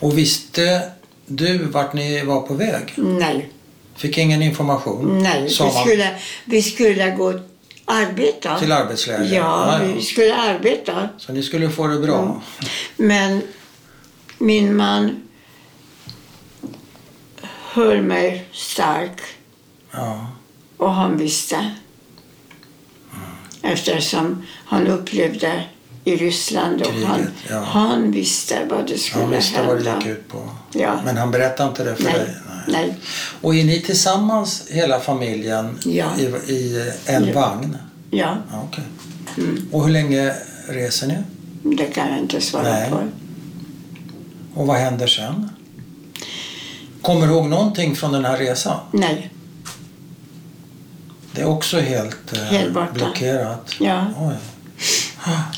Och 0.00 0.18
visste 0.18 0.83
du 1.26 1.59
vart 1.59 1.92
ni 1.92 2.24
var 2.24 2.40
på 2.40 2.55
väg? 2.55 2.92
Nej, 2.96 3.50
Fick 3.96 4.18
ingen 4.18 4.42
information? 4.42 5.22
nej. 5.22 5.42
Vi 5.42 5.50
skulle, 5.50 6.16
vi 6.44 6.62
skulle 6.62 7.11
gå 7.11 7.40
arbeta. 7.85 8.59
till 8.59 8.72
arbetsläger? 8.72 9.37
Ja, 9.37 9.79
vi 9.96 10.02
skulle 10.02 10.35
arbeta. 10.37 11.09
Så 11.18 11.33
ni 11.33 11.42
skulle 11.42 11.70
få 11.70 11.87
det 11.87 11.98
bra? 11.98 12.42
Men 12.96 13.42
min 14.38 14.77
man 14.77 15.22
höll 17.72 18.03
mig 18.03 18.49
stark 18.53 19.20
Ja. 19.92 20.27
och 20.77 20.92
han 20.94 21.18
visste. 21.18 21.70
Eftersom 23.62 24.42
han 24.64 24.87
upplevde 24.87 25.64
i 26.05 26.16
Ryssland 26.16 26.81
och 26.83 26.87
Kriget, 26.92 27.07
han, 27.09 27.27
ja. 27.51 27.61
han 27.61 28.11
visste 28.12 28.64
vad 28.70 28.87
det 28.87 28.99
skulle 28.99 29.25
Han 29.25 29.33
visste 29.33 29.62
vad 29.62 29.79
det 29.85 29.90
hända. 29.90 30.07
gick 30.07 30.16
ut 30.18 30.29
på. 30.29 30.49
Ja. 30.72 31.01
Men 31.05 31.16
han 31.16 31.31
berättade 31.31 31.68
inte 31.68 31.85
det 31.85 31.96
för 31.96 32.05
Nej, 32.05 32.12
dig? 32.14 32.37
nej. 32.68 32.96
Och 33.40 33.55
är 33.55 33.64
ni 33.64 33.81
tillsammans, 33.81 34.66
hela 34.70 35.01
familjen, 35.01 35.79
Ja. 35.85 36.07
i, 36.18 36.53
i 36.53 36.92
en 37.07 37.35
vagn? 37.35 37.77
Ja, 38.11 38.37
Ja, 38.53 38.68
okej. 38.70 38.85
Mm. 39.38 39.68
Och 39.72 39.83
hur 39.85 39.90
länge 39.92 40.35
reser 40.68 41.07
ni? 41.07 41.16
det 41.77 41.87
kan 41.87 42.09
jag 42.09 42.18
inte 42.18 42.40
svara 42.40 42.62
Nej. 42.62 42.90
på. 42.90 42.99
Och 44.57 44.66
vad 44.66 44.77
händer 44.77 45.07
sen? 45.07 45.51
Kommer 47.03 47.27
du 47.27 47.33
ihåg 47.33 47.47
någonting 47.49 47.97
från 47.97 48.12
den 48.12 48.25
här 48.25 48.38
resan? 48.38 48.81
Nej, 48.92 49.31
Det 51.33 51.40
är 51.40 51.47
också 51.47 51.79
helt, 51.81 52.33
eh, 52.33 52.38
Helt 52.42 52.75
borta. 52.75 52.92
blockerat. 52.92 53.75
ja. 53.81 54.07
Oj. 54.19 54.35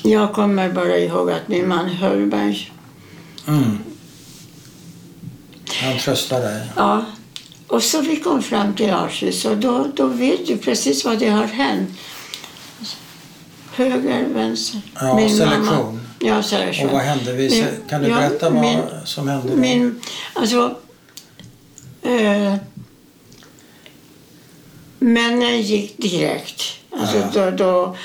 Jag 0.03 0.33
kommer 0.33 0.69
bara 0.73 0.99
ihåg 0.99 1.31
att 1.31 1.49
min 1.49 1.69
man 1.69 1.89
mig. 2.27 2.73
Mm. 3.49 3.79
Han 5.83 5.99
tröstar 5.99 6.41
dig. 6.41 6.67
Ja. 6.77 7.05
Och 7.67 7.83
så 7.83 8.01
vi 8.01 8.17
kom 8.21 8.43
fram 8.43 8.75
till 8.75 8.91
Auschwitz 8.91 9.45
och 9.45 9.57
då, 9.57 9.87
då 9.97 10.07
vet 10.07 10.47
du 10.47 10.57
precis 10.57 11.05
vad 11.05 11.19
det 11.19 11.29
har 11.29 11.45
hänt. 11.45 11.91
Höger, 13.75 14.29
vänster. 14.29 14.81
Ja, 14.95 15.15
selektion. 15.31 16.01
Ja, 16.21 16.43
selektion. 16.43 16.87
Och 16.87 16.93
vad 16.93 17.03
hände? 17.03 17.33
Vi, 17.33 17.65
kan 17.91 18.03
du 18.03 18.09
ja, 18.09 18.17
berätta 18.17 18.51
vad 18.51 18.61
min- 18.61 18.81
som 19.05 19.29
hände? 19.29 19.49
då? 19.49 19.57
Min, 19.57 20.01
alltså... 20.35 20.75
Eh, 22.03 22.55
männen 24.99 25.63
gick 25.63 25.97
direkt. 25.99 26.63
Alltså 26.91 27.17
Ja. 27.17 27.31
då, 27.35 27.51
då, 27.51 27.97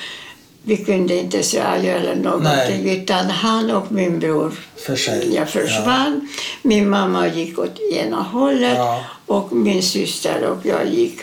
vi 0.62 0.76
kunde 0.76 1.16
inte 1.16 1.38
adjö 1.66 1.92
eller 1.98 2.14
någonting. 2.16 2.90
Utan 2.90 3.30
han 3.30 3.70
och 3.70 3.92
min 3.92 4.18
bror 4.18 4.52
För 4.86 4.96
sig? 4.96 5.34
jag 5.34 5.48
försvann. 5.50 6.28
Min 6.62 6.88
mamma 6.90 7.28
gick 7.28 7.58
åt 7.58 7.80
ena 7.92 8.22
hållet 8.22 8.76
Ja. 8.78 9.04
och 9.26 9.52
min 9.52 9.82
syster 9.82 10.42
och 10.44 10.66
jag 10.66 10.86
gick 10.88 11.20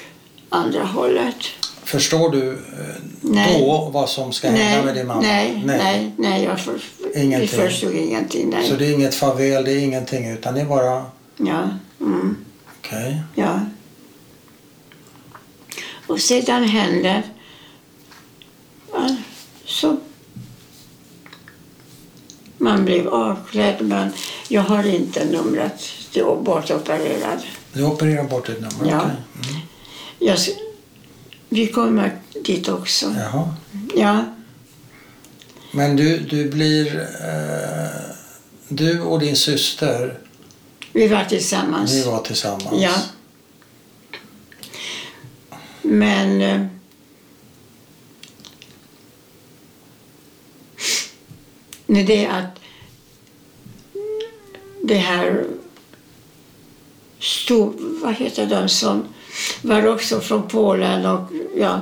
andra 0.49 0.83
hållet. 0.83 1.35
Förstår 1.83 2.29
du 2.29 2.51
eh, 2.51 2.57
Nej. 3.21 3.59
då 3.61 3.89
vad 3.93 4.09
som 4.09 4.33
ska 4.33 4.49
hända 4.49 4.85
med 4.85 4.95
din 4.95 5.07
mamma? 5.07 5.21
nej, 5.21 5.63
nej, 5.65 6.11
nej, 6.17 6.43
jag 6.43 6.59
för, 6.59 6.81
Ingenting. 7.15 7.47
förstod 7.47 7.95
ingenting. 7.95 8.49
Nej. 8.49 8.69
Så 8.69 8.75
det 8.75 8.85
är 8.85 8.93
inget 8.93 9.15
farväl, 9.15 9.63
det 9.63 9.71
är 9.73 9.79
ingenting 9.79 10.27
utan 10.29 10.53
det 10.53 10.61
är 10.61 10.65
bara 10.65 11.05
Ja, 11.37 11.69
mm, 11.99 12.37
okej. 12.79 13.21
ja. 13.35 13.59
Och 16.07 16.19
sedan 16.19 16.63
hände 16.63 17.23
ja, 18.93 19.15
så 19.65 19.97
man 22.57 22.85
blev 22.85 23.07
avklädd 23.07 23.75
men 23.81 24.09
jag 24.47 24.61
har 24.61 24.83
inte 24.87 25.25
numret 25.25 25.81
till 26.11 26.23
bortopererad. 26.23 27.39
Du 27.73 27.83
opererar 27.83 28.23
bort 28.23 28.49
ett 28.49 28.61
nummer? 28.61 28.91
Ja. 28.91 28.97
okej. 29.01 29.51
Mm. 29.51 29.61
Jag, 30.19 30.37
vi 31.53 31.67
kommer 31.67 32.19
dit 32.43 32.69
också. 32.69 33.15
Jaha. 33.17 33.55
Ja, 33.95 34.25
Men 35.71 35.95
du, 35.95 36.19
du 36.19 36.49
blir... 36.49 36.99
Eh, 36.99 38.15
du 38.67 39.01
och 39.01 39.19
din 39.19 39.35
syster, 39.35 40.19
vi 40.93 41.07
var 41.07 41.25
tillsammans. 41.25 41.93
ni 41.93 42.03
var 42.03 42.21
tillsammans? 42.21 42.81
Ja. 42.81 42.93
Men... 45.81 46.41
eh, 46.41 46.65
det 51.87 52.25
är 52.25 52.29
att 52.29 52.59
det 54.83 54.97
här 54.97 55.45
stod, 57.19 57.73
vad 58.01 58.13
heter 58.15 58.45
de 58.45 58.69
som 58.69 59.03
var 59.61 59.87
också 59.87 60.19
från 60.19 60.47
Polen 60.47 61.05
och 61.05 61.31
ja, 61.57 61.81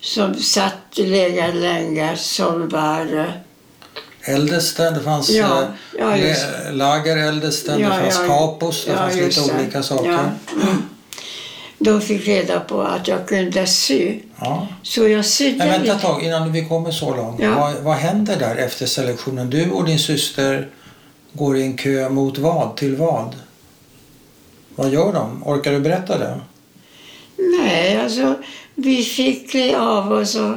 som 0.00 0.34
satt 0.34 0.74
i 0.96 1.06
läger 1.06 1.52
länge 1.52 2.16
som 2.16 2.68
var 2.68 3.18
eh, 3.18 4.34
Eldesten, 4.34 4.94
det 4.94 5.00
fanns 5.00 5.30
Ja, 5.30 5.62
eh, 5.98 6.30
ja, 6.30 6.70
lager 6.72 7.16
Eldesten, 7.16 7.80
Ja, 7.80 7.88
det 7.88 7.94
fanns 8.00 8.28
kapos, 8.28 8.84
det 8.84 8.96
fanns 8.96 9.14
lite 9.16 9.40
det. 9.40 9.60
olika 9.60 9.82
saker. 9.82 10.08
Mm. 10.08 10.82
De 11.78 12.00
fick 12.00 12.28
reda 12.28 12.60
på 12.60 12.82
att 12.82 13.08
jag 13.08 13.28
kunde 13.28 13.66
sy. 13.66 14.20
Så 14.82 15.08
jag 15.08 15.24
sydde 15.24 15.58
Men 15.58 15.68
vänta 15.68 15.92
ett 15.92 16.02
tag 16.02 16.22
innan 16.22 16.52
vi 16.52 16.64
kommer 16.64 16.90
så 16.90 17.16
långt. 17.16 17.40
Vad, 17.40 17.74
vad 17.74 17.96
händer 17.96 18.36
där 18.36 18.56
efter 18.56 18.86
selektionen? 18.86 19.50
Du 19.50 19.70
och 19.70 19.84
din 19.84 19.98
syster 19.98 20.68
går 21.32 21.56
i 21.56 21.62
en 21.62 21.76
kö 21.76 22.08
mot 22.08 22.38
vad? 22.38 22.76
Till 22.76 22.96
vad? 22.96 23.36
Vad 24.74 24.90
gör 24.90 25.12
de? 25.12 25.42
Orkar 25.46 25.72
du 25.72 25.80
berätta 25.80 26.18
det? 26.18 26.40
Nej, 27.38 27.96
alltså 27.96 28.42
vi 28.74 29.04
fick 29.04 29.50
klä 29.50 29.78
av 29.78 30.12
oss 30.12 30.34
och 30.34 30.54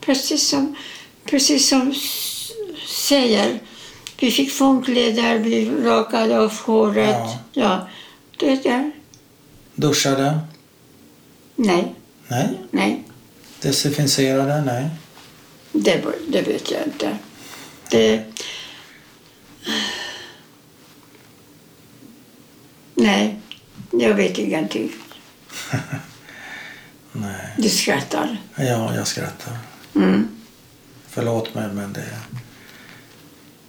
precis 0.00 0.48
som, 0.48 0.76
precis 1.24 1.68
som 1.68 1.94
säger. 2.86 3.60
Vi 4.20 4.30
fick 4.30 4.52
fångkläder, 4.52 5.38
vi 5.38 5.70
rakade 5.70 6.40
av 6.40 6.52
håret. 6.60 7.16
Ja. 7.16 7.38
Ja, 7.52 7.88
det 8.36 8.62
där. 8.62 8.90
Duschade? 9.74 10.38
Nej, 11.56 11.94
Nej. 12.28 12.48
nej, 12.70 13.02
Desinficerade? 13.60 14.62
Nej. 14.62 14.88
det, 15.72 16.04
det 16.28 16.42
vet 16.42 16.70
jag 16.70 16.82
inte. 16.86 17.18
Det... 17.90 18.24
Nej, 22.94 23.40
jag 23.90 24.14
vet 24.14 24.38
ingenting. 24.38 24.92
Nej. 27.12 27.54
Du 27.58 27.68
skrattar. 27.68 28.36
Ja, 28.56 28.94
jag 28.94 29.06
skrattar. 29.06 29.52
Mm. 29.94 30.28
Förlåt 31.08 31.54
mig 31.54 31.68
men 31.72 31.92
det, 31.92 32.04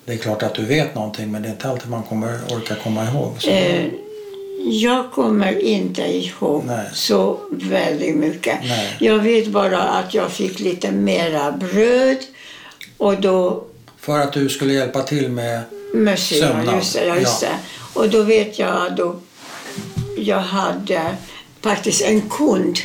det 0.06 0.14
är 0.14 0.18
klart 0.18 0.44
att 0.44 0.56
du 0.56 0.66
vet 0.66 0.96
någonting 0.96 1.32
men 1.32 1.42
det 1.42 1.48
är 1.48 1.52
inte 1.52 1.70
alltid 1.70 1.90
man 1.90 2.04
kommer 2.04 2.40
orka 2.50 2.76
komma 2.76 3.06
ihåg. 3.06 3.36
Så. 3.40 3.50
Eh, 3.50 3.86
jag 4.70 5.12
kommer 5.12 5.60
inte 5.60 6.02
ihåg 6.02 6.64
Nej. 6.66 6.90
så 6.94 7.40
väldigt 7.52 8.16
mycket. 8.16 8.58
Nej. 8.64 8.98
Jag 9.00 9.20
vet 9.20 9.48
bara 9.48 9.82
att 9.82 10.14
jag 10.14 10.32
fick 10.32 10.60
lite 10.60 10.92
mera 10.92 11.52
bröd 11.52 12.18
och 12.98 13.22
då 13.22 13.64
För 13.98 14.20
att 14.20 14.34
du 14.34 14.50
skulle 14.50 14.74
hjälpa 14.74 15.04
till 15.04 15.30
med... 15.30 15.62
Ja, 16.08 16.18
Sömnad. 16.18 16.76
just 16.76 16.94
det, 16.94 17.06
ja, 17.06 17.16
just 17.16 17.42
Ja. 17.42 17.48
det. 17.50 17.56
Och 18.00 18.10
då 18.10 18.24
vet 18.24 18.60
jag 18.60 18.70
att 18.92 19.00
jag 20.18 20.40
hade 20.40 21.02
faktiskt 21.64 22.02
en 22.02 22.22
kund. 22.30 22.80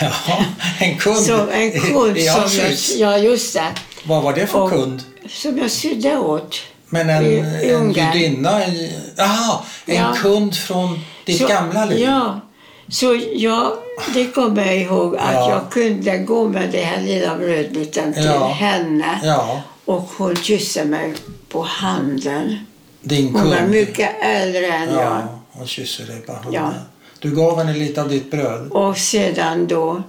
Ja, 0.00 0.44
en 0.80 0.98
kund 0.98 1.16
Som, 1.16 1.48
en 1.48 1.80
kund 1.80 2.16
i, 2.16 2.20
i 2.20 2.26
som 2.28 2.42
jag, 2.58 2.72
ja, 3.12 3.18
just 3.18 3.54
det. 3.54 3.72
Vad 4.04 4.22
var 4.22 4.32
det 4.34 4.46
för 4.46 4.62
Och- 4.62 4.70
kund? 4.70 5.02
Som 5.28 5.58
jag 5.58 5.70
sydde 5.70 6.18
åt. 6.18 6.56
Men 6.88 7.10
en, 7.10 7.26
I- 7.26 7.28
i 7.28 7.70
en 7.70 7.90
i... 7.92 8.92
Jaha, 9.16 9.60
en 9.86 9.94
Ja. 9.96 10.14
kund 10.16 10.54
från 10.56 11.00
ditt 11.24 11.38
Så- 11.40 11.46
gamla 11.46 11.84
liv? 11.84 11.98
Ja. 12.00 12.40
Så 12.88 13.20
jag, 13.34 13.72
det 14.14 14.26
kommer 14.26 14.66
jag 14.66 14.76
ihåg 14.76 15.16
att 15.16 15.34
Ja. 15.34 15.50
jag 15.50 15.72
kunde 15.72 16.18
gå 16.18 16.48
med 16.48 16.70
den 16.72 16.84
här 16.84 17.02
lilla 17.02 17.36
brödbiten 17.36 18.14
till 18.14 18.24
Ja. 18.24 18.46
henne. 18.48 19.20
Ja, 19.24 19.62
Och 19.84 20.08
hon 20.16 20.36
kysste 20.36 20.84
mig 20.84 21.14
på 21.48 21.62
handen. 21.62 22.58
din 23.02 23.24
Hon 23.32 23.42
kund. 23.42 23.54
var 23.54 23.60
mycket 23.66 24.10
äldre 24.22 24.66
än 24.66 24.88
jag. 24.88 25.02
Ja, 25.02 25.40
och 25.52 25.68
kysser 25.68 26.04
dig 26.06 26.20
på 26.20 26.32
handen. 26.32 26.74
Du 27.20 27.34
gav 27.34 27.58
henne 27.58 27.72
lite 27.78 28.02
av 28.02 28.08
ditt 28.08 28.30
bröd? 28.30 28.70
Och 28.70 28.96
sedan 28.98 29.66
då... 29.66 30.02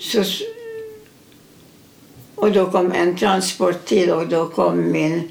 Så, 0.00 0.24
och 2.34 2.52
då 2.52 2.70
kom 2.70 2.92
en 2.92 3.16
transport 3.16 3.84
till 3.84 4.10
och 4.10 4.28
då 4.28 4.48
kom 4.48 4.92
min 4.92 5.28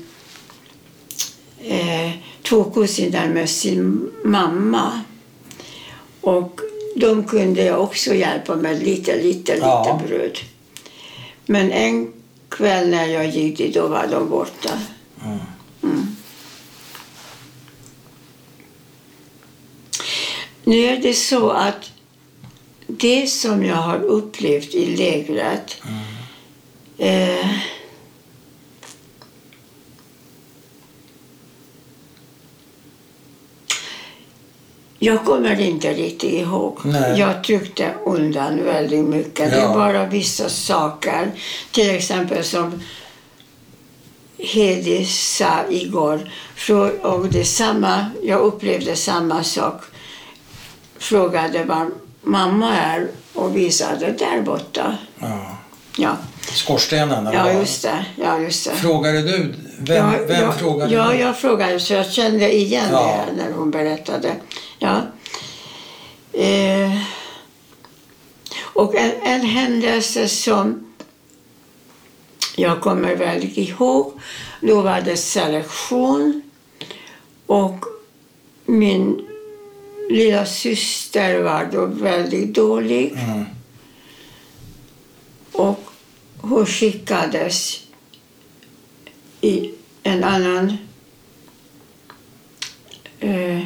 eh, 1.60 2.12
två 2.44 2.64
kusiner 2.64 3.30
med 3.30 3.50
sin 3.50 4.12
mamma. 4.24 5.02
Och 6.22 6.60
de 6.96 7.24
kunde 7.24 7.64
jag 7.66 7.82
också 7.82 8.14
hjälpa 8.14 8.56
med 8.56 8.84
lite, 8.84 9.16
lite, 9.16 9.54
lite 9.54 9.66
Ja. 9.66 10.02
bröd. 10.08 10.38
Men 11.46 11.72
en 11.72 12.14
kväll 12.50 12.90
när 12.90 13.06
jag 13.06 13.28
gick 13.30 13.58
dit, 13.58 13.74
då 13.74 13.88
var 13.88 14.08
de 14.08 14.30
borta. 14.30 14.70
Mm. 15.26 15.40
Mm. 15.84 16.16
Nu 20.72 20.78
är 20.86 20.98
det 20.98 21.14
så 21.14 21.50
att 21.50 21.92
det 22.88 23.28
som 23.28 23.66
jag 23.66 23.76
har 23.76 23.98
upplevt 24.04 24.74
i 24.76 24.96
lägret 24.96 25.78
eh, 26.98 27.50
Jag 35.00 35.26
kommer 35.26 35.60
inte 35.60 35.94
riktigt 35.94 36.34
ihåg. 36.34 36.80
Nej. 36.84 37.20
Jag 37.20 37.44
tryckte 37.44 37.94
undan 38.06 38.64
väldigt 38.66 39.06
mycket. 39.06 39.52
Det 39.52 39.58
Ja. 39.58 39.70
är 39.72 39.74
bara 39.78 40.06
vissa 40.06 40.50
saker. 40.50 41.32
Till 41.72 41.90
exempel 41.90 42.44
som 42.44 42.82
Hedi 44.38 45.06
sa 45.06 45.64
igår. 45.70 46.32
frå- 46.58 47.00
Och 47.02 47.28
det 47.28 47.46
samma, 47.46 48.06
jag 48.24 48.40
upplevde 48.42 48.96
samma 48.96 49.44
sak. 49.44 49.82
Frågade 51.02 51.64
var 51.64 51.90
mamma 52.22 52.74
är 52.78 53.08
och 53.34 53.56
visade 53.58 54.12
där 54.12 54.42
borta. 54.42 54.98
Ja. 55.20 55.58
Ja, 55.98 56.18
Skorstenen? 56.42 57.30
ja 57.34 57.52
just 57.52 57.82
det. 57.84 58.06
Ja, 58.16 58.40
just 58.40 58.70
det. 58.70 58.76
Frågade 58.76 59.22
du? 59.22 59.54
Vem, 59.80 59.96
ja, 60.14 60.20
vem 60.28 60.42
ja, 60.44 60.52
frågade 60.52 60.94
Ja, 60.94 61.08
du? 61.10 61.16
jag 61.20 61.38
frågade 61.38 61.80
så 61.80 61.94
jag 61.94 62.12
kände 62.12 62.56
igen 62.56 62.88
Ja. 62.92 63.26
det 63.28 63.44
när 63.44 63.52
hon 63.54 63.72
berättade. 63.72 64.36
Ja. 64.80 65.02
Eh, 66.34 66.92
och 68.60 68.96
en, 68.96 69.12
en 69.24 69.42
händelse 69.42 70.28
som 70.28 70.88
jag 72.56 72.82
kommer 72.82 73.16
väl 73.16 73.44
ihåg, 73.60 74.20
då 74.62 74.82
var 74.82 75.02
det 75.02 75.18
selektion 75.18 76.42
och 77.46 77.86
min 78.66 79.28
lilla 80.12 80.46
syster 80.46 81.42
var 81.42 81.70
då 81.72 81.86
väldigt 81.86 82.54
dålig 82.56 83.12
Mm. 83.12 83.46
och 85.52 85.80
hon 86.42 86.66
skickades 86.66 87.82
i 89.42 89.72
en 90.04 90.24
annan... 90.24 90.78
Eh, 93.20 93.66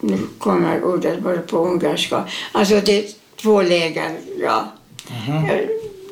nu 0.00 0.18
kommer 0.38 0.84
ordet 0.84 1.20
bara 1.22 1.38
på 1.38 1.58
ungerska. 1.58 2.24
Alltså 2.52 2.80
det 2.80 2.98
är 2.98 3.10
två 3.36 3.62
läger, 3.62 4.18
ja. 4.40 4.72
Mhm. 5.10 5.44
Eh, 5.50 5.60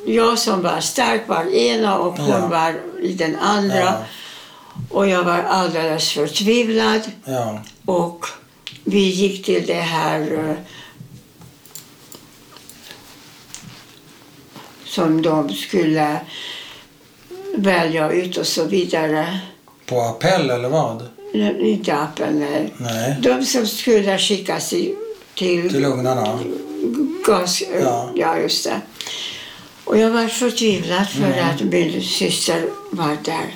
Jag 0.06 0.38
som 0.38 0.62
var 0.62 0.80
stark 0.80 1.28
var 1.28 1.44
ena 1.54 1.98
och 1.98 2.16
hon 2.18 2.28
Ja. 2.28 2.46
var 2.48 2.80
i 3.02 3.12
den 3.12 3.36
andra. 3.36 3.76
Ja. 3.80 4.04
Och 4.90 5.08
jag 5.08 5.24
var 5.24 5.38
alldeles 5.38 6.10
förtvivlad. 6.10 7.00
Ja. 7.24 7.62
Och 7.84 8.26
vi 8.84 8.98
gick 9.08 9.44
till 9.44 9.66
det 9.66 9.74
här 9.74 10.20
eh, 10.50 10.56
som 14.84 15.22
de 15.22 15.52
skulle 15.54 16.20
välja 17.56 18.10
ut 18.12 18.36
och 18.36 18.46
så 18.46 18.64
vidare. 18.64 19.38
På 19.86 20.00
appell 20.00 20.50
eller 20.50 20.68
vad? 20.68 21.08
Nej, 21.34 21.70
Inte 21.70 21.94
appen, 21.96 22.38
nej. 22.40 22.72
Nej. 22.78 23.16
De 23.20 23.44
som 23.44 23.66
skulle 23.66 24.18
skickas 24.18 24.68
till, 24.68 24.94
Till 25.34 25.84
ugnarna? 25.84 26.38
gas... 27.26 27.62
Ja. 27.82 28.10
Ja. 28.14 28.38
just 28.38 28.64
det. 28.64 28.80
Och 29.84 29.98
jag 29.98 30.10
var 30.10 30.28
förtvivlad 30.28 31.08
för 31.08 31.24
Mm. 31.32 31.48
att 31.54 31.60
min 31.62 32.02
syster 32.02 32.64
var 32.90 33.16
där. 33.24 33.54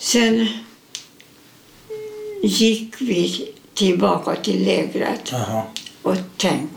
Sen 0.00 0.48
gick 2.42 3.00
vi 3.00 3.48
tillbaka 3.74 4.36
till 4.36 4.64
lägret. 4.64 5.28
Jaha. 5.32 5.62
Och 6.02 6.16
tänk, 6.36 6.70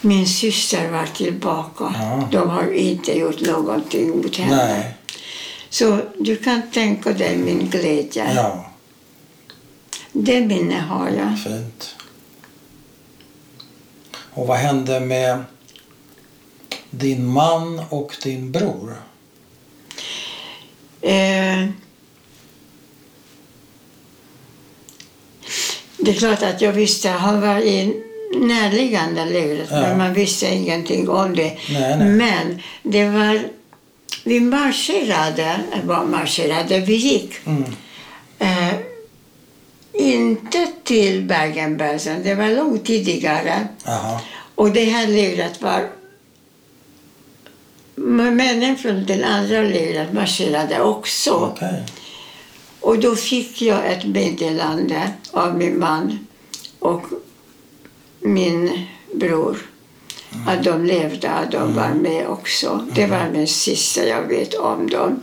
min 0.00 0.26
syster 0.26 0.90
var 0.90 1.06
tillbaka. 1.06 1.94
Ja. 1.98 2.28
De 2.32 2.50
har 2.50 2.72
inte 2.72 3.18
gjort 3.18 3.40
någonting 3.40 4.10
mot 4.10 4.36
henne. 4.36 4.56
Nej. 4.56 4.94
Så 5.70 5.98
du 6.18 6.36
kan 6.36 6.62
tänka 6.70 7.12
dig 7.12 7.36
min 7.36 7.70
glädje. 7.70 8.32
Ja, 8.34 8.70
Det 10.12 10.40
minne 10.40 10.80
har 10.80 11.08
jag. 11.10 11.38
fint. 11.44 11.94
Och 14.34 14.46
vad 14.46 14.58
hände 14.58 15.00
med 15.00 15.44
din 16.90 17.26
man 17.26 17.82
och 17.90 18.16
din 18.22 18.52
bror? 18.52 18.96
Eh, 21.00 21.66
det 26.02 26.10
är 26.10 26.14
klart 26.14 26.42
att 26.42 26.60
jag 26.60 26.72
visste, 26.72 27.08
han 27.08 27.40
var 27.40 27.58
i 27.58 28.02
närliggande 28.40 29.24
lägret, 29.24 29.68
Ja. 29.70 29.80
men 29.80 29.98
man 29.98 30.14
visste 30.14 30.46
ingenting 30.46 31.08
om 31.08 31.34
det. 31.36 31.58
Nej, 31.70 31.96
nej. 31.98 32.08
Men 32.08 32.62
det 32.82 33.08
var, 33.08 33.40
vi 34.24 34.40
marscherade, 34.40 35.60
var 35.84 36.04
marscherade, 36.04 36.78
vi 36.80 36.94
gick. 36.96 37.34
Mm. 37.46 37.64
Eh, 38.38 38.74
inte 39.92 40.66
till 40.84 41.22
Bergen-Belsen, 41.22 42.22
det 42.22 42.34
var 42.34 42.48
långt 42.48 42.84
tidigare. 42.86 43.68
Jaha. 43.84 44.20
Och 44.54 44.70
det 44.70 44.84
här 44.84 45.06
lägret 45.06 45.62
var... 45.62 45.88
Männen 47.94 48.76
från 48.76 49.06
det 49.06 49.24
andra 49.24 49.62
lägret 49.62 50.12
marscherade 50.12 50.80
också. 50.80 51.30
Okej. 51.30 51.82
Och 52.82 52.98
då 52.98 53.16
fick 53.16 53.62
jag 53.62 53.92
ett 53.92 54.04
meddelande 54.04 55.12
av 55.30 55.56
min 55.56 55.78
man 55.78 56.26
och 56.78 57.06
min 58.20 58.86
bror 59.14 59.58
att 60.46 60.64
de 60.64 60.84
levde, 60.84 61.30
att 61.30 61.52
de 61.52 61.74
var 61.74 61.94
med 61.94 62.28
också. 62.28 62.86
Det 62.92 63.06
var 63.06 63.30
min 63.32 63.48
sista 63.48 64.06
jag 64.06 64.22
vet 64.22 64.54
om 64.54 64.90
dem. 64.90 65.20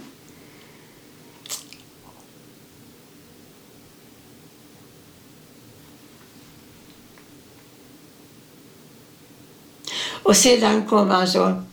Och 10.24 10.36
sedan 10.36 10.88
kom 10.88 11.12
alltså 11.12 11.64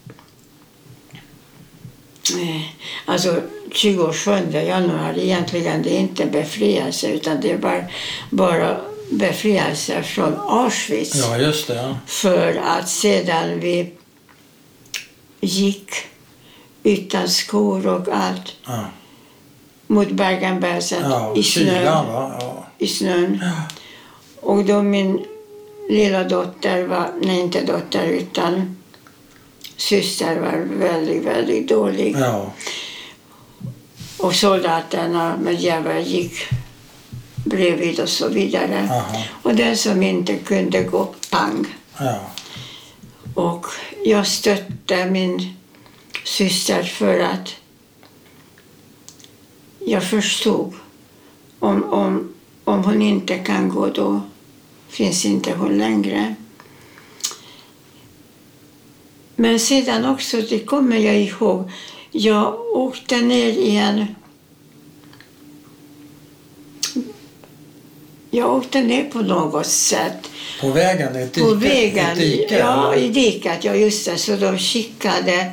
eh, 2.39 2.63
Alltså 3.05 3.43
27 3.77 4.51
januari 4.53 5.23
egentligen 5.23 5.83
det 5.83 5.97
är 5.97 5.99
inte 6.01 6.27
befrielse 6.27 7.09
utan 7.09 7.41
det 7.41 7.57
var 7.57 7.85
bara 8.31 8.77
befrielse 9.11 10.03
från 10.03 10.35
Auschwitz. 10.49 11.17
Ja, 11.17 11.39
just 11.39 11.67
det. 11.67 11.75
Ja. 11.75 11.97
För 12.07 12.61
att 12.65 12.89
sedan 12.89 13.61
vi 13.61 13.93
gick 15.41 15.91
utan 16.83 17.29
skor 17.29 17.87
och 17.87 18.09
allt 18.13 18.53
Ja. 18.67 18.85
mot 19.87 20.11
Bergen-Belsen 20.11 21.11
Ja, 21.11 21.35
i 21.37 21.43
kylan 21.43 21.75
snön. 21.75 22.07
va? 22.13 22.37
Ja. 22.41 22.67
I 22.79 22.87
snön. 22.87 23.45
Och 24.41 24.65
då 24.65 24.83
min 24.83 25.25
lilla 25.91 26.25
dotter 26.25 26.83
var, 26.87 27.11
nej 27.23 27.41
inte 27.41 27.61
dotter 27.65 28.07
utan 28.07 28.77
syster 29.77 30.41
var 30.41 30.67
väldigt, 30.79 31.23
väldigt 31.25 31.69
dålig. 31.69 32.17
Och 34.19 34.35
soldaterna 34.35 35.37
med 35.37 35.61
gevär 35.61 36.01
gick 36.01 36.33
bredvid 37.35 38.01
och 38.01 38.09
så 38.09 38.29
vidare. 38.29 38.89
Aha. 38.91 39.23
Och 39.43 39.55
den 39.55 39.77
som 39.77 40.03
inte 40.03 40.37
kunde 40.37 40.83
gå, 40.83 41.15
pang. 41.31 41.67
Ja. 41.99 42.21
Och 43.35 43.67
jag 44.05 44.27
stötte 44.27 45.07
min 45.07 45.57
syster 46.25 46.83
för 46.83 47.21
att 47.21 47.55
jag 49.79 50.05
förstod. 50.05 50.75
Om, 51.59 51.85
om, 51.85 52.35
om 52.65 52.85
hon 52.85 53.03
inte 53.03 53.39
kan 53.39 53.69
gå, 53.69 53.87
då 53.87 54.21
finns 54.89 55.25
inte 55.25 55.53
hon 55.55 55.79
längre. 55.79 56.35
Men 59.37 59.61
sedan 59.61 60.05
också, 60.05 60.41
det 60.41 60.59
kommer 60.59 60.97
jag 60.97 61.17
ihåg, 61.21 61.71
jag 62.17 62.61
åkte 62.61 63.21
ner 63.21 63.49
i 63.49 63.77
en... 63.77 64.07
Jag 68.31 68.55
åkte 68.55 68.83
ner 68.83 69.05
på 69.05 69.19
något 69.21 69.67
sätt. 69.67 70.31
På 70.61 70.71
vägen? 70.71 71.17
I 71.17 71.23
ett 71.23 71.35
dike? 71.35 71.47
På 71.47 71.55
vägen, 71.55 72.07
Ett 72.07 72.19
dike, 72.19 72.59
ja, 72.59 72.93
eller? 72.93 73.05
i 73.05 73.09
diket, 73.09 73.65
ja 73.65 73.75
just 73.75 74.07
det. 74.07 74.19
Så 74.19 74.37
de 74.37 74.59
skickade 74.59 75.53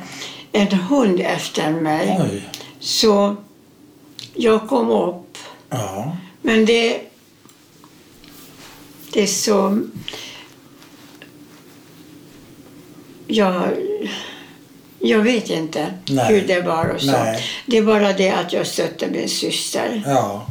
en 0.52 0.72
hund 0.72 1.20
efter 1.20 1.70
mig. 1.70 2.18
Oj. 2.32 2.48
Så 2.80 3.36
jag 4.34 4.68
kom 4.68 4.90
upp. 4.90 5.38
Ja. 5.70 6.16
Men 6.42 6.64
det, 6.64 7.00
det 9.12 9.22
är 9.22 9.26
så... 9.26 9.82
Jag, 13.26 13.72
jag 15.08 15.20
vet 15.20 15.50
inte 15.50 15.94
Nej. 16.06 16.26
hur 16.26 16.46
det 16.46 16.60
var 16.60 16.88
och 16.88 17.00
så. 17.00 17.10
Nej. 17.10 17.44
Det 17.66 17.78
är 17.78 17.82
bara 17.82 18.12
det 18.12 18.30
att 18.30 18.52
jag 18.52 18.66
stötte 18.66 19.10
min 19.10 19.28
syster. 19.28 20.02
Ja. 20.06 20.46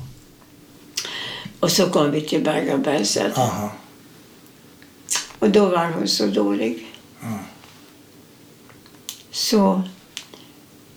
Och 1.60 1.72
så 1.72 1.90
kom 1.90 2.12
vi 2.12 2.22
till 2.22 2.44
Berga-Bergset. 2.44 3.38
Aha. 3.38 3.72
Och 5.40 5.50
då 5.50 5.66
var 5.66 5.86
hon 5.86 6.08
så 6.08 6.26
dålig. 6.26 6.88
Mm. 7.24 7.40
Så 9.32 9.82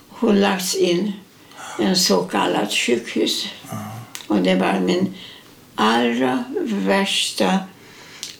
hon 0.08 0.40
lagts 0.40 0.74
in 0.74 1.12
i 1.78 1.84
en 1.84 1.96
så 1.96 2.22
kallat 2.22 2.72
sjukhus. 2.72 3.48
Och 4.26 4.36
det 4.36 4.54
var 4.54 4.80
min 4.80 5.14
allra 5.74 6.44
värsta 6.62 7.58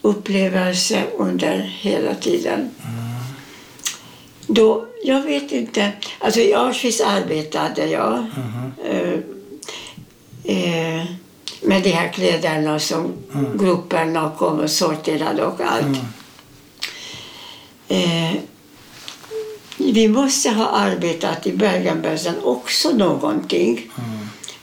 upplevelse 0.02 1.04
under 1.18 1.58
hela 1.58 2.14
tiden. 2.14 2.70
Då, 4.46 4.86
jag 5.04 5.22
vet 5.22 5.52
inte, 5.52 5.92
alltså 6.18 6.40
i 6.40 6.54
Auschwitz 6.54 7.00
arbetade 7.00 7.86
jag 7.86 8.26
eh, 8.84 9.18
eh, 10.44 11.04
med 11.62 11.82
de 11.82 11.90
här 11.90 12.08
kläderna 12.08 12.78
som 12.78 13.12
grupperna 13.54 14.32
kom 14.38 14.60
och 14.60 14.70
sorterade 14.70 15.46
och 15.46 15.60
allt. 15.60 15.98
Eh, 17.88 18.32
vi 19.76 20.08
måste 20.08 20.50
ha 20.50 20.66
arbetat 20.66 21.46
i 21.46 21.52
Bergen-Belsen 21.52 22.34
också 22.42 22.90
någonting. 22.90 23.90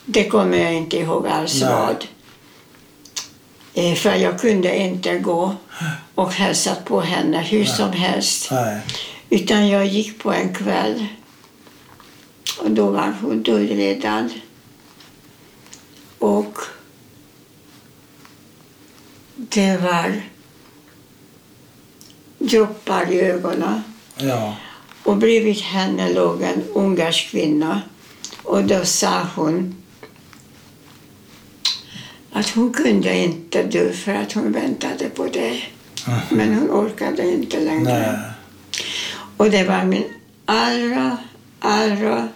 Det 0.06 0.24
kommer 0.30 0.58
jag 0.58 0.74
inte 0.74 0.98
ihåg 0.98 1.28
alls 1.28 1.62
Nej. 1.62 1.70
vad. 1.70 2.06
Eh, 3.74 3.96
för 3.96 4.16
jag 4.16 4.40
kunde 4.40 4.78
inte 4.78 5.18
gå 5.18 5.56
och 6.16 6.32
hälsa 6.32 6.76
på 6.86 7.02
henne 7.02 7.42
hur 7.42 7.66
som 7.66 7.92
helst. 7.92 8.52
Nej. 8.52 8.82
Utan 9.34 9.68
jag 9.68 9.86
gick 9.86 10.20
på 10.20 10.32
en 10.32 10.54
kväll 10.54 11.06
och 12.60 12.72
då 12.72 12.90
var 12.90 13.14
hon 13.22 13.44
död 13.44 13.70
redan. 13.70 14.30
Och 16.20 16.58
det 19.36 19.78
var 19.78 20.22
droppar 22.38 23.12
i 23.12 23.22
ögonen. 23.22 23.84
Ja. 24.16 24.56
Och 25.04 25.18
bredvid 25.18 25.58
henne 25.58 26.14
låg 26.14 26.42
en 26.42 26.64
ungersk 26.74 27.30
kvinna. 27.30 27.82
Och 28.44 28.64
då 28.64 28.86
sa 28.86 29.28
hon 29.36 29.84
att 32.32 32.50
hon 32.50 32.74
kunde 32.74 33.18
inte 33.18 33.64
dö 33.64 33.94
för 33.94 34.14
att 34.14 34.34
hon 34.34 34.52
väntade 34.52 35.10
på 35.10 35.28
det. 35.28 35.64
Men 36.30 36.54
hon 36.54 36.72
orkade 36.72 37.32
inte 37.32 37.60
längre. 37.60 37.84
Nej. 37.84 38.33
Och 39.38 39.50
det 39.52 39.64
var 39.64 39.84
min 39.86 40.04
allra, 40.46 41.18
allra 41.60 42.28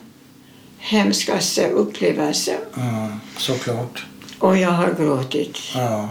hemskaste 0.78 1.70
upplevelse. 1.70 2.58
Mm. 2.78 3.12
Såklart. 3.38 4.06
Och 4.40 4.58
jag 4.58 4.72
har 4.72 4.94
gråtit. 4.94 5.58
Ja. 5.76 6.10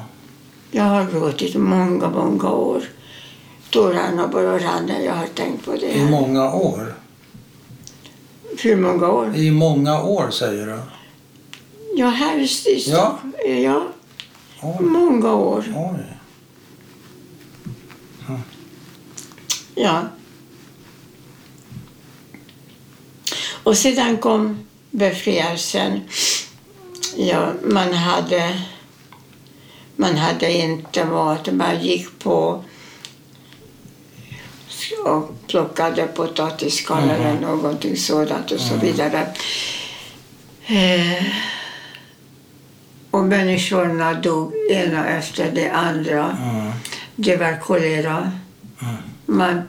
Jag 0.71 0.85
har 0.85 1.05
gråtit 1.11 1.55
många, 1.57 2.11
många 2.11 2.51
år. 2.51 2.83
Tårarna 3.71 4.29
bara 4.29 4.59
rann 4.59 4.87
när 4.87 5.01
jag 5.01 5.15
har 5.15 5.27
tänkt 5.27 5.65
på 5.65 5.73
det. 5.73 5.93
I 5.97 6.11
många 6.11 6.53
år. 6.55 6.95
Hur 8.63 8.77
många 8.77 9.09
år? 9.11 9.37
I 9.37 9.51
många 9.51 10.03
år 10.03 10.31
säger 10.31 10.67
du? 10.67 10.79
Ja, 11.97 12.09
helst 12.09 12.67
i 12.67 12.71
Ja. 12.87 12.97
Stockholm. 12.97 13.33
Ja, 13.63 13.83
Oj. 14.63 14.85
många 14.85 15.35
år. 15.35 15.65
Oj. 15.77 16.05
Ja. 19.75 20.03
Och 23.67 23.77
sedan 23.77 24.17
kom 24.17 24.67
befrielsen. 24.91 26.01
Ja, 27.17 27.53
man 27.65 27.93
hade, 27.93 28.61
man 29.97 30.17
hade 30.17 30.53
inte 30.53 31.05
mat. 31.05 31.53
Man 31.53 31.81
gick 31.85 32.19
på 32.19 32.65
och 35.05 35.35
plockade 35.47 36.07
potatisskal 36.07 37.03
Mhm. 37.03 37.11
eller 37.11 37.41
någonting 37.41 37.97
sådant 37.97 38.51
och 38.53 38.61
så 38.61 38.75
vidare. 38.77 39.27
Eh, 40.67 41.25
och 43.11 43.25
människorna 43.25 44.15
dog 44.15 44.53
ena 44.71 45.09
efter 45.09 45.51
det 45.55 45.71
andra. 45.71 46.37
Mm. 46.43 46.73
Det 47.17 47.37
var 47.37 47.61
kolera. 47.61 48.33
Mm. 48.83 48.95
Man, 49.27 49.63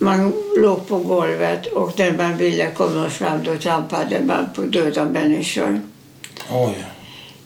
man 0.00 0.32
låg 0.56 0.88
på 0.88 0.98
golvet 0.98 1.66
och 1.66 1.98
när 1.98 2.12
man 2.16 2.36
ville 2.36 2.70
komma 2.70 3.10
fram 3.10 3.42
då 3.44 3.56
trampade 3.56 4.24
man 4.24 4.46
på 4.54 4.62
döda 4.62 5.04
människor. 5.04 5.80
Oj. 6.50 6.84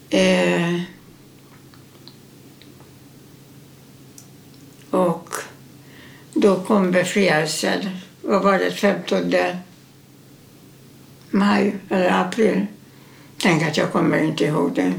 Eh, 0.09 0.81
och 4.89 5.29
då 6.33 6.55
kom 6.55 6.91
befrielsen. 6.91 7.89
Vad 8.21 8.43
var 8.43 8.59
det? 8.59 8.71
15 8.71 9.33
maj 11.29 11.75
eller 11.89 12.21
april? 12.21 12.65
Tänk 13.37 13.63
att 13.63 13.77
jag 13.77 13.91
kommer 13.91 14.23
inte 14.23 14.45
ihåg 14.45 14.75
det. 14.75 14.93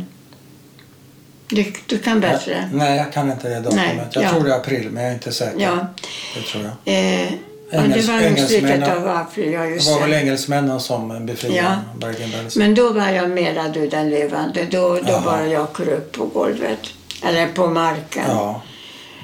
Du, 1.48 1.72
du 1.86 1.98
kan 1.98 2.20
bättre. 2.20 2.70
Nej, 2.72 2.96
jag 2.96 3.12
kan 3.12 3.30
inte 3.32 3.48
det 3.48 3.54
datumet. 3.60 3.74
Nej, 3.96 4.08
jag 4.12 4.24
ja. 4.24 4.30
tror 4.30 4.44
det 4.44 4.50
är 4.52 4.56
april, 4.56 4.90
men 4.90 5.02
jag 5.02 5.10
är 5.10 5.14
inte 5.14 5.32
säker. 5.32 5.60
Ja. 5.60 5.86
Det 6.34 6.42
tror 6.42 6.64
jag. 6.64 6.94
Eh, 6.94 7.22
ja, 7.24 7.28
det 7.70 7.76
Engels- 7.78 8.06
var 8.08 8.30
nog 8.30 8.38
slutet 8.38 8.88
av 8.88 9.08
april. 9.08 9.52
Ja, 9.52 9.60
Det 9.60 9.68
just 9.68 9.90
var 9.90 10.00
väl 10.00 10.10
det. 10.10 10.16
engelsmännen 10.20 10.80
som 10.80 11.26
befriade 11.26 11.56
Ja. 11.56 11.98
Bergen-Belsen. 12.00 12.62
Men 12.62 12.74
då 12.74 12.92
var 12.92 13.08
jag 13.08 13.30
mera 13.30 13.68
död 13.68 13.94
än 13.94 14.10
levande. 14.10 14.64
Då, 14.70 14.88
då 14.94 15.00
Jaha. 15.06 15.20
bara 15.24 15.46
jag 15.46 15.72
kröp 15.74 16.12
på 16.12 16.24
golvet. 16.26 16.78
Eller 17.22 17.46
på 17.46 17.66
marken. 17.66 18.24
Ja. 18.28 18.62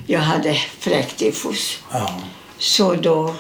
Jag 0.07 0.21
hade 0.21 0.55
fläcktifus. 0.55 1.79
Ja. 1.93 2.21
Så 2.59 2.95
då 2.95 3.35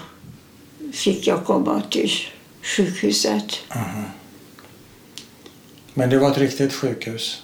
fick 0.93 1.26
jag 1.26 1.45
komma 1.45 1.83
till 1.91 2.11
sjukhuset. 2.62 3.45
Mhm. 3.74 4.05
Men 5.95 6.11
det 6.11 6.18
var 6.18 6.30
ett 6.30 6.39
riktigt 6.39 6.74
sjukhus. 6.74 7.43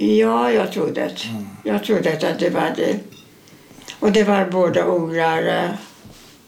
Ja, 0.00 0.52
jag 0.52 0.72
trodde 0.72 0.92
det. 1.00 1.24
Mm. 1.28 1.46
Jag 1.64 1.84
trodde 1.84 2.12
att 2.32 2.38
det 2.38 2.50
var 2.50 2.72
det. 2.76 3.00
Och 4.00 4.12
det 4.12 4.24
var 4.24 4.44
både 4.50 4.82
ungrare 4.82 5.78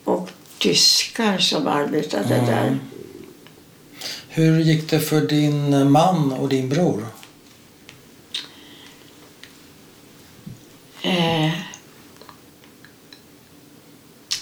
och 0.05 0.29
tyskar 0.59 1.39
som 1.39 1.67
arbetade 1.67 2.35
Mm. 2.35 2.47
där. 2.47 2.79
Hur 4.29 4.61
gick 4.61 4.91
det 4.91 5.01
för 5.01 5.21
din 5.21 5.91
man 5.91 6.33
och 6.33 6.49
din 6.49 6.69
bror? 6.69 7.07
Eh, 11.03 11.51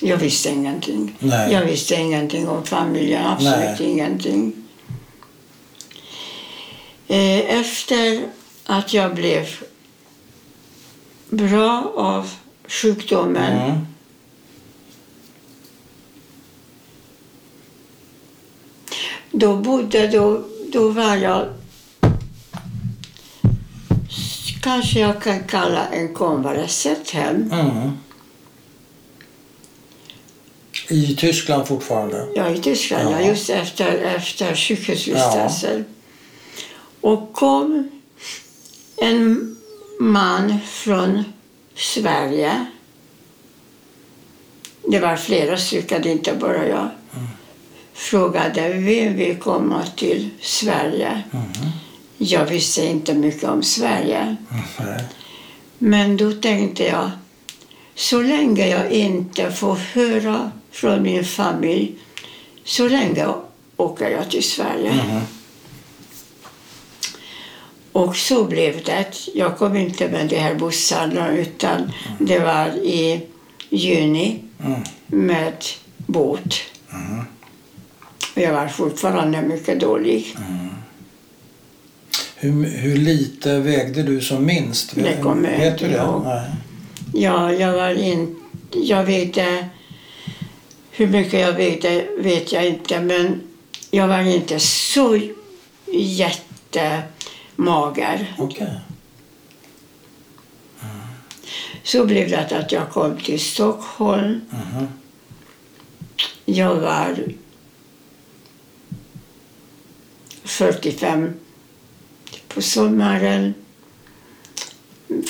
jag 0.01 0.17
visste 0.17 0.49
ingenting. 0.49 1.17
Nej. 1.19 1.53
Jag 1.53 1.65
visste 1.65 1.95
ingenting 1.95 2.49
om 2.49 2.65
familjen, 2.67 3.27
absolut 3.27 3.79
Nej. 3.79 3.91
ingenting. 3.91 4.53
Eh, 7.09 7.61
efter 7.61 8.29
att 8.71 8.95
jag 8.95 9.15
blev 9.15 9.47
bra 11.31 11.93
av 11.97 12.31
sjukdomen 12.67 13.53
Mm. 13.53 13.87
Då 19.31 19.57
bodde, 19.57 20.07
då, 20.07 20.45
då 20.73 20.89
var 20.89 21.17
jag 21.17 21.49
kanske 24.63 25.01
jag 25.01 25.23
kan 25.23 25.45
kalla 25.45 25.87
en 25.89 26.15
konvalescenthem. 26.15 27.53
Mm. 27.53 27.91
I 30.89 31.17
Tyskland 31.17 31.69
fortfarande? 31.69 32.29
Ja, 32.35 32.51
i 32.51 32.59
Tyskland. 32.59 33.11
Ja. 33.11 33.21
Ja. 33.21 33.27
Just 33.27 33.51
efter, 33.51 33.93
efter 33.93 34.55
sjukhusvistelsen. 34.55 35.85
Och 37.01 37.33
kom 37.33 37.98
en 39.01 39.57
man 40.01 40.61
från 40.65 41.25
Sverige. 41.75 42.67
Det 44.91 45.01
var 45.01 45.17
flera 45.17 45.57
stycken, 45.57 46.07
inte 46.07 46.35
bara 46.35 46.69
jag. 46.69 46.89
Frågade 47.93 48.69
vem 48.69 49.17
vill 49.17 49.37
komma 49.39 49.87
till 49.97 50.31
Sverige. 50.41 51.23
Jag 52.19 52.45
visste 52.47 52.87
inte 52.87 53.15
mycket 53.15 53.45
om 53.45 53.63
Sverige. 53.63 54.37
Nej. 54.79 55.05
Men 55.79 56.17
då 56.17 56.33
tänkte 56.33 56.85
jag, 56.85 57.11
så 57.95 58.23
länge 58.23 58.69
jag 58.69 58.93
inte 58.93 59.53
får 59.53 59.75
höra 59.75 60.51
från 60.71 61.03
min 61.03 61.25
familj, 61.25 61.95
så 62.65 62.89
länge 62.89 63.27
åker 63.77 64.11
jag 64.11 64.31
till 64.31 64.45
Sverige. 64.45 65.23
Och 67.93 68.17
så 68.17 68.45
blev 68.45 68.85
det. 68.85 69.07
Jag 69.35 69.59
kom 69.59 69.77
inte 69.77 70.09
med 70.09 70.27
de 70.29 70.37
här 70.37 70.55
bussarna 70.55 71.37
utan 71.37 71.93
det 72.19 72.39
var 72.39 72.67
i 72.69 73.21
juni 73.71 74.41
Mm. 74.65 74.81
med 75.07 75.65
båt. 75.97 76.55
Och 78.35 78.43
Jag 78.43 78.53
var 78.53 78.69
fortfarande 78.69 79.43
mycket 79.43 79.81
dålig. 79.81 80.37
Hur, 82.37 82.65
hur 82.65 82.97
lite 82.97 83.59
vägde 83.59 84.03
du 84.03 84.21
som 84.21 84.45
minst? 84.47 84.95
Det 84.95 85.23
kommer 85.23 85.59
jag 85.59 85.73
inte 85.73 85.87
ihåg. 85.87 86.23
Ja, 87.15 87.53
jag 87.53 87.73
var 87.73 87.91
in, 88.03 88.37
jag 88.73 89.05
vägde... 89.05 89.69
Hur 90.91 91.07
mycket 91.07 91.41
jag 91.41 91.53
vägde 91.53 92.07
vet 92.19 92.53
jag 92.53 92.67
inte, 92.67 93.01
men 93.01 93.41
jag 93.91 94.09
var 94.09 94.21
inte 94.21 94.59
så 94.61 95.21
jättemager. 97.59 98.35
Okej. 98.39 98.81
Så 101.83 102.07
blev 102.07 102.29
det 102.31 102.59
att 102.59 102.73
jag 102.73 102.91
kom 102.91 103.17
till 103.17 103.41
Stockholm. 103.41 104.41
Mhm. 104.51 104.89
Jag 106.45 106.75
var 106.75 107.17
45 110.45 111.35
på 112.49 112.63
sommaren. 112.63 113.55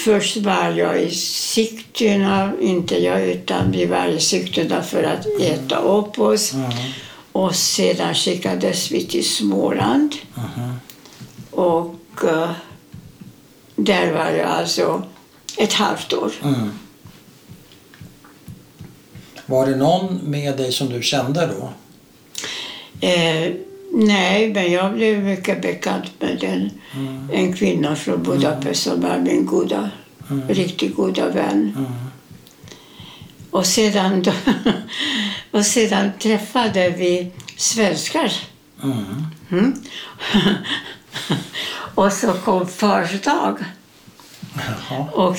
Först 0.04 0.36
var 0.36 0.70
jag 0.70 1.02
i 1.02 1.10
Sigtuna, 1.14 2.52
inte 2.60 2.98
jag 2.98 3.22
utan 3.22 3.70
vi 3.70 3.86
var 3.86 4.06
i 4.06 4.20
Sigtuna 4.20 4.82
för 4.82 5.02
att 5.02 5.26
äta 5.40 5.78
upp 5.78 6.18
oss. 6.18 6.52
Mhm. 6.52 6.70
Och 7.32 7.54
sedan 7.54 8.14
skickades 8.14 8.90
vi 8.90 9.06
till 9.06 9.28
Småland. 9.28 10.14
Mhm. 10.34 10.74
Och 11.50 11.97
eh, 12.24 12.50
där 13.76 14.12
var 14.12 14.30
jag 14.30 14.46
alltså 14.50 15.02
ett 15.56 15.72
halvt 15.72 16.12
år. 16.12 16.32
Mm. 16.42 16.70
Var 19.46 19.66
det 19.66 19.76
någon 19.76 20.14
med 20.24 20.56
dig 20.56 20.72
som 20.72 20.88
du 20.88 21.02
kände 21.02 21.46
då? 21.46 21.72
Eh, 23.06 23.52
nej, 23.92 24.52
men 24.54 24.72
jag 24.72 24.94
blev 24.94 25.22
mycket 25.24 25.62
bekant 25.62 26.04
med 26.20 26.44
en, 26.44 26.70
Mm. 26.94 27.28
en 27.32 27.52
kvinna 27.56 27.96
från 27.96 28.22
Budapest 28.22 28.82
som 28.82 29.00
var 29.00 29.18
min 29.18 29.46
goda, 29.46 29.90
Mm. 30.30 30.48
riktigt 30.48 30.96
goda 30.96 31.28
vän. 31.28 31.74
Mm. 31.78 31.92
Och 33.50 33.66
sedan, 33.66 34.22
då, 34.22 34.32
och 35.58 35.66
sedan 35.66 36.10
träffade 36.18 36.90
vi 36.90 37.30
svenskar. 37.56 38.32
Och 41.98 42.12
så 42.12 42.32
kom 42.32 42.68
fars 42.68 43.22
dag. 43.22 43.64
Jaha. 44.56 45.06
Och, 45.12 45.36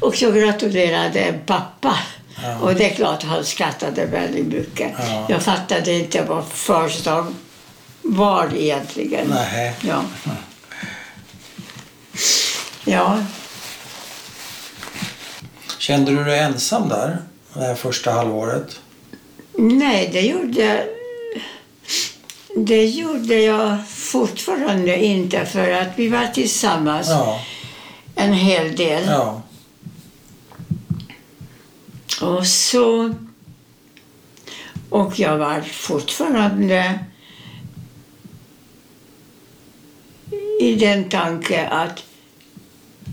och 0.00 0.16
så 0.16 0.30
gratulerade 0.30 1.40
pappa. 1.46 1.98
Ja. 2.42 2.58
Och 2.58 2.74
det 2.74 2.90
är 2.90 2.94
klart 2.94 3.22
han 3.22 3.44
skrattade 3.44 4.06
väldigt 4.06 4.46
mycket. 4.46 4.92
Ja. 4.98 5.26
Jag 5.28 5.42
fattade 5.42 5.92
inte 5.92 6.24
vad 6.24 6.44
fars 6.46 7.02
dag 7.02 7.34
var 8.02 8.54
egentligen. 8.54 9.26
Nej. 9.28 9.74
Ja. 9.80 10.04
Ja, 12.84 13.18
Kände 15.78 16.10
du 16.10 16.24
dig 16.24 16.38
ensam 16.38 16.88
där, 16.88 17.18
det 17.54 17.60
här 17.60 17.74
första 17.74 18.10
halvåret? 18.10 18.80
nej 19.58 20.10
det 20.12 20.20
gjorde, 20.20 20.86
det 22.56 22.86
gjorde 22.86 23.40
jag 23.40 23.88
fortfarande 23.88 25.04
inte 25.04 25.46
för 25.46 25.72
att 25.72 25.88
vi 25.96 26.08
var 26.08 26.26
tillsammans 26.26 27.08
Ja. 27.08 27.40
en 28.14 28.32
hel 28.32 28.76
del. 28.76 29.04
ja. 29.06 29.42
Och 32.20 32.46
så... 32.46 33.14
Och 34.90 35.18
jag 35.18 35.38
var 35.38 35.60
fortfarande 35.60 36.98
i 40.60 40.74
den 40.74 41.08
tanke 41.08 41.66
att 41.66 42.04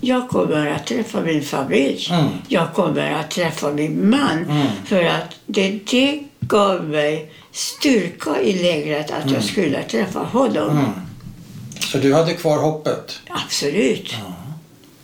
jag 0.01 0.29
kommer 0.29 0.67
att 0.67 0.87
träffa 0.87 1.21
min 1.21 1.41
familj. 1.41 2.07
Mm. 2.11 2.27
Jag 2.47 2.73
kommer 2.73 3.11
att 3.11 3.31
träffa 3.31 3.71
min 3.71 4.09
man. 4.09 4.37
Mm. 4.37 4.67
För 4.85 5.03
att 5.03 5.35
det, 5.45 5.79
det 5.91 6.23
gav 6.39 6.83
mig 6.89 7.31
styrka 7.51 8.41
i 8.41 8.53
lägret 8.53 9.11
att 9.11 9.31
jag 9.31 9.43
skulle 9.43 9.83
träffa 9.83 10.19
honom. 10.19 10.69
Mm. 10.69 10.89
Så 11.79 11.97
du 11.97 12.13
hade 12.13 12.33
kvar 12.33 12.57
hoppet? 12.57 13.19
Absolut. 13.29 14.11
Ja. 14.11 14.33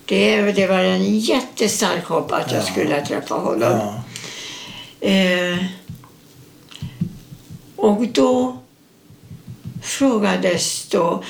Det, 0.06 0.42
det 0.52 0.68
var 0.68 0.80
en 0.80 1.20
jättestark 1.20 2.06
hopp 2.06 2.32
att 2.32 2.52
jag 2.52 2.62
Ja. 2.62 2.66
skulle 2.66 3.06
träffa 3.06 3.36
honom. 3.36 3.80
Ja. 3.80 4.02
Eh, 5.10 5.58
och 7.76 8.08
då 8.08 8.58
frågades 9.84 10.88
då 10.90 11.24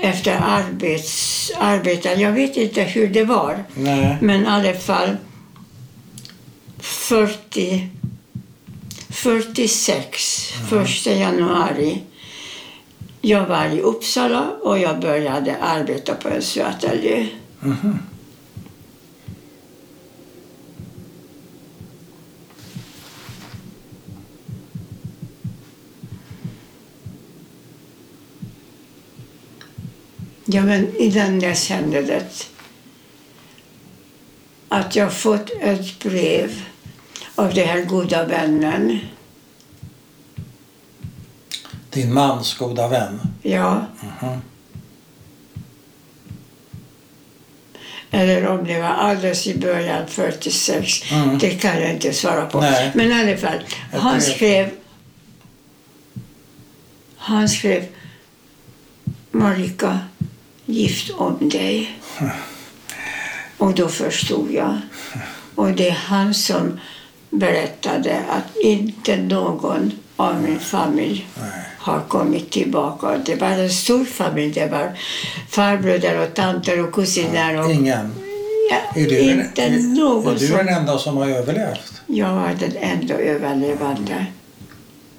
efter 0.00 0.40
arbets, 0.44 1.50
arbeten. 1.58 2.20
Jag 2.20 2.32
vet 2.32 2.56
inte 2.56 2.82
hur 2.82 3.06
det 3.08 3.24
var, 3.24 3.64
Nej. 3.74 4.16
men 4.20 4.42
i 4.42 4.46
alla 4.46 4.74
fall 4.74 5.16
40, 6.78 7.88
46, 9.12 10.52
1 10.72 11.06
januari. 11.06 12.02
Jag 13.20 13.46
var 13.46 13.66
i 13.66 13.80
Uppsala 13.80 14.50
och 14.50 14.78
jag 14.78 15.00
började 15.00 15.56
arbeta 15.56 16.14
på 16.14 16.28
en 16.28 16.42
syateljé. 16.42 17.28
Ja, 30.44 30.62
men 30.62 30.96
innan 30.96 31.38
dess 31.38 31.68
hände 31.68 32.02
det 32.02 32.46
att 34.68 34.96
jag 34.96 35.12
fått 35.12 35.50
ett 35.60 35.98
brev 35.98 36.71
av 37.34 37.54
den 37.54 37.68
här 37.68 37.84
goda 37.84 38.24
vännen. 38.26 38.98
Din 41.90 42.14
mans 42.14 42.54
goda 42.54 42.88
vän? 42.88 43.20
Ja, 43.42 43.86
Mhm. 44.00 44.40
eller 48.10 48.46
om 48.48 48.64
det 48.64 48.80
var 48.80 48.88
alldeles 48.88 49.46
i 49.46 49.58
början, 49.58 50.06
46. 50.08 51.12
Mm. 51.12 51.38
Det 51.38 51.50
kan 51.50 51.80
jag 51.80 51.90
inte 51.92 52.12
svara 52.12 52.46
på. 52.46 52.60
Nej. 52.60 52.90
Men 52.94 53.10
i 53.12 53.12
alla 53.30 53.36
fall, 53.36 53.58
han 53.92 54.20
skrev... 54.20 54.70
Han 57.16 57.48
skrev 57.48 57.86
Marika, 59.30 59.98
gift 60.66 61.10
om 61.10 61.48
dig. 61.48 61.98
Och 63.58 63.74
då 63.74 63.88
förstod 63.88 64.50
jag. 64.52 64.78
Och 65.54 65.70
det 65.72 65.88
är 65.88 65.92
han 66.06 66.34
som 66.34 66.80
berättade 67.32 68.20
att 68.30 68.56
inte 68.62 69.16
någon 69.16 69.92
av 70.16 70.42
min 70.42 70.58
familj 70.58 71.26
Nej. 71.40 71.50
har 71.78 72.00
kommit 72.00 72.50
tillbaka. 72.50 73.18
Det 73.26 73.34
var 73.34 73.48
en 73.48 73.70
stor 73.70 74.04
familj. 74.04 74.52
Det 74.52 74.66
var 74.66 74.92
farbröder 75.48 76.22
och 76.22 76.34
tanter 76.34 76.84
och 76.84 76.92
kusiner. 76.94 77.60
Och, 77.64 77.70
Ingen? 77.70 78.12
ja, 78.70 79.00
Är 79.00 79.06
du, 79.08 79.18
inte 79.18 79.68
den, 79.68 79.94
någon 79.94 80.34
är 80.34 80.38
du 80.38 80.46
som... 80.46 80.56
den 80.56 80.68
enda 80.68 80.98
som 80.98 81.16
har 81.16 81.28
överlevt? 81.28 81.92
Jag 82.06 82.34
var 82.34 82.56
den 82.60 82.76
enda 82.76 83.14
överlevande. 83.14 84.26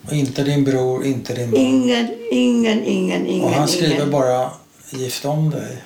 Och 0.07 0.13
inte 0.13 0.43
din 0.43 0.63
bror, 0.63 1.05
inte 1.05 1.33
din 1.33 1.49
man? 1.51 1.59
Ingen, 1.59 2.07
ingen, 2.31 2.83
ingen, 2.83 3.27
ingen. 3.27 3.43
Och 3.45 3.51
han 3.53 3.67
skriver 3.67 3.95
ingen. 3.95 4.11
bara 4.11 4.51
gift 4.89 5.25
om 5.25 5.49
dig? 5.49 5.77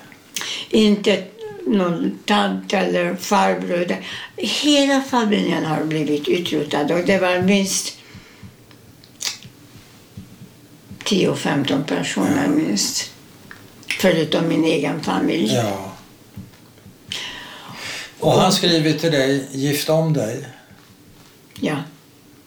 Inte 0.70 1.22
någon 1.68 2.18
tant 2.26 2.72
eller 2.72 3.14
farbror. 3.16 3.96
Hela 4.36 5.02
familjen 5.02 5.64
har 5.64 5.84
blivit 5.84 6.28
utrotad 6.28 6.90
och 6.90 7.04
det 7.06 7.18
var 7.18 7.42
minst 7.42 7.94
10-15 11.04 11.84
personer 11.84 12.42
Ja. 12.44 12.50
minst. 12.50 13.10
Förutom 14.00 14.48
min 14.48 14.64
egen 14.64 15.00
familj. 15.00 15.54
Ja. 15.54 15.92
Och 18.20 18.32
han 18.32 18.52
skriver 18.52 18.92
till 18.92 19.12
dig, 19.12 19.48
gift 19.52 19.88
om 19.88 20.12
dig. 20.12 20.46
Ja. 21.60 21.76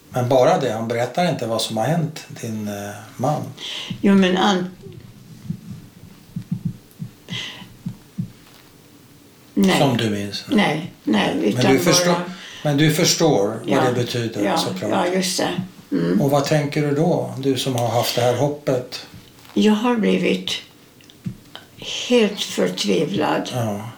Men 0.09 0.29
bara 0.29 0.57
det, 0.59 0.71
han 0.73 0.87
berättar 0.87 1.29
inte 1.29 1.45
vad 1.47 1.61
som 1.61 1.77
har 1.77 1.85
hänt 1.85 2.23
din 2.41 2.67
eh, 2.67 2.91
man. 3.17 3.41
Jo, 4.01 4.13
men 4.15 4.37
an... 4.37 4.75
Nej. 9.67 9.79
Som 9.79 9.97
du 9.97 10.09
minns. 10.09 10.45
Nej, 10.47 10.91
nej. 11.03 11.35
Utan 11.43 11.63
Men 11.63 11.73
du, 11.73 11.79
förstår, 11.79 12.11
bara... 12.11 12.23
men 12.63 12.77
du 12.77 12.93
förstår 12.93 13.47
vad 13.47 13.59
Ja. 13.65 13.81
det 13.81 13.93
betyder 13.93 14.45
ja, 14.45 14.57
såklart. 14.57 14.91
Ja, 14.91 15.07
just 15.07 15.37
det. 15.37 15.61
Mm. 15.91 16.21
Och 16.21 16.29
vad 16.31 16.45
tänker 16.45 16.81
du 16.81 16.91
då? 16.95 17.33
Du 17.37 17.57
som 17.57 17.75
har 17.75 17.87
haft 17.87 18.15
det 18.15 18.21
här 18.21 18.35
hoppet. 18.35 19.05
Jag 19.53 19.73
har 19.73 19.95
blivit 19.95 20.51
helt 22.09 22.41
förtvivlad. 22.41 23.49
Ja. 23.53 23.89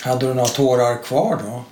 Hade 0.00 0.26
du 0.26 0.34
några 0.34 0.48
tårar 0.48 1.02
kvar 1.02 1.40
då? 1.44 1.64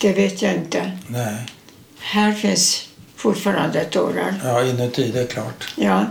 Det 0.00 0.12
vet 0.12 0.42
jag 0.42 0.54
inte. 0.54 0.98
Nej. 1.08 1.46
Här 1.98 2.32
finns 2.32 2.88
fortfarande 3.24 3.84
tårar. 3.84 4.34
Ja, 4.44 4.64
inuti, 4.64 5.10
det 5.14 5.20
är 5.20 5.26
klart. 5.26 5.74
Ja. 5.76 6.04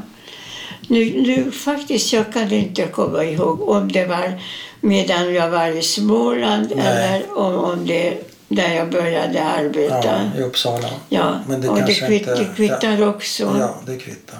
Nu, 0.87 1.21
nu 1.21 1.51
faktiskt, 1.51 2.13
jag 2.13 2.33
kan 2.33 2.51
inte 2.51 2.87
komma 2.87 3.23
ihåg 3.23 3.61
om 3.69 3.91
det 3.91 4.05
var 4.05 4.41
medan 4.81 5.33
jag 5.33 5.49
var 5.49 5.67
i 5.67 5.81
Småland 5.81 6.71
Nej. 6.75 6.85
eller 6.87 7.37
om, 7.39 7.55
om 7.55 7.85
det 7.85 8.17
där 8.47 8.73
jag 8.75 8.89
började 8.91 9.43
arbeta. 9.43 10.01
Ja, 10.33 10.39
i 10.39 10.43
Uppsala. 10.43 10.89
Ja, 11.09 11.39
Men 11.47 11.61
det 11.61 11.69
och 11.69 11.77
det, 11.77 11.93
kvitt, 11.93 12.21
inte- 12.21 12.35
det 12.35 12.49
kvittar 12.55 13.07
också. 13.07 13.43
Ja, 13.59 13.75
det 13.85 13.97
kvittar. 13.97 14.39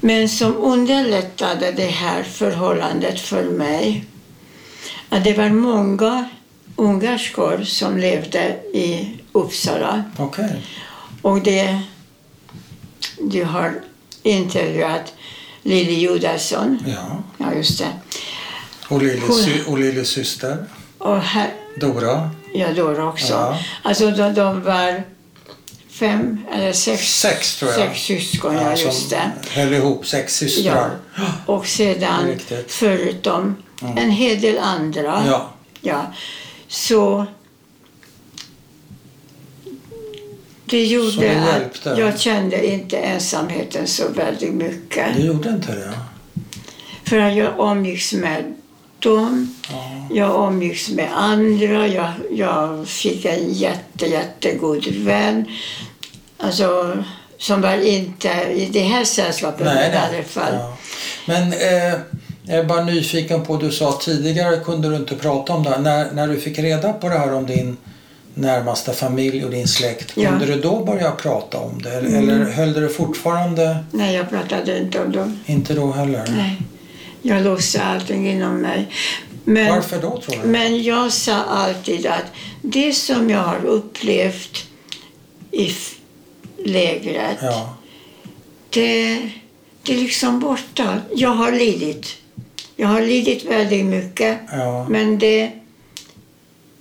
Men 0.00 0.28
som 0.28 0.56
underlättade 0.56 1.72
det 1.72 1.86
här 1.86 2.22
förhållandet 2.22 3.20
för 3.20 3.44
mig, 3.44 4.04
att 5.08 5.24
det 5.24 5.32
var 5.32 5.48
många 5.48 6.28
ungerskor 6.76 7.64
som 7.64 7.98
levde 7.98 8.48
i 8.72 9.08
Uppsala. 9.32 10.04
Okej. 10.16 10.62
Och 11.22 11.40
det, 11.42 11.80
du 13.20 13.44
har 13.44 13.80
intervjuat 14.22 15.12
Lili 15.62 15.92
Judasson. 15.94 16.78
Ja. 16.86 17.22
Ja, 17.38 17.54
just 17.54 17.78
det. 17.78 17.88
Och 18.88 19.02
Lillis, 19.02 19.46
Lillis 19.78 20.08
syster, 20.08 20.64
Och 20.98 21.20
här, 21.20 21.50
Dora. 21.80 22.30
ja, 22.54 22.72
Dora 22.72 23.08
också. 23.08 23.32
Ja. 23.32 23.58
Alltså 23.82 24.10
de, 24.10 24.34
de 24.34 24.62
var 24.62 25.02
fem 25.88 26.38
eller 26.52 26.72
sex, 26.72 27.20
Sex 27.20 27.56
tror 27.56 27.70
jag. 27.70 27.80
sex 27.80 28.00
syskon, 28.00 28.54
ja, 28.54 28.70
just 28.76 29.00
som 29.00 29.18
det. 29.18 29.32
höll 29.60 29.72
ihop, 29.72 30.06
sex 30.06 30.36
systrar. 30.36 30.90
Och 31.46 31.66
sedan 31.66 32.38
förutom 32.68 33.56
en 33.96 34.10
hel 34.10 34.40
del 34.40 34.58
andra. 34.58 35.22
Ja. 35.26 35.50
Ja. 35.80 36.12
Så 36.74 37.26
det 40.64 40.84
gjorde 40.86 41.16
det 41.20 41.66
att 41.84 41.98
jag 41.98 42.20
kände 42.20 42.66
inte 42.66 42.96
ensamheten 42.96 43.86
så 43.86 44.08
väldigt 44.08 44.54
mycket. 44.54 45.16
Du 45.16 45.22
gjorde 45.26 45.48
inte 45.48 45.72
det? 45.74 45.92
För 47.04 47.18
att 47.18 47.34
jag 47.36 47.54
umgicks 47.58 48.12
med 48.12 48.54
dem, 48.98 49.54
Ja. 49.70 50.06
jag 50.10 50.48
umgicks 50.52 50.88
med 50.90 51.08
andra, 51.14 51.86
jag, 51.86 52.12
jag 52.30 52.88
fick 52.88 53.24
en 53.24 53.52
jätte, 53.52 54.06
jättegod 54.06 54.86
vän. 54.86 55.44
Alltså, 56.38 56.98
som 57.38 57.60
var 57.60 57.86
inte 57.86 58.28
i 58.56 58.68
det 58.72 58.82
här 58.82 59.04
sällskapet 59.04 59.66
Nej, 59.66 59.90
i 59.92 59.96
alla 59.96 60.10
nej. 60.10 60.22
fall. 60.24 60.54
Ja. 60.54 60.76
Men 61.26 61.52
eh, 61.52 61.98
jag 62.46 62.56
är 62.58 62.64
bara 62.64 62.84
nyfiken 62.84 63.44
på, 63.44 63.56
du 63.56 63.70
sa 63.72 63.92
tidigare 64.02 64.56
kunde 64.56 64.88
du 64.90 64.96
inte 64.96 65.14
prata 65.16 65.52
om 65.52 65.62
det 65.62 65.70
här. 65.70 65.78
När, 65.78 66.12
när 66.12 66.28
du 66.28 66.40
fick 66.40 66.58
reda 66.58 66.92
på 66.92 67.08
det 67.08 67.18
här 67.18 67.32
om 67.34 67.46
din 67.46 67.76
närmaste 68.34 68.92
familj 68.92 69.44
och 69.44 69.50
din 69.50 69.68
släkt, 69.68 70.12
Ja. 70.16 70.30
kunde 70.30 70.46
du 70.46 70.60
då 70.60 70.84
börja 70.84 71.10
prata 71.10 71.58
om 71.58 71.82
det? 71.82 71.90
Eller, 71.90 72.08
Mm. 72.08 72.28
eller 72.30 72.50
höll 72.50 72.72
du 72.72 72.88
fortfarande 72.88 73.84
Nej, 73.90 74.14
jag 74.14 74.30
pratade 74.30 74.78
inte 74.78 75.00
om 75.00 75.12
dem. 75.12 75.40
inte 75.46 75.74
då 75.74 75.92
heller? 75.92 76.24
Nej. 76.36 76.56
Jag 77.22 77.42
låste 77.42 77.82
allting 77.82 78.28
inom 78.30 78.56
mig. 78.58 78.86
Men, 79.44 79.74
Varför 79.74 80.02
då 80.02 80.20
tror 80.20 80.42
du? 80.42 80.48
men 80.48 80.82
jag 80.82 81.12
sa 81.12 81.34
alltid 81.34 82.06
att 82.06 82.24
det 82.62 82.92
som 82.92 83.30
jag 83.30 83.38
har 83.42 83.64
upplevt 83.66 84.66
i 85.50 85.70
lägret, 86.64 87.38
Ja, 87.42 87.76
det, 88.70 89.18
det 89.82 89.92
är 89.94 89.96
liksom 89.98 90.40
borta. 90.40 91.00
Jag 91.14 91.28
har 91.30 91.52
lidit. 91.52 92.06
Jag 92.76 92.88
har 92.88 93.00
lidit 93.00 93.44
väldigt 93.44 93.84
mycket. 93.86 94.38
ja, 94.52 94.86
Men 94.88 95.18
det, 95.18 95.50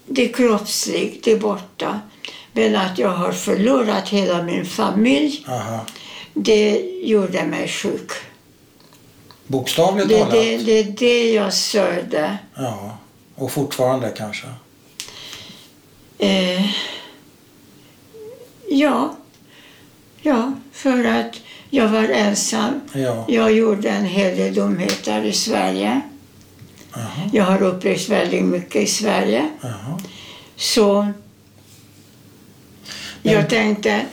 det 0.06 0.30
är 0.30 0.34
kroppsligt, 0.34 1.24
det 1.26 1.32
är 1.32 1.40
borta. 1.40 2.00
Men 2.54 2.76
att 2.76 2.98
jag 3.00 3.10
har 3.10 3.32
förlorat 3.32 4.10
hela 4.10 4.44
min 4.44 4.66
familj, 4.66 5.46
aha. 5.48 5.86
det 6.34 6.80
gjorde 7.04 7.44
mig 7.46 7.68
sjuk. 7.68 8.12
Bokstavligt 9.48 10.10
Det, 10.10 10.18
talat? 10.20 10.32
det, 10.32 10.58
det 10.58 10.80
är 10.80 10.84
det 10.84 11.34
jag 11.34 11.54
sörjde. 11.54 12.38
Ja, 12.56 12.98
och 13.36 13.52
fortfarande 13.52 14.10
kanske? 14.18 14.48
Eh, 16.18 16.66
ja, 18.70 19.16
ja, 20.22 20.54
för 20.72 21.06
att 21.06 21.36
jag 21.76 21.88
var 21.88 22.04
ensam. 22.04 22.82
Ja, 22.94 23.26
Jag 23.28 23.54
gjorde 23.54 23.90
en 23.90 24.06
hel 24.06 24.38
del 24.38 24.54
dumheter 24.54 25.24
i 25.26 25.34
Sverige. 25.34 26.02
aha, 26.96 27.30
Jag 27.34 27.44
har 27.44 27.62
upplevt 27.62 28.10
väldigt 28.10 28.44
mycket 28.46 28.82
i 28.82 28.88
Sverige. 28.88 29.50
aha. 29.64 30.00
Så 30.56 31.08
Men- 33.22 33.34
jag 33.34 33.50
tänkte, 33.50 34.06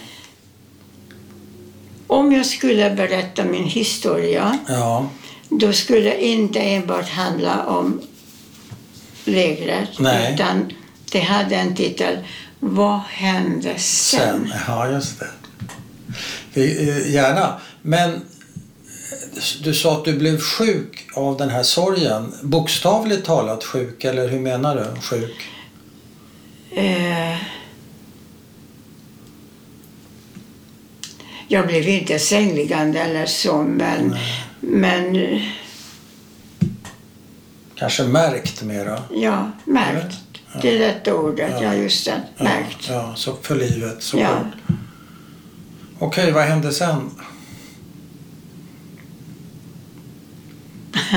om 2.07 2.33
jag 2.33 2.47
skulle 2.47 2.91
berätta 2.91 3.45
min 3.45 3.65
historia, 3.65 4.59
Ja, 4.69 5.09
då 5.49 5.73
skulle 5.73 6.01
det 6.01 6.25
inte 6.25 6.61
enbart 6.61 7.09
handla 7.09 7.67
om 7.67 8.01
lägret, 9.25 9.89
Nej. 9.99 10.35
utan 10.35 10.73
det 11.13 11.21
hade 11.21 11.57
en 11.57 11.77
titel, 11.77 12.19
Vad 12.61 13.01
hände 13.01 13.75
sen? 13.79 14.21
sen. 14.21 14.53
Ja, 14.67 14.91
just 14.91 15.19
det. 15.21 15.27
Vi, 16.55 16.89
eh, 16.89 17.13
gärna. 17.15 17.61
Men 17.83 18.11
eh, 18.11 18.19
du 19.63 19.75
sa 19.75 19.97
att 19.99 20.05
du 20.05 20.19
blev 20.19 20.41
sjuk 20.41 21.09
av 21.15 21.37
den 21.37 21.49
här 21.51 21.63
sorgen. 21.63 22.33
Bokstavligt 22.43 23.27
talat 23.27 23.65
sjuk, 23.65 24.05
eller 24.05 24.29
hur 24.29 24.41
menar 24.41 24.77
du? 24.77 25.01
Sjuk? 25.01 25.37
Eh, 26.77 27.37
jag 31.49 31.67
blev 31.67 31.89
inte 31.89 32.19
sängliggande 32.19 32.99
eller 33.01 33.27
så, 33.27 33.57
men, 33.63 34.07
Nej. 34.09 34.45
men 34.61 35.17
eh, 35.17 35.43
Kanske 37.75 38.03
märkt 38.05 38.63
mera? 38.63 39.03
ja, 39.15 39.51
märkt. 39.65 40.17
Ja. 40.55 40.61
Det 40.63 40.75
är 40.75 40.79
rätta 40.79 41.15
ordet, 41.15 41.51
Ja. 41.51 41.63
ja, 41.63 41.75
just 41.75 42.05
det. 42.05 42.23
Ja, 42.37 42.45
Märkt. 42.45 42.89
ja, 42.89 43.13
så 43.17 43.37
för 43.43 43.55
livet 43.57 43.95
Ja. 43.95 44.01
såklart. 44.01 44.47
Okej, 46.01 46.33
vad 46.33 46.45
hände 46.45 46.73
sen? 46.73 47.11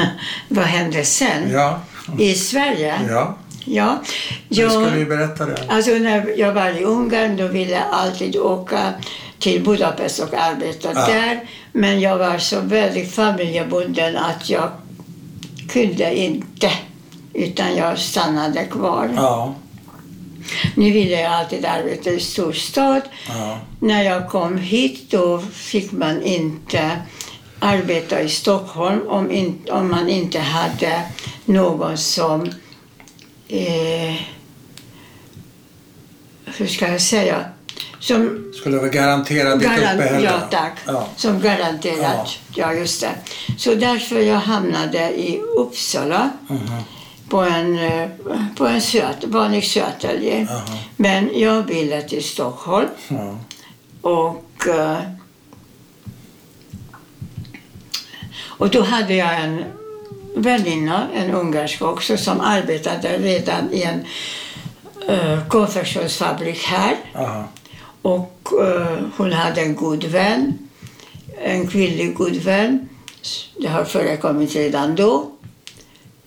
Vad 0.50 0.66
hände 0.66 1.06
sen? 1.06 1.52
Ja, 1.52 1.80
I 2.20 2.34
Sverige? 2.34 2.96
ja. 3.10 3.38
Ja. 3.66 4.02
Du 4.50 4.70
skulle 4.70 4.94
ju 4.94 5.00
Jag, 5.00 5.08
berätta 5.10 5.46
det. 5.46 5.58
alltså 5.70 5.92
när 5.92 6.40
jag 6.40 6.54
var 6.54 6.70
i 6.70 6.84
Ungern 6.84 7.38
då 7.38 7.48
ville 7.48 7.72
jag 7.72 7.84
alltid 7.92 8.36
åka 8.38 8.94
till 9.40 9.64
Budapest 9.64 10.20
och 10.20 10.34
arbeta 10.34 10.90
Ja. 10.94 11.06
där. 11.08 11.40
Men 11.72 12.00
jag 12.00 12.18
var 12.18 12.38
så 12.38 12.60
väldigt 12.62 13.12
familjebunden 13.12 14.18
att 14.18 14.50
jag 14.50 14.70
kunde 15.70 16.16
inte. 16.20 16.72
Utan 17.34 17.76
jag 17.76 18.00
stannade 18.00 18.64
kvar. 18.66 19.10
Ja, 19.16 19.54
Nu 20.76 20.92
ville 20.92 21.22
jag 21.22 21.32
alltid 21.32 21.66
arbeta 21.66 22.10
i 22.10 22.20
storstad. 22.20 23.02
ja, 23.28 23.60
När 23.80 24.04
jag 24.04 24.30
kom 24.30 24.58
hit 24.58 25.12
då 25.12 25.40
fick 25.54 25.92
man 25.92 26.22
inte 26.22 26.92
arbeta 27.60 28.22
i 28.22 28.30
Stockholm 28.30 29.08
om, 29.08 29.32
in, 29.32 29.62
om 29.72 29.92
man 29.92 30.10
inte 30.10 30.40
hade 30.40 31.02
någon 31.46 31.98
som 31.98 32.50
eh, 33.48 34.16
hur 36.46 36.68
ska 36.68 36.88
jag 36.92 37.02
säga, 37.02 37.46
som 38.00 38.52
Skulle 38.60 38.78
väl 38.78 38.90
garantera 38.90 39.56
ditt 39.56 39.68
Garan- 39.68 39.96
uppehälle? 39.96 40.26
ja, 40.26 40.40
tack. 40.52 40.78
Ja. 40.86 41.08
Som 41.18 41.40
garanterat. 41.42 42.40
Ja. 42.56 42.74
just 42.74 43.02
det. 43.02 43.12
Så 43.58 43.76
därför 43.76 44.20
jag 44.20 44.36
hamnade 44.40 45.00
i 45.20 45.42
Uppsala 45.58 46.30
Mhm. 46.48 46.62
På 47.34 47.42
en, 47.42 47.80
eh, 47.80 48.10
på 48.58 48.68
en 48.68 48.82
söt, 48.82 49.24
vanlig 49.24 49.64
sötälje. 49.64 50.48
Jaha. 50.50 50.62
Men 50.96 51.30
jag 51.40 51.64
ville 51.64 52.02
till 52.02 52.24
Stockholm 52.24 52.88
Ja. 53.08 53.38
och 54.02 54.68
eh, 54.68 54.98
och 58.42 58.70
då 58.70 58.82
hade 58.82 59.14
jag 59.16 59.42
en 59.42 59.64
väninna, 60.36 61.08
en 61.16 61.32
ungersk 61.32 61.82
också, 61.82 62.18
som 62.18 62.42
arbetade 62.42 63.18
redan 63.18 63.74
i 63.74 63.84
en 63.84 64.06
uh, 65.10 65.48
konfektionsfabrik 65.48 66.64
här. 66.64 66.96
Aha. 67.16 67.44
Och 68.02 68.48
eh, 68.62 68.98
hon 69.18 69.34
hade 69.34 69.62
en 69.62 69.76
god 69.76 70.04
vän, 70.04 70.58
en 71.44 71.68
kvinnlig 71.68 72.16
god 72.16 72.36
vän. 72.36 72.90
Det 73.60 73.68
har 73.68 73.84
förekommit 73.84 74.56
redan 74.56 74.96
då. 74.96 75.32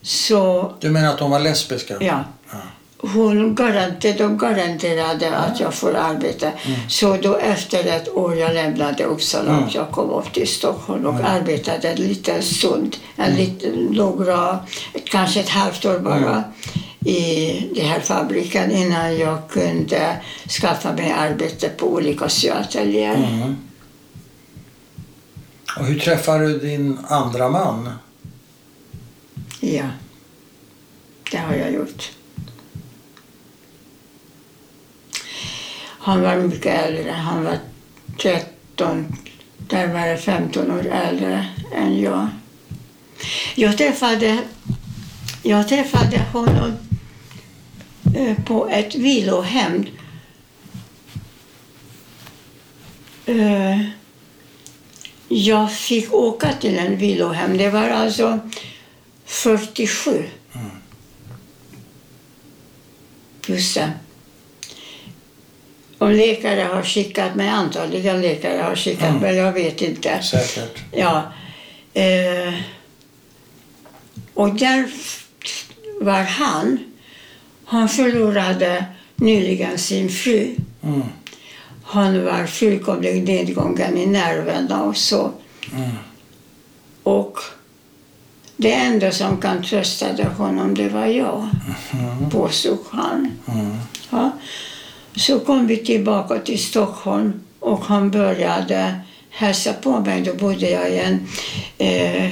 Så 0.07 0.71
Du 0.79 0.89
menar 0.89 1.09
att 1.09 1.17
de 1.17 1.31
var 1.31 1.39
lesbiska? 1.39 1.93
ja, 1.99 2.23
Ja. 2.51 2.57
hon 2.97 3.55
garanterade, 3.55 4.13
de 4.17 4.37
garanterade 4.37 5.37
att 5.37 5.59
jag 5.59 5.73
får 5.73 5.95
arbeta. 5.95 6.51
Så 6.87 7.17
då 7.17 7.35
efter 7.37 7.85
ett 7.87 8.09
år 8.09 8.35
jag 8.35 8.53
lämnade 8.53 9.03
Uppsala 9.03 9.51
Mm. 9.57 9.69
jag 9.73 9.91
kom 9.91 10.09
upp 10.09 10.33
till 10.33 10.47
Stockholm 10.47 11.05
och 11.05 11.15
arbetade 11.23 11.89
en 11.89 11.95
liten 11.97 12.41
stund, 12.43 12.95
en 13.15 13.35
liten, 13.35 13.71
några, 13.91 14.59
kanske 15.05 15.39
ett 15.39 15.49
halvt 15.49 15.85
år 15.85 15.99
bara 15.99 16.43
i 17.05 17.51
den 17.75 17.85
här 17.85 17.99
fabriken 17.99 18.71
innan 18.71 19.17
jag 19.17 19.37
kunde 19.49 20.17
skaffa 20.61 20.93
mig 20.93 21.11
arbete 21.11 21.69
på 21.69 21.85
olika 21.93 22.29
syateljéer. 22.29 23.15
Mm. 23.15 23.55
Och 25.79 25.85
hur 25.85 25.99
träffade 25.99 26.47
du 26.47 26.59
din 26.59 26.99
andra 27.07 27.49
man? 27.49 27.89
Ja, 29.59 29.89
det 31.31 31.37
har 31.37 31.55
jag 31.55 31.73
gjort. 31.73 32.11
Han 36.07 36.21
var 36.21 36.35
mycket 36.35 36.85
äldre. 36.85 37.11
Han 37.11 37.43
var 37.43 37.57
13, 38.17 39.15
närmare 39.69 40.17
15 40.17 40.71
år 40.71 40.85
äldre 40.87 41.47
än 41.75 42.01
jag. 42.01 42.27
Jag 43.55 43.77
träffade, 43.77 44.39
jag 45.43 45.67
träffade 45.67 46.19
honom 46.33 46.73
eh, 48.15 48.43
på 48.43 48.67
ett 48.67 48.95
vilohem. 48.95 49.85
Eh, 53.25 53.81
jag 55.27 55.73
fick 55.73 56.13
åka 56.13 56.53
till 56.53 56.77
en 56.77 56.97
vilohem. 56.97 57.57
Det 57.57 57.69
var 57.69 57.89
alltså 57.89 58.39
47. 59.27 60.23
Just 63.47 63.75
det. 63.75 63.91
Om 65.97 66.11
läkare 66.11 66.61
har 66.61 66.83
skickat 66.83 67.35
mig, 67.35 67.49
antagligen 67.49 68.21
läkare 68.21 68.61
har 68.61 68.75
skickat 68.75 69.09
Mm. 69.09 69.21
mig, 69.21 69.35
jag 69.35 69.51
vet 69.53 69.81
inte. 69.81 70.21
Säkert. 70.23 70.79
Ja. 70.91 71.31
Eh, 71.93 72.53
och 74.33 74.55
där 74.55 74.89
var 76.01 76.21
han. 76.23 76.79
Han 77.65 77.89
förlorade 77.89 78.85
nyligen 79.15 79.77
sin 79.77 80.09
fru. 80.09 80.55
Mm. 80.83 81.01
Han 81.83 82.25
var 82.25 82.45
fullkomligt 82.47 83.27
nedgången 83.27 83.97
i 83.97 84.05
nerverna 84.05 84.83
och 84.83 84.97
så. 84.97 85.31
Mm. 85.75 85.89
Och 87.03 87.39
det 88.57 88.73
enda 88.73 89.11
som 89.11 89.37
kan 89.41 89.63
trösta 89.63 90.23
honom, 90.37 90.73
det 90.75 90.89
var 90.89 91.05
jag, 91.05 91.49
Mm. 91.91 92.29
påstod 92.29 92.77
han. 92.91 93.31
Mm. 93.47 93.75
Ja. 94.09 94.31
Så 95.15 95.39
kom 95.39 95.67
vi 95.67 95.77
tillbaka 95.77 96.39
till 96.39 96.59
Stockholm 96.63 97.33
och 97.59 97.83
han 97.85 98.11
började 98.11 98.99
hälsa 99.29 99.73
på 99.73 99.99
mig. 99.99 100.21
Då 100.21 100.33
bodde 100.33 100.69
jag 100.69 100.89
i, 100.91 100.97
en, 100.99 101.27
eh, 101.77 102.25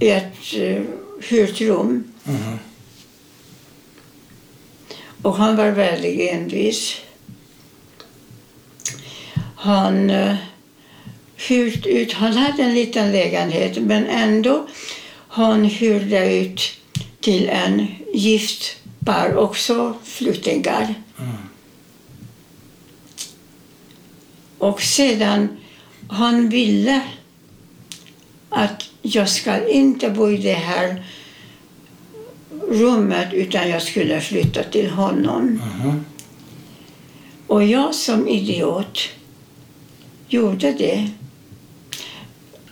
i 0.00 0.10
ett 0.10 0.54
eh, 0.56 0.82
hyrt 1.28 1.60
rum. 1.60 2.04
Mm. 2.26 2.58
Och 5.22 5.36
han 5.36 5.56
var 5.56 5.70
väldigt 5.70 6.30
envis. 6.32 6.96
Han 9.56 10.10
eh, 10.10 10.34
hyrt 11.36 11.86
ut, 11.86 12.12
han 12.12 12.32
hade 12.36 12.62
en 12.62 12.74
liten 12.74 13.12
lägenhet 13.12 13.78
men 13.82 14.06
ändå 14.06 14.66
han 15.28 15.64
hyrde 15.64 16.34
ut 16.34 16.60
till 17.20 17.48
en 17.48 17.86
gift 18.14 18.76
par, 19.04 19.36
också 19.36 19.94
flyktingar. 20.04 20.94
Mm. 21.18 21.36
Och 24.58 24.82
sedan 24.82 25.48
han 26.08 26.48
ville 26.48 27.02
att 28.48 28.90
jag 29.02 29.28
ska 29.28 29.68
inte 29.68 30.10
bo 30.10 30.30
i 30.30 30.36
det 30.36 30.52
här 30.52 31.04
rummet 32.68 33.28
utan 33.32 33.68
jag 33.68 33.82
skulle 33.82 34.20
flytta 34.20 34.62
till 34.62 34.90
honom. 34.90 35.44
Mhm. 35.44 36.04
Och 37.46 37.64
jag 37.64 37.94
som 37.94 38.28
idiot 38.28 38.98
gjorde 40.28 40.72
det. 40.72 41.10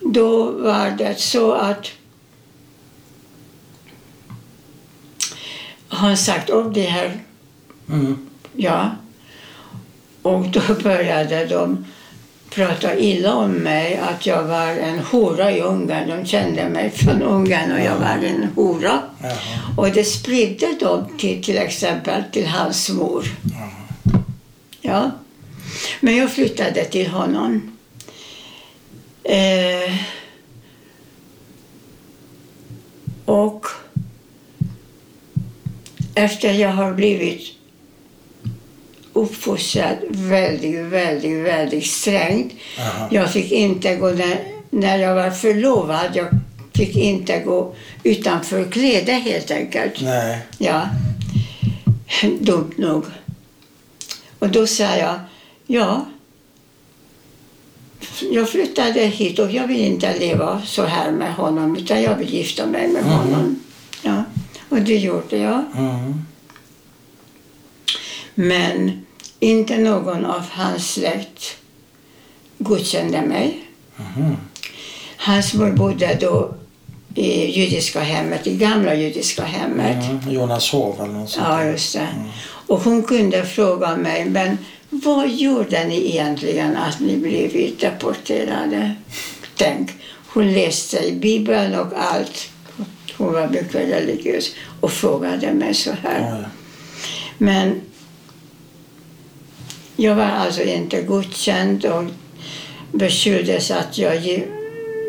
Då 0.00 0.50
var 0.50 0.90
det 0.90 1.20
så 1.20 1.52
att 1.52 1.90
han 5.96 6.16
sagt 6.16 6.50
upp 6.50 6.74
det 6.74 6.86
här, 6.86 7.20
Mm. 7.88 8.28
ja. 8.56 8.90
Och 10.22 10.46
då 10.48 10.60
började 10.82 11.44
de 11.46 11.84
prata 12.50 12.96
illa 12.96 13.34
om 13.34 13.50
mig, 13.50 13.96
att 13.96 14.26
jag 14.26 14.42
var 14.42 14.66
en 14.66 14.98
hora 14.98 15.52
i 15.52 15.60
Ungern. 15.60 16.08
De 16.08 16.26
kände 16.26 16.68
mig 16.68 16.90
från 16.90 17.22
Ungern 17.22 17.72
och 17.72 17.80
jag 17.80 17.96
var 17.96 18.18
en 18.24 18.48
hora. 18.54 19.02
Jaha. 19.22 19.32
Och 19.76 19.90
det 19.90 20.04
spridde 20.04 20.66
de 20.80 21.18
till, 21.18 21.44
till 21.44 21.56
exempel 21.58 22.22
till 22.32 22.46
hans 22.46 22.88
mor. 22.90 23.24
Jaha. 23.52 23.70
Ja. 24.80 25.10
Men 26.00 26.16
jag 26.16 26.30
flyttade 26.32 26.84
till 26.84 27.06
honom. 27.10 27.76
Eh, 29.24 29.94
och 33.24 33.66
efter 36.16 36.52
jag 36.52 36.68
har 36.68 36.92
blivit 36.92 37.40
uppfostrad 39.12 39.96
väldigt, 40.10 40.84
väldigt, 40.84 41.44
väldigt 41.44 41.86
strängt. 41.86 42.52
Jaha. 42.78 43.08
Jag 43.10 43.32
fick 43.32 43.52
inte 43.52 43.96
gå 43.96 44.10
när, 44.10 44.38
när 44.70 44.98
jag 44.98 45.14
var 45.14 45.30
förlovad. 45.30 46.10
Jag 46.14 46.28
fick 46.74 46.96
inte 46.96 47.38
gå 47.38 47.74
utanför 48.02 48.70
kläder 48.70 49.12
helt 49.12 49.50
enkelt. 49.50 50.00
Nej. 50.00 50.38
Ja, 50.58 50.88
dumt 52.40 52.72
nog. 52.76 53.04
Och 54.38 54.48
då 54.48 54.66
sa 54.66 54.96
jag, 54.96 55.20
ja, 55.66 56.06
jag 58.30 58.50
flyttade 58.50 59.00
hit 59.00 59.38
och 59.38 59.50
jag 59.50 59.66
vill 59.66 59.80
inte 59.80 60.18
leva 60.18 60.62
så 60.66 60.84
här 60.84 61.10
med 61.10 61.34
honom 61.34 61.76
utan 61.76 62.02
jag 62.02 62.16
vill 62.16 62.34
gifta 62.34 62.66
mig 62.66 62.88
med 62.88 63.04
honom. 63.04 63.60
Ja, 64.02 64.24
och 64.68 64.82
det 64.82 64.96
gjorde 64.96 65.36
jag. 65.36 65.64
Mm. 65.76 66.24
Men 68.34 69.06
inte 69.40 69.78
någon 69.78 70.24
av 70.24 70.42
hans 70.50 70.92
släkt 70.92 71.56
godkände 72.58 73.22
mig. 73.22 73.64
Mhm. 73.96 74.36
Hans 75.16 75.54
mor 75.54 75.70
bodde 75.70 76.18
då 76.20 76.54
i 77.14 77.60
judiska 77.60 78.00
hemmet, 78.00 78.46
i 78.46 78.56
gamla 78.56 78.94
judiska 78.94 79.44
hemmet. 79.44 80.10
Mm. 80.10 80.32
Jonas 80.34 80.72
Hov 80.72 81.00
eller 81.00 81.12
något 81.12 81.30
sånt 81.30 81.46
Ja, 81.48 81.64
just 81.64 81.92
det. 81.92 82.08
Och 82.66 82.80
hon 82.80 83.02
kunde 83.02 83.44
fråga 83.44 83.96
mig, 83.96 84.24
men 84.24 84.58
vad 84.90 85.28
gjorde 85.28 85.84
ni 85.84 86.10
egentligen 86.10 86.76
att 86.76 87.00
ni 87.00 87.16
blivit 87.16 87.80
deporterade? 87.80 88.94
Tänk, 89.56 89.90
hon 90.26 90.52
läste 90.52 90.98
i 90.98 91.12
Bibeln 91.12 91.74
och 91.74 91.92
allt. 91.96 92.48
Hon 93.18 93.32
var 93.32 93.48
mycket 93.48 93.74
religiös 93.74 94.50
och 94.80 94.92
frågade 94.92 95.52
mig 95.52 95.74
så 95.74 95.92
här. 96.02 96.36
Oj. 96.38 96.44
Men 97.38 97.80
jag 99.96 100.14
var 100.14 100.24
alltså 100.24 100.62
inte 100.62 101.02
godkänd 101.02 101.84
och 101.84 102.04
beskylldes 102.92 103.70
att 103.70 103.98
jag 103.98 104.46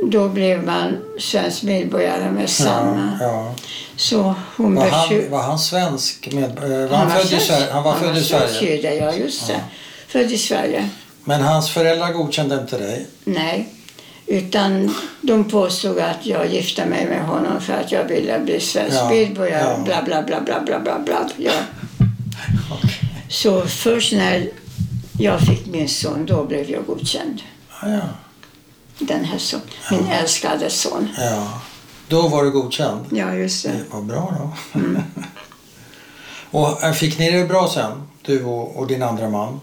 då 0.04 0.30
blev 0.30 0.64
man 0.64 0.98
svensk 1.20 1.64
medborgare 1.64 2.32
med 2.32 2.50
samma. 2.50 3.18
Ja, 3.22 3.28
ja. 3.28 3.56
Så 3.96 4.36
hon 4.58 4.76
Var, 4.76 4.90
han, 4.90 5.30
var 5.30 5.42
han 5.42 5.60
svensk? 5.60 6.34
Med, 6.34 6.44
eh, 6.44 6.90
var 6.90 6.98
han, 6.98 7.12
född 7.12 7.26
i 7.26 7.28
svensk. 7.28 7.48
Sverige? 7.48 7.72
Han 7.72 7.84
var 7.84 7.92
Han 7.92 8.02
född 8.02 8.14
var 8.14 8.20
i 8.20 8.24
Sverige. 8.24 8.76
jude, 8.76 8.96
ja 8.96 9.14
just 9.14 9.48
det. 9.48 9.62
Född 10.08 10.32
i 10.32 10.38
Sverige. 10.38 10.90
Men 11.24 11.42
hans 11.42 11.70
föräldrar 11.70 12.14
godkände 12.14 12.56
inte 12.56 12.78
dig? 12.78 13.08
Nej. 13.24 13.70
Utan 14.28 14.96
de 15.22 15.44
påstod 15.44 16.00
att 16.00 16.26
jag 16.26 16.48
gifte 16.54 16.86
mig 16.86 17.06
med 17.06 17.26
honom 17.26 17.62
för 17.62 17.74
att 17.74 17.92
jag 17.92 18.04
ville 18.04 18.40
bli 18.40 18.60
svensk 18.60 18.98
Ja, 18.98 19.10
medborgare. 19.10 19.76
ja. 19.78 19.84
Bla, 19.86 20.02
bla, 20.02 20.22
bla, 20.22 20.42
bla, 20.42 20.60
bla, 20.66 20.80
bla, 20.80 21.00
bla. 21.06 21.30
Ja. 21.38 21.52
Så 23.30 23.62
först 23.62 24.14
när 24.14 24.50
jag 25.20 25.40
fick 25.42 25.66
min 25.66 25.90
son, 25.90 26.26
då 26.26 26.46
blev 26.46 26.70
jag 26.70 26.86
godkänd. 26.86 27.42
Ja, 27.82 27.90
ja. 27.90 28.00
Den 29.00 29.26
här 29.26 29.38
son. 29.38 29.62
Min 29.92 30.08
älskade 30.08 30.70
son. 30.70 31.10
ja. 31.18 31.62
Då 32.08 32.28
var 32.28 32.44
du 32.44 32.52
godkänd? 32.52 33.06
Ja, 33.12 33.34
just 33.34 33.64
det. 33.66 33.74
Var 33.92 34.02
bra 34.02 34.34
då. 34.40 34.80
Mm. 34.80 35.02
och 36.52 36.84
eh, 36.84 36.92
fick 36.94 37.20
ni 37.20 37.32
det 37.32 37.46
bra 37.46 37.70
sen? 37.74 37.92
Du 38.22 38.44
och, 38.44 38.76
och 38.78 38.88
din 38.88 39.04
andra 39.04 39.30
man? 39.30 39.60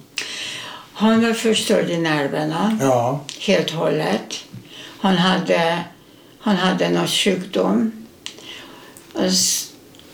Han 0.93 1.23
var 1.27 1.33
förstörd 1.33 1.91
i 1.91 1.97
nerverna. 1.99 2.79
Ja. 2.81 3.21
helt 3.41 3.71
och 3.71 3.77
hållet. 3.77 4.35
Han 5.05 5.17
hade, 5.17 5.85
han 6.39 6.57
hade 6.57 6.89
någon 6.89 7.07
sjukdom. 7.09 7.93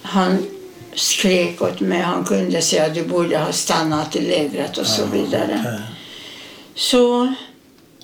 Han 0.03 0.47
skrek 0.95 1.63
åt 1.63 1.81
mig. 1.81 2.01
Han 2.01 2.25
kunde 2.25 2.63
säga 2.63 2.87
att 2.87 2.95
du 2.95 3.05
borde 3.05 3.39
ha 3.39 3.53
stannat 3.53 4.17
i 4.17 4.21
lägret 4.21 4.79
och 4.79 4.87
så 4.87 5.07
vidare. 5.07 5.61
okej. 5.67 5.81
Så 6.75 7.35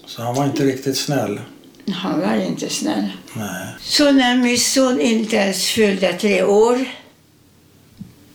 Så 0.06 0.22
han 0.22 0.34
var 0.34 0.44
inte 0.44 0.64
riktigt 0.64 0.98
snäll? 0.98 1.40
han 1.94 2.20
var 2.20 2.34
inte 2.34 2.68
snäll. 2.68 3.08
Nej. 3.32 3.66
Så 3.80 4.12
när 4.12 4.36
min 4.36 4.58
son 4.58 5.00
inte 5.00 5.36
ens 5.36 5.66
fyllde 5.66 6.12
tre 6.12 6.42
år, 6.44 6.84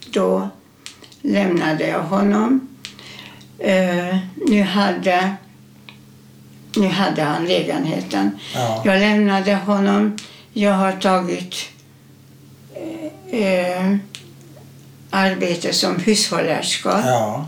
då 0.06 0.50
lämnade 1.22 1.88
jag 1.88 2.04
honom. 2.04 2.68
Eh, 3.60 4.18
nu, 4.48 4.62
hade, 4.62 5.36
nu 6.76 6.88
hade 6.88 7.22
han 7.24 7.46
lägenheten. 7.46 8.32
Ja. 8.56 8.82
Jag 8.86 9.00
lämnade 9.00 9.56
honom. 9.56 10.18
Jag 10.54 10.74
har 10.74 10.92
tagit 10.92 11.56
eh, 13.32 13.40
eh, 13.42 13.96
arbete 15.10 15.74
som 15.74 15.96
hushållerska 16.00 17.04
Ja. 17.06 17.48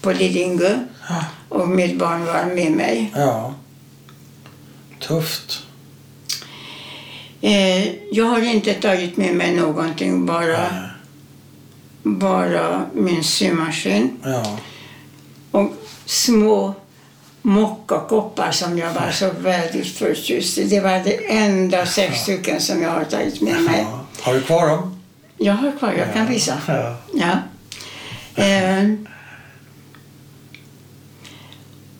på 0.00 0.12
Lidingö 0.12 0.78
Ja. 1.08 1.24
och 1.48 1.68
mitt 1.68 1.98
barn 1.98 2.24
var 2.24 2.44
med 2.54 2.72
mig. 2.72 3.12
ja. 3.16 3.54
Tufft. 5.00 5.62
Eh, 7.40 7.84
jag 8.12 8.24
har 8.26 8.42
inte 8.42 8.74
tagit 8.74 9.16
med 9.16 9.34
mig 9.34 9.54
någonting, 9.54 10.26
bara, 10.26 10.46
Nej. 10.46 10.90
bara 12.02 12.86
min 12.94 13.24
symaskin 13.24 14.16
Ja. 14.24 14.58
och 15.50 15.72
små 16.06 16.74
mockakoppar 17.46 18.50
som 18.52 18.78
jag 18.78 18.92
var 18.92 19.10
så 19.10 19.30
väldigt 19.38 19.86
förtjust 19.86 20.58
i. 20.58 20.64
Det 20.64 20.80
var 20.80 20.90
det 21.04 21.26
enda 21.32 21.86
sex 21.86 22.18
stycken 22.20 22.60
som 22.60 22.82
jag 22.82 22.90
har 22.90 23.04
tagit 23.04 23.40
med 23.40 23.62
mig. 23.62 23.86
ja. 23.90 24.00
Har 24.22 24.34
du 24.34 24.40
kvar 24.42 24.68
dem? 24.68 25.00
Jag 25.38 25.52
har 25.54 25.72
kvar, 25.78 25.92
jag 25.98 26.12
kan 26.12 26.26
visa. 26.26 26.58
Ja. 26.68 26.96
Ja. 27.14 27.38
Eh, 28.44 28.84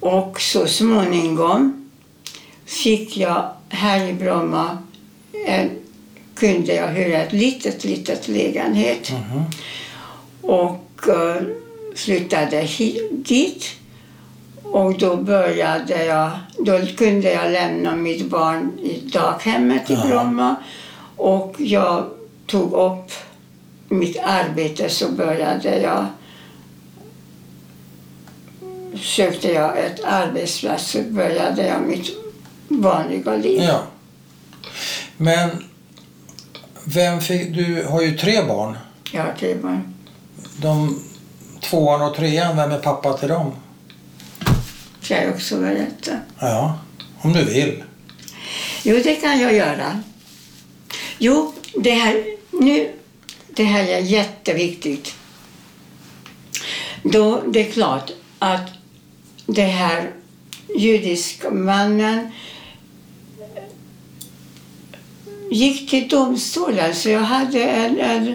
och 0.00 0.40
så 0.40 0.66
småningom 0.66 1.90
fick 2.64 3.16
jag 3.16 3.50
här 3.68 4.06
i 4.08 4.12
Bromma 4.12 4.78
en, 5.46 5.70
kunde 6.34 6.74
jag 6.74 6.88
hyra 6.88 7.22
ett 7.22 7.32
litet, 7.32 7.84
litet 7.84 8.28
lägenhet 8.28 9.10
Mhm. 9.10 9.42
och 10.42 11.08
eh, 11.08 11.42
flyttade 11.96 12.56
hit, 12.56 13.02
dit. 13.12 13.64
Och 14.76 14.98
då 14.98 15.16
började 15.16 16.04
jag, 16.04 16.30
då 16.58 16.86
kunde 16.96 17.32
jag 17.32 17.52
lämna 17.52 17.96
mitt 17.96 18.30
barn 18.30 18.78
i 18.78 19.00
daghemmet 19.00 19.90
i. 19.90 19.96
Bromma 19.96 20.56
och 21.16 21.54
jag 21.58 22.04
tog 22.46 22.72
upp 22.72 23.12
mitt 23.88 24.16
arbete 24.22 24.88
så 24.88 25.12
började 25.12 25.80
jag 25.80 26.06
sökte 29.00 29.52
jag 29.52 29.78
ett 29.78 30.04
arbetsplats 30.04 30.90
så 30.90 31.02
började 31.02 31.66
jag 31.66 31.82
mitt 31.82 32.10
vanliga 32.68 33.36
liv. 33.36 33.62
Ja. 33.62 33.82
Men 35.16 35.50
vem 36.84 37.20
fick, 37.20 37.54
du 37.54 37.84
har 37.84 38.02
ju 38.02 38.16
tre 38.18 38.42
barn. 38.42 38.78
Jag 39.12 39.22
har 39.22 39.32
tre 39.32 39.54
barn. 39.54 39.94
De 40.56 41.00
tvåan 41.60 42.02
och 42.02 42.14
trean, 42.16 42.56
vem 42.56 42.72
är 42.72 42.78
pappa 42.78 43.12
till 43.12 43.28
dem? 43.28 43.52
Ska 45.06 45.22
jag 45.22 45.34
också 45.34 45.60
berätta? 45.60 46.18
Ja, 46.40 46.78
om 47.20 47.32
du 47.32 47.44
vill. 47.44 47.82
Jo, 48.82 49.00
det 49.04 49.14
kan 49.14 49.40
jag 49.40 49.54
göra. 49.54 50.02
Jo, 51.18 51.54
det 51.74 51.90
här, 51.90 52.24
nu, 52.50 52.92
det 53.48 53.64
här 53.64 53.84
är 53.84 53.98
jätteviktigt. 53.98 55.14
Då, 57.02 57.42
det 57.46 57.68
är 57.68 57.72
klart 57.72 58.10
att 58.38 58.70
det 59.46 59.66
här 59.66 60.10
judiska 60.78 61.50
mannen 61.50 62.30
gick 65.50 65.90
till 65.90 66.08
domstolen, 66.08 66.94
så 66.94 67.08
jag 67.08 67.20
hade 67.20 67.64
en, 67.64 68.00
en, 68.00 68.34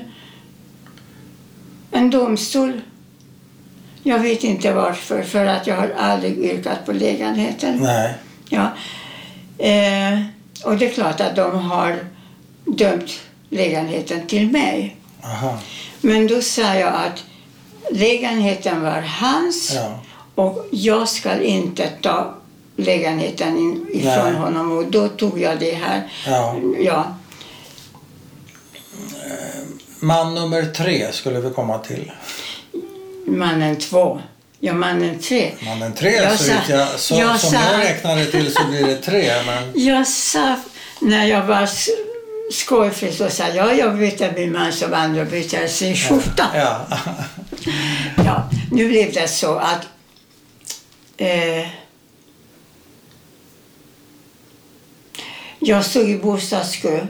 en 1.92 2.10
domstol. 2.10 2.82
Jag 4.04 4.20
vet 4.20 4.43
inte 4.43 4.74
varför, 4.74 5.24
för 5.24 5.45
att 5.45 5.68
jag 5.68 5.76
har 5.76 5.93
aldrig 5.99 6.38
yrkat 6.39 6.86
på 6.86 6.91
lägenheten. 6.91 7.78
Nej. 7.82 8.14
Ja. 8.49 8.68
Eh, 9.58 10.20
och 10.64 10.78
det 10.78 10.86
är 10.86 10.93
klart 10.93 11.22
att 11.22 11.36
de 11.36 11.60
har 11.60 11.99
dömt 12.66 13.12
lägenheten 13.49 14.28
till 14.28 14.52
mig. 14.52 14.95
Aha. 15.24 15.60
Men 16.02 16.28
då 16.28 16.41
sa 16.41 16.76
jag 16.76 16.93
att 16.93 17.24
lägenheten 17.91 18.82
var 18.82 19.02
hans 19.02 19.72
Ja. 19.76 19.99
och 20.36 20.68
jag 20.72 21.10
ska 21.10 21.41
inte 21.41 21.88
ta 22.02 22.36
lägenheten 22.76 23.86
ifrån 23.93 24.32
Nej. 24.32 24.34
honom. 24.34 24.72
Och 24.78 24.91
då 24.91 25.08
tog 25.08 25.41
jag 25.41 25.60
det 25.60 25.72
här. 25.72 26.08
Ja. 26.28 26.56
Ja, 26.80 27.16
Man 29.99 30.36
nummer 30.36 30.66
tre 30.66 31.12
skulle 31.12 31.39
vi 31.39 31.49
komma 31.49 31.78
till. 31.78 32.12
Mannen 33.26 33.76
två. 33.76 34.22
Ja, 34.60 34.74
mannen 34.74 35.20
tre. 35.20 35.52
Mannen 35.66 35.94
tre, 35.94 36.12
Jag 36.16 36.38
så 36.40 36.44
sa- 36.44 36.54
jag, 36.70 36.88
så, 37.00 37.16
jag 37.16 37.40
som 37.40 37.50
sa- 37.52 37.58
jag 37.72 37.80
räknade 37.80 38.26
till 38.26 38.54
så 38.54 38.64
blir 38.64 38.86
det 38.88 38.96
tre. 38.96 39.32
Men, 39.46 39.72
Jag 39.86 40.08
sa, 40.08 40.56
när 41.00 41.26
jag 41.26 41.46
var 41.46 41.70
skojfri, 42.52 43.12
så 43.12 43.30
sa 43.30 43.48
jag, 43.48 43.78
jag 43.78 43.98
byter 43.98 44.34
min 44.36 44.52
man 44.52 44.74
som 44.74 44.94
andra 44.94 45.26
byter 45.26 45.68
sin 45.68 45.96
skjorta. 45.96 46.46
ja. 46.56 46.86
Ja, 48.26 48.50
nu 48.72 48.88
blev 48.90 49.14
det 49.14 49.28
så 49.28 49.56
att 49.56 49.88
eh, 51.18 51.68
jag 55.60 55.86
stod 55.86 56.10
i 56.10 56.18
bostadskö. 56.18 57.08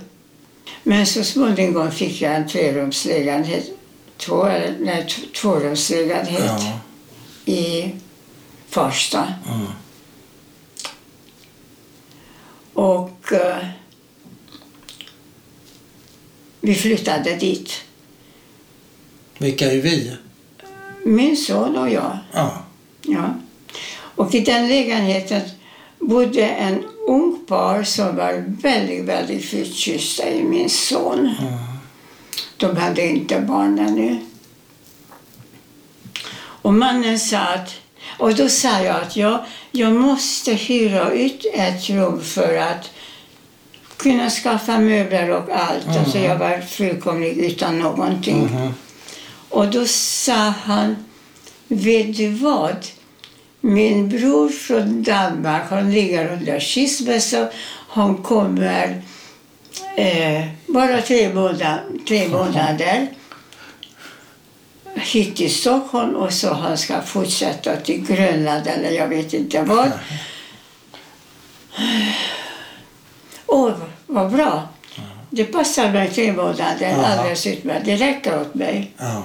Men 0.84 1.06
så 1.06 1.24
småningom 1.24 1.92
fick 1.92 2.22
jag 2.22 2.36
en 2.36 2.48
trerumslägenhet, 2.48 3.66
två, 4.22 4.44
nej, 4.80 5.06
ja. 6.40 6.80
i 7.46 7.92
Farsta. 8.70 9.34
Mm. 9.50 9.68
Och 12.74 13.34
eh, 13.34 13.66
vi 16.62 16.76
flyttade 16.76 17.36
dit. 17.36 17.74
Vilka 19.38 19.72
är 19.72 19.82
vi? 19.82 20.16
Min 21.06 21.38
son 21.38 21.78
och 21.78 21.90
jag. 21.90 22.18
Ja. 22.34 22.64
Ja. 23.02 23.34
Och 24.16 24.36
i 24.36 24.40
den 24.40 24.68
lägenheten 24.68 25.42
bodde 26.00 26.46
en 26.46 26.84
ung 27.08 27.46
par 27.48 27.84
som 27.84 28.16
var 28.16 28.44
väldigt, 28.48 29.06
väldigt 29.06 29.46
förtjusta 29.46 30.30
i 30.30 30.44
min 30.44 30.70
son. 30.70 31.20
Mm. 31.20 31.71
De 32.62 32.78
hade 32.78 33.08
inte 33.08 33.40
barn 33.40 33.80
ännu. 33.80 34.20
Och 36.36 36.74
mannen 36.74 37.20
sa 37.20 37.38
att, 37.38 37.74
och 38.20 38.36
då 38.36 38.50
sa 38.50 38.82
jag 38.82 39.02
att 39.02 39.16
jag, 39.16 39.46
jag 39.72 39.94
måste 39.94 40.54
hyra 40.54 41.12
ut 41.12 41.46
ett 41.54 41.90
rum 41.90 42.22
för 42.22 42.58
att 42.58 42.90
kunna 43.98 44.30
skaffa 44.30 44.80
möbler 44.80 45.30
och 45.30 45.50
allt. 45.50 45.98
Alltså 45.98 46.18
jag 46.18 46.38
var 46.38 46.62
fullkomligt 46.62 47.38
utan 47.38 47.80
någonting. 47.80 48.42
Mhm. 48.42 48.74
Och 49.50 49.68
då 49.68 49.86
sa 49.86 50.34
han, 50.64 50.96
vet 51.68 52.18
du 52.18 52.30
vad? 52.30 52.86
Min 53.62 54.10
bror 54.10 54.50
från 54.50 55.04
Danmark, 55.04 55.64
han 55.70 55.92
ligger 55.92 56.34
under 56.34 56.60
skilsmässa, 56.60 57.50
Han 57.88 58.18
kommer 58.18 59.02
eh, 59.96 60.48
bara 60.68 61.02
tre, 61.02 61.34
månader, 61.34 61.84
tre 62.08 62.28
månader 62.28 63.08
hit 64.96 65.36
till 65.36 65.56
Stockholm 65.56 66.16
och 66.16 66.34
så 66.34 66.54
han 66.54 66.78
ska 66.78 67.02
fortsätta 67.02 67.76
till 67.76 68.06
Grönland 68.06 68.68
eller 68.68 68.92
jag 68.92 69.08
vet 69.08 69.34
inte 69.34 69.64
vad. 69.64 69.92
Åh, 73.46 73.74
vad 74.08 74.32
bra. 74.32 74.68
Det 75.30 75.46
passar 75.46 75.92
mig 75.92 76.12
tre 76.12 76.34
månader 76.34 77.04
alldeles 77.06 77.48
utmärkt. 77.48 77.86
Det 77.86 77.96
räcker 77.96 78.42
åt 78.42 78.54
mig. 78.54 78.92
Ja. 78.98 79.24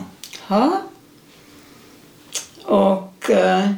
Ja. 0.49 0.81
Och 2.65 3.31
eh, 3.31 3.71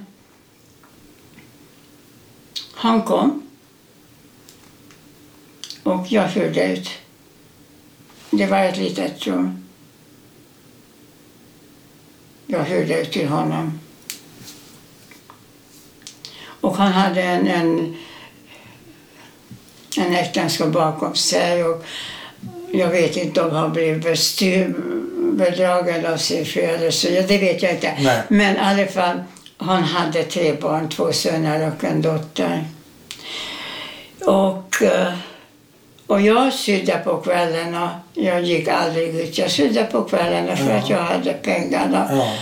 han 2.74 3.02
kom. 3.02 3.47
Och 5.88 6.12
jag 6.12 6.28
hyrde 6.28 6.72
ut. 6.72 6.90
Det 8.30 8.46
var 8.46 8.64
ett 8.64 8.76
litet 8.76 9.26
rum. 9.26 9.64
Jag 12.46 12.64
hyrde 12.64 13.00
ut 13.00 13.12
till 13.12 13.28
honom. 13.28 13.80
Och 16.60 16.76
han 16.76 16.92
hade 16.92 17.22
en, 17.22 17.46
en, 17.46 17.96
en 19.96 20.14
äktenskap 20.14 20.68
bakom 20.68 21.14
sig. 21.14 21.64
Och 21.64 21.84
jag 22.72 22.88
vet 22.88 23.16
inte 23.16 23.42
om 23.42 23.50
han 23.50 23.72
blev 23.72 24.02
bestyr, 24.02 24.74
av 26.12 26.16
sin 26.16 26.46
fru 26.46 26.60
eller 26.60 26.90
så. 26.90 27.08
Ja, 27.08 27.22
det 27.22 27.38
vet 27.38 27.62
jag 27.62 27.72
inte. 27.72 27.96
Nej. 28.00 28.22
Men 28.28 28.56
i 28.56 28.58
alla 28.58 28.86
fall, 28.86 29.22
han 29.56 29.82
hade 29.82 30.22
tre 30.22 30.52
barn, 30.52 30.88
två 30.88 31.12
söner 31.12 31.72
och 31.72 31.84
en 31.84 32.02
dotter. 32.02 32.64
Och, 34.20 34.82
eh, 34.82 35.12
och 36.08 36.20
jag 36.20 36.52
sydde 36.52 36.98
på 37.04 37.16
kvällarna. 37.16 38.00
Jag 38.14 38.42
gick 38.42 38.68
aldrig 38.68 39.14
ut. 39.16 39.38
Jag 39.38 39.50
sydde 39.50 39.84
på 39.84 40.02
kvällarna 40.04 40.56
för 40.56 40.70
Ja. 40.70 40.76
att 40.78 40.90
jag 40.90 41.02
hade 41.02 41.32
pengarna. 41.32 42.08
Ja. 42.10 42.34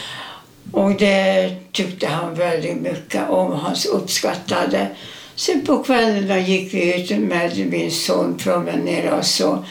Och 0.72 0.90
det 0.94 1.54
tyckte 1.72 2.06
han 2.06 2.34
väldigt 2.34 2.76
mycket 2.76 3.28
om. 3.30 3.52
Han 3.52 3.76
uppskattade. 3.92 4.88
Sen 5.34 5.66
på 5.66 5.82
kvällarna 5.82 6.38
gick 6.38 6.74
vi 6.74 7.02
ut 7.02 7.18
med 7.18 7.66
min 7.70 7.90
son, 7.90 8.38
promenerade 8.38 9.16
och 9.18 9.26
så. 9.26 9.64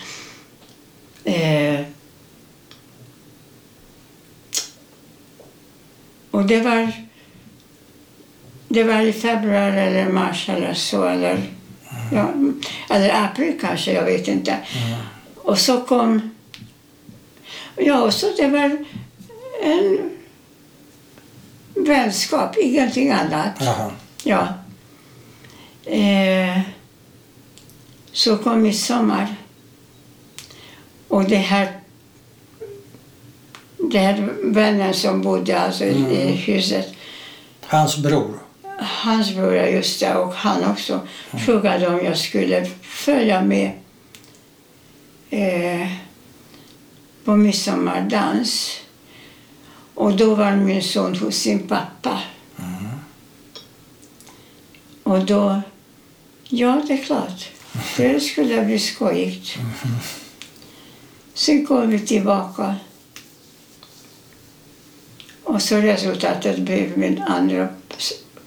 Eh, 1.24 1.82
och 6.32 6.46
det 6.46 6.60
var, 6.62 6.92
det 8.68 8.84
var 8.84 9.02
i 9.02 9.14
februari 9.14 9.80
eller 9.80 10.10
mars 10.10 10.50
eller 10.50 10.74
så. 10.74 11.04
Eller, 11.08 11.38
ja, 12.14 12.30
eller 12.90 13.24
april 13.26 13.58
kanske, 13.62 13.94
jag 13.94 14.04
vet 14.06 14.28
inte. 14.28 14.58
Och 15.36 15.60
så 15.60 15.82
kom... 15.82 16.30
Ja, 17.78 18.02
och 18.02 18.14
så 18.14 18.32
det 18.38 18.48
var 18.48 18.86
en 19.64 20.10
vänskap, 21.76 22.58
ingenting 22.58 23.12
annat. 23.12 23.52
Jaha. 23.60 23.92
Ja. 24.24 24.48
Eh, 25.92 26.60
så 28.12 28.38
kom 28.38 28.62
midsommar. 28.62 29.36
Och 31.08 31.24
det 31.24 31.36
här, 31.36 31.80
det 33.92 34.00
här 34.00 34.30
vännen 34.44 34.94
som 34.94 35.22
bodde 35.22 35.60
alltså 35.60 35.84
i- 35.84 35.88
i 35.88 36.22
Mm. 36.22 36.38
huset, 36.38 36.94
Hans 37.68 37.98
bror. 37.98 38.40
Hans 38.80 39.36
bror, 39.36 39.52
det, 40.00 40.16
och 40.16 40.34
han 40.34 40.64
också 40.72 41.08
frågade 41.46 41.88
om 41.88 42.06
jag 42.06 42.18
skulle 42.18 42.66
följa 42.82 43.42
med 43.42 43.72
eh, 45.30 45.88
på 47.24 47.36
midsommardans. 47.36 48.80
Och 49.94 50.18
då 50.18 50.36
var 50.36 50.56
min 50.56 50.84
son 50.84 51.16
hos 51.16 51.36
sin 51.36 51.68
pappa. 51.68 52.22
Och 55.04 55.26
då, 55.26 55.62
ja 56.44 56.82
det 56.88 56.94
är 56.94 57.04
klart, 57.04 57.50
det 57.98 58.20
skulle 58.20 58.66
bli 58.66 58.80
skojigt. 58.80 59.58
Sen 61.34 61.66
kom 61.66 61.90
vi 61.90 62.00
tillbaka. 62.00 62.76
Och 65.44 65.62
så 65.62 65.78
resultatet 65.78 66.60
blev 66.60 66.98
min 66.98 67.22
andra 67.22 67.68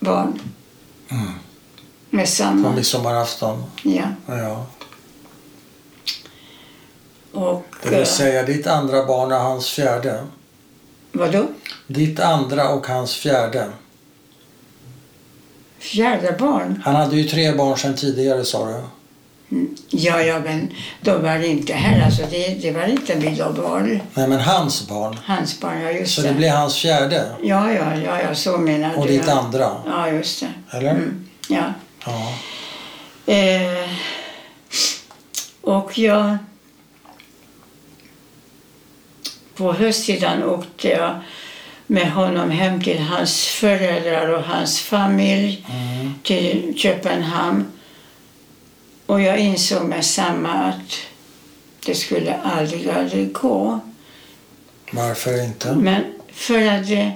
barn. 0.01 0.41
Mm. 1.09 1.33
Med 2.11 2.25
På 2.25 2.31
samma. 2.31 2.71
midsommarafton. 2.73 3.65
Ja. 3.83 4.03
Ja. 4.27 4.67
Och 7.33 7.67
Det 7.83 7.91
vill 7.91 7.99
eh, 7.99 8.05
säga 8.05 8.43
ditt 8.43 8.67
andra 8.67 9.07
barn 9.07 9.33
och 9.33 9.39
hans 9.39 9.69
fjärde. 9.71 10.25
vadå? 11.13 11.47
Ditt 11.87 12.21
andra 12.21 12.69
och 12.69 12.87
hans 12.87 13.15
fjärde. 13.15 13.71
Fjärde 15.79 16.37
barn? 16.39 16.83
Han 16.85 16.95
hade 16.97 17.17
ju 17.17 17.25
tre 17.29 17.53
barn 17.53 17.79
sedan 17.79 17.97
tidigare 17.97 18.45
sa 18.45 18.67
du. 18.67 18.81
Ja, 19.91 20.23
ja, 20.23 20.41
men 20.45 20.71
de 21.01 21.23
var 21.23 21.45
inte 21.45 21.73
här. 21.73 22.05
Alltså, 22.05 22.23
det, 22.31 22.49
det 22.63 22.71
var 22.71 22.87
inte 22.87 23.17
mina 23.17 23.53
barn. 23.53 24.01
Nej 24.15 24.29
men 24.29 24.41
hans 24.41 24.89
barn. 24.89 25.19
Hans 25.25 25.61
barn, 25.61 25.81
ja 25.81 25.91
just 25.91 26.15
Så 26.15 26.23
det. 26.23 26.29
det 26.29 26.35
blir 26.35 26.51
hans 26.51 26.77
fjärde. 26.79 27.25
Ja, 27.43 27.73
ja, 27.73 27.97
ja, 28.05 28.21
ja, 28.23 28.35
så 28.35 28.59
menar 28.59 28.95
Och 28.99 29.07
du. 29.07 29.13
ditt 29.13 29.27
ja. 29.27 29.33
andra. 29.41 29.71
Ja, 29.87 30.09
just 30.11 30.41
det. 30.41 30.77
Eller? 30.77 30.91
Mm. 30.91 31.27
Ja. 31.49 31.73
Ja. 32.07 32.33
Eh, 33.35 33.89
och 35.61 35.99
jag... 35.99 36.39
På 39.57 39.73
höstsidan 39.73 40.43
åkte 40.45 40.89
jag 40.89 41.15
med 41.87 42.13
honom 42.13 42.51
hem 42.51 42.83
till 42.83 42.99
hans 42.99 43.47
föräldrar 43.47 44.29
och 44.29 44.43
hans 44.43 44.81
familj 44.81 45.67
Mm. 45.71 46.15
till 46.23 46.75
Köpenhamn. 46.77 47.65
Och 49.09 49.21
jag 49.21 49.39
insåg 49.39 49.85
med 49.85 50.05
samma 50.05 50.53
att 50.53 50.97
det 51.87 51.95
skulle 51.95 52.37
aldrig, 52.37 52.89
aldrig 52.89 53.33
gå. 53.33 53.81
Varför 54.93 55.45
inte? 55.45 55.73
Men 55.73 56.05
för 56.33 56.67
att 56.67 56.87
det, 56.87 57.13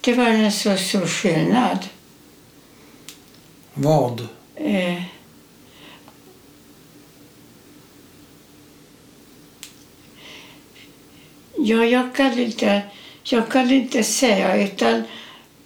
det 0.00 0.14
var 0.14 0.24
en 0.26 0.52
så 0.52 0.76
stor 0.76 1.06
skillnad. 1.06 1.78
Vad? 3.74 4.28
Eh, 4.54 5.02
ja, 11.56 11.84
jag 11.84 12.14
kan 12.14 12.38
inte, 12.38 12.82
jag 13.22 13.48
kan 13.48 13.70
inte 13.70 14.02
säga 14.02 14.64
utan 14.64 15.02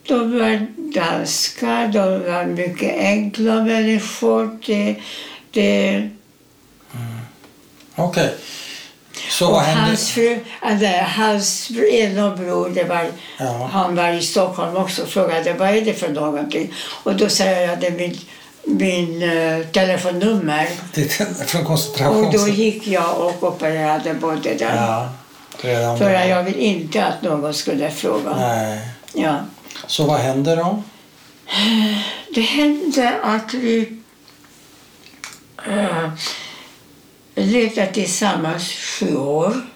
de 0.09 0.38
var 0.38 0.66
danskar, 0.94 1.88
de 1.88 2.32
var 2.32 2.44
mycket 2.44 2.98
enkla 2.98 3.55
människor. 3.62 4.59
Det, 4.66 4.96
det, 5.51 6.09
Okej. 7.94 8.34
Så 9.30 9.46
och 9.46 9.53
vad 9.53 9.62
hände? 9.62 9.80
hans 9.82 10.11
fru, 10.11 10.38
alltså, 10.61 10.86
hans 11.07 11.70
ena 11.92 12.36
bror, 12.36 12.68
det 12.74 12.84
var, 12.84 13.07
Ja. 13.38 13.70
han 13.72 13.96
var 13.96 14.09
i 14.12 14.22
Stockholm 14.22 14.76
också 14.76 15.03
och 15.03 15.09
frågade 15.09 15.53
vad 15.55 15.68
är 15.68 15.80
det 15.80 15.94
för 15.94 16.09
någonting. 16.09 16.72
Och 17.05 17.14
då 17.16 17.28
sa 17.28 17.44
jag 17.44 17.70
att 17.70 17.80
det 17.80 17.86
är 17.86 17.90
min, 17.90 18.18
min 18.64 19.22
eh, 19.22 19.66
telefonnummer. 19.66 20.66
Från 21.46 21.61
Och 21.61 21.66
koncentrations... 21.66 22.42
då 22.42 22.48
gick 22.48 22.86
jag 22.86 23.18
och 23.20 23.42
opererade 23.42 24.14
både 24.14 24.55
där. 24.55 24.76
Ja. 24.76 25.09
För 25.98 26.11
jag 26.11 26.42
vill 26.44 26.57
inte 26.59 27.05
att 27.05 27.22
någon 27.22 27.55
skulle 27.55 27.90
fråga. 27.90 28.36
Nej. 28.36 28.78
Ja. 29.12 29.36
Så 29.87 30.05
vad 30.05 30.21
hände 30.21 30.57
då? 30.57 30.83
Det 32.35 32.41
hände 32.41 33.21
att 33.23 33.55
vi 33.55 33.99
äh, 35.68 36.11
levde 37.35 37.87
tillsammans 37.87 38.68
sju 38.73 39.16
år. 39.16 39.66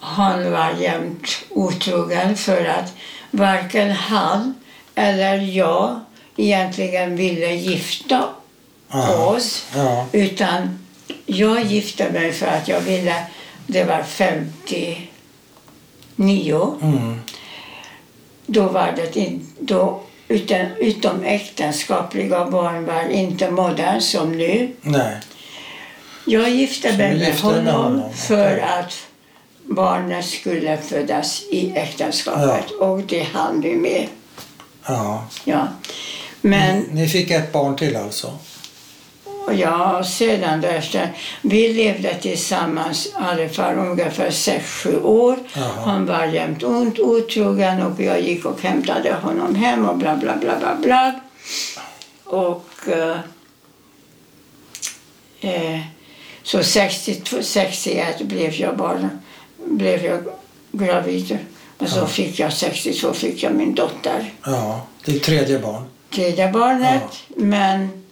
Han 0.00 0.52
var 0.52 0.70
jämt 0.72 1.28
otrogen 1.50 2.36
för 2.36 2.64
att 2.64 2.92
varken 3.30 3.90
han 3.90 4.54
eller 4.94 5.36
jag 5.38 6.00
egentligen 6.36 7.16
ville 7.16 7.54
gifta 7.54 8.24
Ja. 8.88 9.26
oss. 9.26 9.66
Ja. 9.74 10.06
Utan 10.12 10.78
jag 11.26 11.62
gifte 11.64 12.10
mig 12.12 12.32
för 12.32 12.46
att 12.46 12.68
jag 12.68 12.80
ville, 12.80 13.26
det 13.66 13.84
var 13.84 14.02
59. 16.16 16.78
Mm. 16.82 17.20
Då 18.46 18.62
var 18.62 18.92
det 18.96 19.16
in, 19.16 19.46
då 19.60 20.02
utan, 20.28 20.66
utom 20.78 21.22
äktenskapliga 21.24 22.50
barn 22.50 22.86
var 22.86 23.08
inte 23.08 23.50
modern 23.50 24.00
som 24.00 24.32
nu. 24.32 24.72
Nej. 24.80 25.16
Jag 26.24 26.50
gifte 26.50 26.96
mig 26.96 27.18
med 27.18 27.34
honom 27.40 27.66
honom, 27.66 28.12
för 28.14 28.58
att 28.58 29.06
barnen 29.64 30.22
skulle 30.22 30.76
födas 30.76 31.42
i 31.50 31.72
äktenskapet 31.76 32.70
och 32.70 33.00
det 33.00 33.22
hann 33.22 33.60
vi 33.60 33.76
med. 33.76 34.06
Ja. 34.86 35.26
Ja. 35.44 35.68
Men 36.40 36.80
Ni 36.80 37.08
fick 37.08 37.30
ett 37.30 37.52
barn 37.52 37.76
till 37.76 37.96
alltså? 37.96 38.32
Ja, 39.54 40.04
sedan 40.04 40.60
därefter. 40.60 41.10
Vi 41.42 41.72
levde 41.72 42.14
tillsammans 42.14 43.06
i 43.06 43.10
alla 43.16 43.48
fall 43.48 43.78
ungefär 43.78 44.30
6-7 44.30 45.02
år. 45.02 45.38
Jaha. 45.54 45.64
Han 45.84 46.06
var 46.06 46.24
jämt 46.26 46.62
ont 46.62 46.98
otrogen 46.98 47.82
och 47.82 48.00
jag 48.00 48.20
gick 48.20 48.44
och 48.44 48.62
hämtade 48.62 49.14
honom 49.14 49.54
hem 49.54 49.88
och 49.88 49.96
bla 49.96 50.16
bla 50.16 50.36
bla 50.36 50.56
bla 50.58 50.76
bla. 50.82 51.20
Och 52.24 52.68
eh, 52.88 53.18
eh, 55.40 55.80
så 56.42 56.62
62, 56.62 57.36
61 57.42 58.22
blev 58.22 58.52
jag 58.54 58.76
bara 58.76 59.10
blev 59.64 60.04
jag 60.04 60.20
gravid. 60.72 61.38
Och 61.78 61.88
så 61.88 61.98
Ja. 61.98 62.06
fick 62.06 62.38
jag 62.38 62.52
62 62.52 63.12
fick 63.12 63.42
jag 63.42 63.52
min 63.54 63.74
dotter. 63.74 64.30
Ja, 64.44 64.86
ditt 65.04 65.22
tredje 65.22 65.58
barn. 65.58 65.82
Tredje 66.14 66.48
barnet. 66.52 67.02
Men 67.28 68.05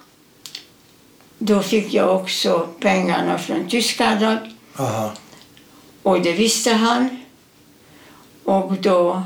då 1.47 1.62
fick 1.62 1.95
jag 1.95 2.16
också 2.16 2.68
pengarna 2.80 3.38
från 3.38 3.68
Tyskland 3.68 4.38
Aha. 4.78 5.12
och 6.03 6.20
det 6.20 6.32
visste 6.32 6.72
han. 6.72 7.09
Och 8.45 8.72
då 8.72 9.22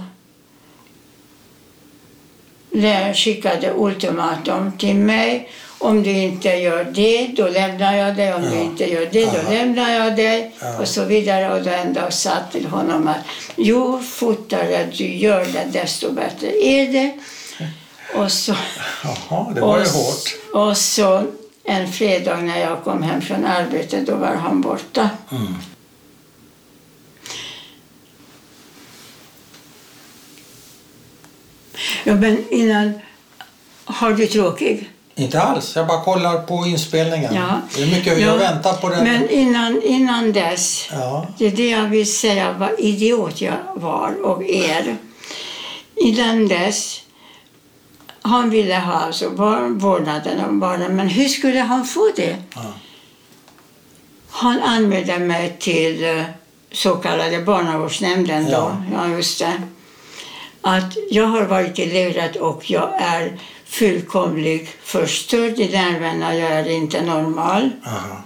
skickade 3.14 3.72
ultimatum 3.76 4.72
till 4.78 4.94
mig. 4.96 5.48
Om 5.80 6.02
du 6.02 6.10
inte 6.10 6.48
gör 6.48 6.84
det, 6.84 7.26
då 7.36 7.48
lämnar 7.48 7.94
jag 7.96 8.16
dig. 8.16 8.34
Om 8.34 8.42
du 8.42 8.54
Ja. 8.56 8.62
inte 8.62 8.84
gör 8.90 9.08
det, 9.12 9.24
då 9.24 9.38
Aha. 9.38 9.50
lämnar 9.52 9.90
jag 9.90 10.16
dig. 10.16 10.54
Ja. 10.60 10.78
Och 10.80 10.88
så 10.88 11.04
vidare. 11.04 11.54
Och 11.54 11.62
då 11.64 11.70
ändå 11.70 12.00
sa 12.10 12.30
till 12.52 12.66
honom 12.66 13.08
att 13.08 13.24
ju 13.56 13.98
fortare 14.02 14.88
du 14.96 15.14
gör 15.16 15.44
det, 15.44 15.66
desto 15.80 16.12
bättre 16.12 16.64
är 16.66 16.92
det. 16.92 17.12
Och 18.14 18.32
så, 18.32 18.54
Jaha, 19.04 19.52
det 19.54 19.60
var 19.60 19.78
ju 19.78 19.84
hårt. 19.84 20.36
och 20.52 20.76
så 20.76 21.22
en 21.68 21.92
fredag 21.92 22.36
när 22.36 22.58
jag 22.58 22.84
kom 22.84 23.02
hem 23.02 23.20
från 23.20 23.44
arbetet, 23.44 24.06
då 24.06 24.16
var 24.16 24.34
han 24.34 24.60
borta. 24.60 25.10
Mm. 25.30 25.54
Ja, 32.04 32.14
men 32.14 32.44
innan... 32.50 32.92
Har 33.84 34.12
du 34.12 34.26
tråkig? 34.26 34.90
Inte 35.14 35.40
alls, 35.42 35.76
jag 35.76 35.86
bara 35.86 36.00
kollar 36.04 36.38
på 36.42 36.66
inspelningen. 36.66 37.34
Ja. 37.34 37.60
Det 37.76 37.82
är 37.82 37.86
mycket, 37.86 38.20
Ja, 38.20 38.26
jag 38.26 38.38
väntar 38.38 38.72
på 38.72 38.88
den. 38.88 39.04
Men 39.04 39.30
innan, 39.30 39.82
innan 39.82 40.32
dess, 40.32 40.88
Ja, 40.92 41.26
det 41.38 41.46
är 41.46 41.50
det 41.50 41.68
jag 41.70 41.88
vill 41.88 42.12
säga 42.12 42.52
vad 42.52 42.70
idiot 42.78 43.40
jag 43.40 43.58
var 43.74 44.24
och 44.24 44.42
är. 44.44 44.96
Innan 45.96 46.48
dess, 46.48 47.00
han 48.28 48.50
ville 48.50 48.74
ha 48.74 48.92
alltså 48.92 49.30
barn, 49.30 49.78
vårdnaden 49.78 50.44
om 50.48 50.60
barnen, 50.60 50.96
men 50.96 51.08
hur 51.08 51.28
skulle 51.28 51.60
han 51.60 51.84
få 51.84 52.10
det? 52.16 52.36
Ja. 52.54 52.72
Han 54.30 54.60
anmälde 54.62 55.18
mig 55.18 55.56
till 55.60 56.04
eh, 56.04 56.22
så 56.72 56.94
kallade 56.94 57.42
barnavårdsnämnden 57.42 58.44
då. 58.44 58.50
Ja. 58.50 58.82
Ja. 58.92 59.08
just 59.08 59.38
det. 59.38 59.62
Att 60.60 60.96
jag 61.10 61.26
har 61.26 61.42
varit 61.42 61.78
livet 61.78 62.36
och 62.36 62.70
jag 62.70 62.90
är 63.02 63.38
fullkomligt 63.64 64.68
förstörd 64.82 65.58
i 65.58 65.68
nerverna. 65.68 66.34
Jag 66.34 66.50
är 66.52 66.70
inte 66.70 67.02
normal. 67.02 67.70
aha. 67.86 68.16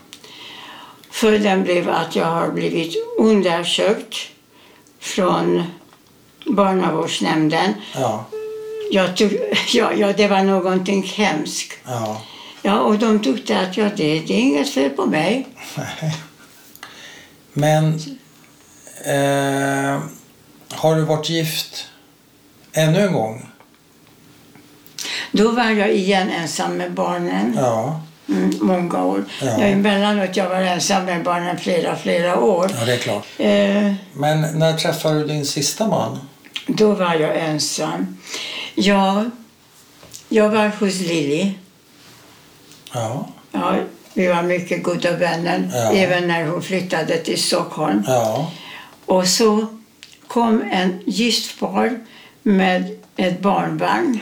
Följden 1.11 1.63
blev 1.63 1.91
att 1.91 2.17
jag 2.17 2.27
har 2.27 2.49
blivit 2.49 2.95
undersökt 3.19 4.17
från 5.01 5.63
barnavårdsnämnden. 6.47 7.75
Ja, 7.95 8.25
Jag 8.95 9.17
tog, 9.17 9.33
ja, 9.73 9.93
ja, 9.93 10.13
det 10.13 10.29
var 10.29 10.43
någonting 10.43 11.03
hemskt. 11.03 11.73
ja. 11.85 12.23
Ja, 12.65 12.81
och 12.81 12.99
de 12.99 13.23
tyckte 13.23 13.61
att 13.61 13.77
ja, 13.77 13.85
det, 13.97 14.21
det 14.21 14.35
är 14.35 14.39
inget 14.39 14.71
fel 14.71 14.91
på 14.91 15.07
mig. 15.07 15.47
Nej. 15.77 16.17
Men 17.53 17.95
eh, 19.05 20.01
har 20.71 20.97
du 20.97 21.03
varit 21.03 21.29
gift 21.31 21.87
ännu 22.73 23.01
en 23.01 23.13
gång? 23.13 23.47
Då 25.33 25.51
var 25.51 25.65
jag 25.71 25.93
igen 25.93 26.31
ensam 26.31 26.77
med 26.77 26.93
barnen. 26.93 27.55
Ja, 27.61 28.01
Mm, 28.29 28.51
många 28.61 29.05
år. 29.05 29.25
Ja. 29.41 29.47
Ja. 29.47 29.65
Emellanåt 29.65 30.37
jag 30.37 30.49
var 30.49 30.61
ensam 30.61 31.05
med 31.05 31.25
barnen 31.25 31.59
flera, 31.59 31.97
flera 31.97 32.41
år. 32.41 32.71
ja 32.79 32.85
det 32.85 32.93
är 32.93 32.99
klart. 32.99 33.27
Eh, 33.39 33.93
Men 34.15 34.59
när 34.59 34.73
träffade 34.77 35.19
du 35.19 35.27
din 35.27 35.47
sista 35.47 35.87
man? 35.89 36.19
då 36.67 36.93
var 36.95 37.15
jag 37.15 37.37
ensam. 37.39 38.19
Ja, 38.75 39.25
jag 40.29 40.49
var 40.49 40.69
hos 40.69 41.01
Lili. 41.01 41.55
Ja, 42.93 43.29
Ja, 43.53 43.77
vi 44.15 44.27
var 44.27 44.43
mycket 44.43 44.83
goda 44.83 45.17
vänner, 45.17 45.71
Ja. 45.73 45.93
även 45.93 46.29
när 46.29 46.47
hon 46.47 46.63
flyttade 46.63 47.17
till 47.19 47.43
Stockholm. 47.43 48.03
ja, 48.07 48.53
Och 49.07 49.29
så 49.29 49.67
kom 50.27 50.63
en 50.73 51.01
gift 51.07 51.59
par 51.61 52.01
med 52.43 52.99
ett 53.17 53.41
barnbarn. 53.41 54.19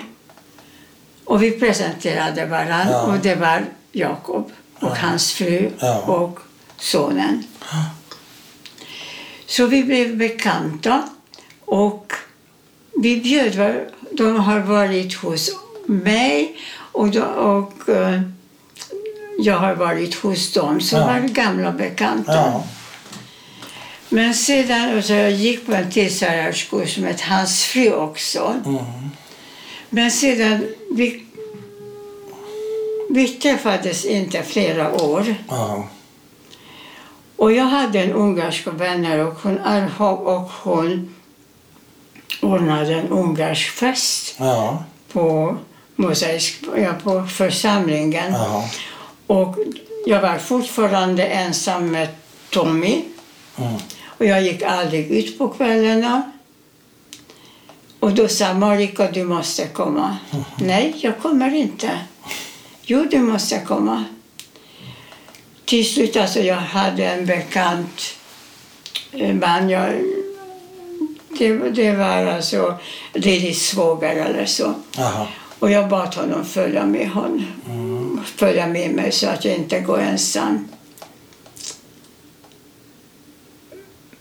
Och 1.24 1.42
vi 1.42 1.50
presenterade 1.50 2.46
varandra 2.46 2.86
Ja. 2.90 3.02
och 3.02 3.18
det 3.18 3.34
var 3.34 3.64
Jakob 3.92 4.52
och 4.80 4.96
hans 4.96 5.32
fru 5.32 5.70
och 6.06 6.38
sonen. 6.78 7.44
Så 9.46 9.66
vi 9.66 9.84
blev 9.84 10.16
bekanta 10.16 11.02
och 11.64 12.12
vi 13.02 13.20
bjöd, 13.20 13.54
var- 13.54 13.88
de 14.12 14.36
har 14.36 14.60
varit 14.60 15.14
hos 15.14 15.50
mig 15.86 16.56
och, 16.92 17.10
då, 17.10 17.22
och 17.24 17.88
eh, 17.88 18.20
jag 19.38 19.56
har 19.58 19.74
varit 19.74 20.14
hos 20.14 20.52
dem, 20.52 20.80
så 20.80 20.96
Ja. 20.96 21.06
var 21.06 21.20
gamla 21.28 21.72
bekanta. 21.72 22.32
ja. 22.34 22.64
Men 24.08 24.34
sedan, 24.34 24.98
och 24.98 25.04
så 25.04 25.12
jag 25.12 25.30
gick 25.32 25.66
på 25.66 25.72
en 25.74 25.90
tillsärarskurs 25.90 26.98
med 26.98 27.20
hans 27.20 27.64
fru 27.64 27.92
också. 27.92 28.54
Mm. 28.66 28.84
Men 29.90 30.10
sedan, 30.10 30.66
vi, 30.90 31.24
vi 33.10 33.28
träffades 33.28 34.04
inte 34.04 34.42
flera 34.42 35.02
år. 35.02 35.34
ja. 35.48 35.88
Och 37.36 37.52
jag 37.52 37.64
hade 37.64 38.00
en 38.00 38.12
ungersk 38.12 38.66
vänner 38.66 39.18
och 39.26 39.34
hon, 39.42 39.58
och 39.98 40.50
hon 40.62 41.14
ordnade 42.40 42.94
en 42.94 43.08
ungersk 43.08 43.70
fest 43.70 44.34
ja. 44.38 44.84
på, 45.12 45.56
mosaisk, 45.96 46.62
ja, 46.76 46.92
på 47.02 47.26
församlingen. 47.26 48.32
ja. 48.32 48.68
Och 49.26 49.56
jag 50.06 50.20
var 50.20 50.38
fortfarande 50.38 51.26
ensam 51.26 51.90
med 51.90 52.08
Tommy. 52.50 53.02
Mm. 53.58 53.74
Och 54.04 54.26
jag 54.26 54.42
gick 54.42 54.62
aldrig 54.62 55.10
ut 55.10 55.38
på 55.38 55.48
kvällarna. 55.48 56.32
Och 58.00 58.12
då 58.12 58.28
sa 58.28 58.54
Marika, 58.54 59.10
du 59.10 59.24
måste 59.24 59.66
komma. 59.66 60.16
Nej, 60.58 60.94
jag 60.96 61.18
kommer 61.18 61.54
inte. 61.54 61.90
Jo, 62.82 63.06
du 63.10 63.18
måste 63.18 63.60
komma. 63.60 64.04
Till 65.64 65.94
slut, 65.94 66.16
alltså, 66.16 66.40
jag 66.40 66.56
hade 66.56 67.04
en 67.06 67.26
bekant 67.26 68.00
eh, 69.12 69.34
man. 69.34 69.70
Jag, 69.70 69.92
det, 71.40 71.70
det 71.70 71.92
var 71.92 72.26
alltså 72.26 72.78
Lillis 73.14 73.68
svåger 73.68 74.16
eller 74.16 74.46
så. 74.46 74.74
Aha. 74.98 75.28
Och 75.58 75.70
jag 75.70 75.88
bad 75.88 76.14
honom 76.14 76.44
följa 76.44 76.86
med, 76.86 77.10
honom, 77.10 78.20
följa 78.36 78.66
med 78.66 78.90
mig 78.90 79.12
så 79.12 79.28
att 79.28 79.44
jag 79.44 79.54
inte 79.56 79.80
går 79.80 79.98
ensam. 79.98 80.68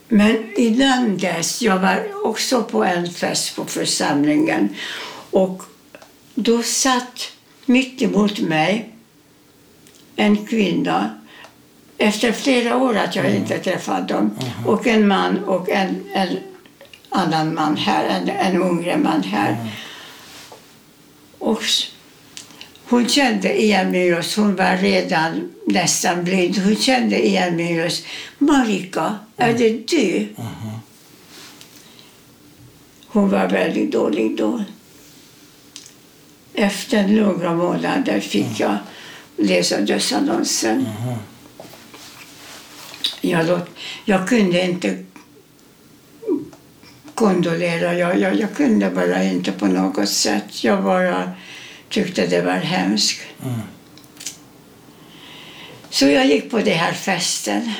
Men 0.08 0.52
innan 0.56 1.16
dess, 1.16 1.62
jag 1.62 1.78
var 1.78 2.26
också 2.26 2.62
på 2.62 2.84
en 2.84 3.10
fest 3.10 3.56
på 3.56 3.64
församlingen 3.64 4.68
och 5.30 5.62
då 6.34 6.62
satt 6.62 7.32
mitt 7.66 8.02
emot 8.02 8.40
mig 8.40 8.94
en 10.16 10.46
kvinna 10.46 11.20
efter 11.98 12.32
flera 12.32 12.76
år 12.76 12.96
att 12.96 13.16
jag 13.16 13.34
inte 13.34 13.58
träffat 13.58 14.08
dem 14.08 14.30
och 14.66 14.86
en 14.86 15.08
man 15.08 15.44
och 15.44 15.70
en, 15.70 16.04
en 16.12 16.36
annan 17.10 17.54
man 17.54 17.76
här, 17.76 18.04
en, 18.04 18.28
en 18.28 18.62
yngre 18.62 18.96
man 18.96 19.22
här. 19.22 19.70
Och 21.38 21.62
s- 21.62 21.86
hon 22.88 23.08
kände 23.08 23.62
igen 23.62 23.94
röst. 23.94 24.36
Hon 24.36 24.56
var 24.56 24.76
redan 24.76 25.50
nästan 25.66 26.24
blind. 26.24 26.58
Hon 26.58 26.76
kände 26.76 27.26
igen 27.26 27.76
röst. 27.78 28.04
Marika, 28.38 29.18
är 29.36 29.52
det 29.54 29.86
du? 29.88 30.28
Hon 33.06 33.30
var 33.30 33.48
väldigt 33.48 33.92
dålig 33.92 34.36
då. 34.36 34.64
Efter 36.54 37.08
några 37.08 37.54
månader 37.54 38.20
fick 38.20 38.60
jag 38.60 38.76
läsa 39.36 39.80
dödsannonsen. 39.80 40.88
Jag, 43.20 43.46
låt, 43.46 43.68
jag 44.04 44.28
kunde 44.28 44.64
inte 44.64 45.04
kondolera. 47.20 47.94
Jag, 47.94 48.18
jag, 48.18 48.34
jag 48.34 48.54
kunde 48.54 48.90
bara 48.90 49.24
inte 49.24 49.52
på 49.52 49.66
något 49.66 50.08
sätt. 50.08 50.64
Jag 50.64 50.84
bara 50.84 51.32
tyckte 51.88 52.26
det 52.26 52.42
var 52.42 52.52
hemskt. 52.52 53.20
Mm. 53.42 53.60
Så 55.90 56.06
jag 56.06 56.26
gick 56.26 56.50
på 56.50 56.58
den 56.58 56.78
här 56.78 56.92
festen. 56.92 57.72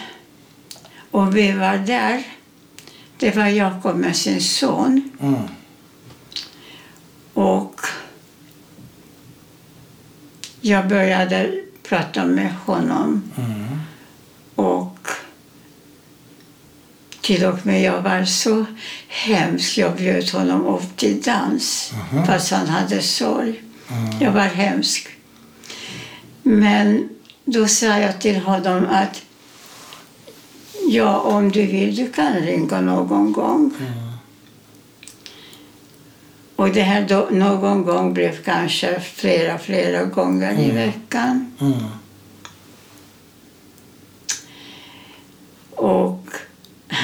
Och 1.11 1.37
vi 1.37 1.53
var 1.53 1.77
där. 1.77 2.23
Det 3.19 3.37
var 3.37 3.47
Jakob 3.47 3.97
med 3.97 4.17
sin 4.17 4.41
son. 4.41 5.11
Mm. 5.21 5.43
Och 7.35 7.81
jag 10.61 10.89
började 10.89 11.65
prata 11.83 12.25
med 12.25 12.55
honom. 12.55 13.33
Mm. 13.37 13.81
Och 14.55 15.09
till 17.31 17.45
och 17.45 17.67
med 17.67 17.83
jag 17.83 18.03
var 18.03 18.25
så 18.25 18.65
hemsk. 19.09 19.79
Jag 19.79 19.97
bjöd 19.97 20.31
honom 20.31 20.67
upp 20.67 20.97
till 20.97 21.23
dans 21.23 21.93
Mhm. 22.13 22.27
fast 22.27 22.51
han 22.51 22.69
hade 22.69 23.03
sorg. 23.03 23.63
Mm. 23.91 24.11
Jag 24.21 24.33
var 24.33 24.41
hemsk. 24.63 25.09
Men 26.43 27.09
då 27.45 27.69
sa 27.69 27.87
jag 27.87 28.21
till 28.21 28.37
honom 28.41 28.87
att 28.91 29.23
ja, 30.89 31.21
om 31.21 31.51
du 31.53 31.67
vill, 31.67 31.97
du 31.97 32.13
kan 32.13 32.33
ringa 32.35 32.81
någon 32.81 33.33
gång. 33.33 33.73
Mm. 33.81 33.93
Och 36.57 36.71
det 36.71 36.83
här 36.83 37.09
då, 37.09 37.29
någon 37.31 37.83
gång 37.85 38.15
blev 38.15 38.43
kanske 38.45 39.01
flera, 39.01 39.59
flera 39.59 40.05
gånger 40.05 40.53
i 40.53 40.65
Mm. 40.71 40.77
veckan. 40.77 41.53
Och 45.77 46.27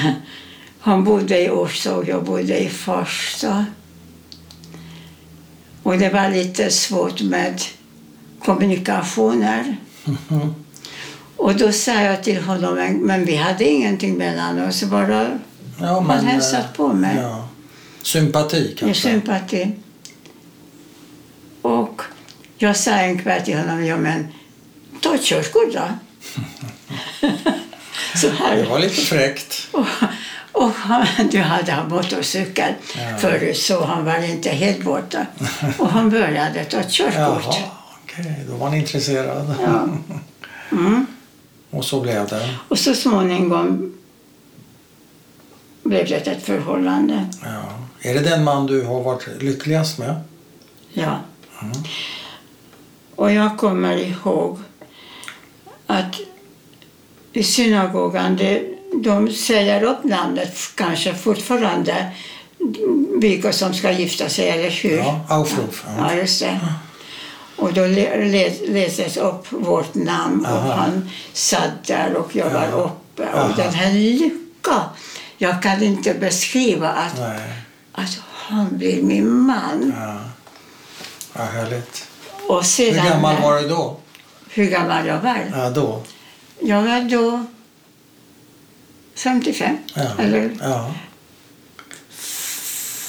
han 0.79 1.03
bodde 1.03 1.41
i 1.45 1.49
Orsa 1.49 1.95
och 1.95 2.07
jag 2.07 2.23
bodde 2.23 2.59
i 2.59 2.69
Farsta. 2.69 3.65
Och 5.83 5.97
det 5.97 6.09
var 6.09 6.29
lite 6.29 6.71
svårt 6.71 7.21
med 7.21 7.61
kommunikationer. 8.39 9.77
Mhm. 10.05 10.55
Och 11.37 11.55
då 11.55 11.71
sa 11.71 12.01
jag 12.01 12.23
till 12.23 12.41
honom, 12.41 12.99
men- 13.01 13.25
vi 13.25 13.35
hade 13.35 13.65
ingenting 13.65 14.17
mellan 14.17 14.61
oss, 14.61 14.83
bara 14.83 15.39
Ja, 15.79 15.85
han 15.85 16.05
men, 16.07 16.25
hälsat 16.25 16.65
eh, 16.65 16.71
på 16.75 16.87
mig. 16.93 17.17
Ja. 17.17 17.49
Sympati 18.01 18.75
kanske? 18.79 19.01
sympati. 19.09 19.71
Och 21.61 22.01
jag 22.57 22.77
sa 22.77 22.91
en 22.91 23.19
kväll 23.19 23.41
till 23.41 23.57
honom, 23.57 23.85
ja 23.85 23.97
men 23.97 24.27
ta 25.01 25.17
körkort 25.21 25.73
då. 25.73 25.87
Så 28.21 28.27
Det 28.27 28.33
här. 28.33 28.65
var 28.65 28.79
lite 28.79 29.01
fräckt. 29.01 29.67
Och, 29.71 29.85
och 30.51 30.71
du 31.31 31.39
hade 31.39 31.71
han 31.71 31.89
motorcykel 31.89 32.73
Ja. 32.95 33.17
förut 33.17 33.57
så 33.57 33.85
han 33.85 34.05
var 34.05 34.23
inte 34.23 34.49
helt 34.49 34.83
borta. 34.83 35.25
Och 35.77 35.89
han 35.89 36.09
började 36.09 36.63
ta 36.65 36.77
körkort. 36.87 37.15
Jaha, 37.15 37.63
okej. 38.03 38.45
Då 38.49 38.55
var 38.55 38.69
han 38.69 38.77
intresserad. 38.77 39.55
Ja. 39.63 39.87
Mm. 40.71 41.05
Och 41.69 41.85
så 41.85 42.01
blev 42.01 42.27
det. 42.27 42.49
Och 42.67 42.79
så 42.79 42.93
småningom 42.95 43.93
blev 45.83 46.07
det 46.07 46.27
ett 46.27 46.43
förhållande. 46.45 47.25
Ja. 47.43 47.63
Är 48.09 48.13
det 48.13 48.19
den 48.19 48.43
man 48.43 48.65
du 48.67 48.83
har 48.83 49.01
varit 49.03 49.27
lyckligast 49.41 49.97
med? 49.97 50.15
Ja. 50.93 51.19
Mm. 51.61 51.73
Och 53.15 53.31
jag 53.33 53.57
kommer 53.57 53.95
ihåg 53.97 54.59
att 55.87 56.15
i 57.37 57.43
synagogan, 57.43 58.35
det, 58.37 58.63
de 59.03 59.29
säger 59.31 59.83
upp 59.83 60.03
namnet 60.03 60.57
kanske 60.75 61.13
fortfarande, 61.15 62.11
vilka 63.21 63.53
som 63.53 63.73
ska 63.73 63.91
gifta 63.91 64.29
sig, 64.29 64.49
eller 64.49 64.69
hur? 64.69 64.97
Ja, 64.97 65.25
Aufruf. 65.29 65.85
Ja, 65.97 66.13
just 66.13 66.39
det. 66.39 66.59
Och 67.55 67.73
då 67.73 67.81
läses 68.67 69.17
upp 69.17 69.45
vårt 69.51 69.95
namn 69.95 70.45
och 70.45 70.51
Aha. 70.51 70.73
han 70.73 71.09
satt 71.33 71.83
där 71.87 72.13
och 72.15 72.35
jag 72.35 72.49
var 72.49 72.67
Ja. 72.71 72.77
uppe. 72.77 73.29
Aha. 73.33 73.49
Och 73.49 73.55
den 73.57 73.73
här 73.73 73.93
lycka, 73.93 74.81
jag 75.37 75.63
kan 75.63 75.83
inte 75.83 76.13
beskriva 76.13 76.89
att, 76.89 77.19
Nej. 77.19 77.39
att 77.91 78.19
han 78.33 78.77
blir 78.77 79.03
min 79.03 79.29
man. 79.31 79.93
Ja. 79.97 80.15
ja, 81.33 81.41
härligt. 81.43 82.07
Och 82.47 82.65
sedan, 82.65 82.99
Hur 82.99 83.09
gammal 83.09 83.41
var 83.41 83.61
du 83.61 83.67
då? 83.69 83.97
hur 84.49 84.65
gammal 84.69 85.07
jag 85.07 85.19
var? 85.19 85.37
Ja, 85.55 85.69
då. 85.69 86.01
Jag 86.59 86.81
var 86.83 87.01
då 87.09 87.45
55, 89.15 89.77
Ja. 89.95 90.01
eller 90.19 90.51
Ja. 90.61 90.93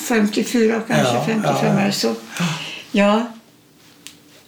54 0.08 0.80
kanske, 0.88 1.14
Ja, 1.14 1.24
55 1.26 1.42
ja. 1.74 1.80
eller 1.80 1.90
så. 1.90 2.14
Ja. 2.92 3.26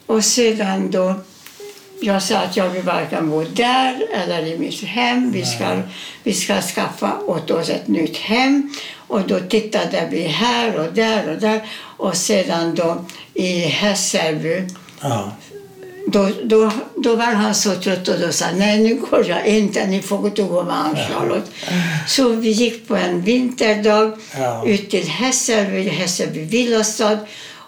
Och 0.07 0.25
sedan 0.25 0.91
då, 0.91 1.15
jag 2.01 2.23
sa 2.23 2.39
att 2.39 2.57
jag 2.57 2.69
vill 2.69 2.83
varken 2.83 3.31
bo 3.31 3.45
där 3.45 4.07
eller 4.15 4.47
i 4.47 4.59
mitt 4.59 4.83
hem. 4.85 5.33
Vi 5.33 5.45
ska, 5.45 5.83
vi 6.23 6.35
ska 6.35 6.61
skaffa 6.63 7.19
åt 7.19 7.51
oss 7.51 7.69
ett 7.69 7.89
nytt 7.89 8.17
hem. 8.17 8.75
Och 8.97 9.27
då 9.27 9.41
tittade 9.41 10.09
vi 10.11 10.23
här 10.23 10.77
och 10.77 10.93
där 10.93 11.29
och 11.35 11.41
där. 11.41 11.69
Och 11.79 12.17
sedan 12.17 12.75
då 12.75 13.05
i 13.35 13.59
Hässelby 13.61 14.69
Ja. 15.01 15.33
Då, 16.13 16.31
då, 16.45 16.71
då 16.97 17.17
var 17.17 17.25
han 17.25 17.55
så 17.55 17.75
trött 17.75 18.09
och 18.09 18.19
då 18.21 18.33
sa 18.33 18.47
nej 18.55 18.79
nu 18.81 18.95
går 19.11 19.29
jag 19.29 19.47
inte, 19.47 19.87
ni 19.87 20.03
får 20.03 20.19
gå 20.19 20.27
och 20.29 20.49
gå 20.49 20.63
med 20.63 20.75
han 20.75 20.97
Charlotte. 20.97 21.51
Så 22.09 22.29
vi 22.29 22.51
gick 22.51 22.89
på 22.89 22.97
en 22.97 23.23
vinterdag 23.23 24.19
Ja. 24.39 24.67
ut 24.67 24.91
till 24.91 25.09
Hässelby, 25.09 25.89
Hässelby 25.89 26.41
villastad 26.45 27.19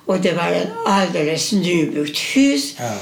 och 0.07 0.21
det 0.21 0.33
var 0.33 0.47
en 0.47 0.67
alldeles 0.87 1.53
nybyggt 1.53 2.19
hus. 2.19 2.75
ja. 2.79 2.95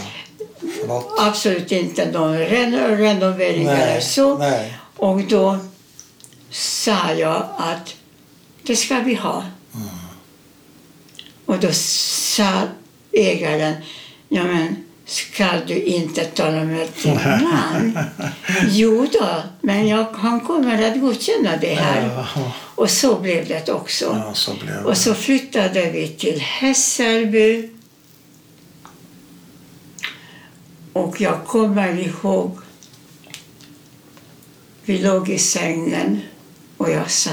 Absolut 1.18 1.72
inte 1.72 2.10
någon 2.12 2.36
reno- 2.38 2.96
renovering 2.96 3.62
eller 3.66 3.76
Nej. 3.86 4.02
så. 4.02 4.38
Nej. 4.38 4.78
Och 4.96 5.20
då 5.20 5.58
sa 6.50 7.12
jag 7.18 7.46
att 7.58 7.94
det 8.62 8.76
ska 8.76 9.00
vi 9.00 9.14
ha. 9.14 9.44
Mm. 9.74 9.86
Och 11.46 11.58
då 11.58 11.68
sa 11.72 12.52
ägaren, 13.12 13.74
ja 14.28 14.42
men 14.44 14.76
ska 15.10 15.46
du 15.66 15.82
inte 15.82 16.24
tala 16.24 16.64
med 16.64 16.88
din 17.02 17.14
man? 17.14 17.98
jo 18.68 19.06
då, 19.12 19.42
men 19.60 19.88
jag, 19.88 20.04
han 20.04 20.40
kommer 20.40 20.90
att 20.90 21.00
godkänna 21.00 21.56
det 21.56 21.74
här. 21.74 22.26
Och 22.74 22.90
så 22.90 23.20
blev 23.20 23.48
det 23.48 23.72
också. 23.72 24.04
ja, 24.04 24.34
så 24.34 24.54
blev 24.54 24.84
Och 24.84 24.90
det. 24.90 24.96
så 24.96 25.14
flyttade 25.14 25.90
vi 25.90 26.08
till 26.08 26.40
Hässelby. 26.40 27.70
Och 30.92 31.20
jag 31.20 31.44
kommer 31.46 31.98
ihåg, 31.98 32.58
vi 34.84 34.98
låg 34.98 35.28
i 35.28 35.38
sängen 35.38 36.20
och 36.76 36.90
jag 36.90 37.10
sa, 37.10 37.30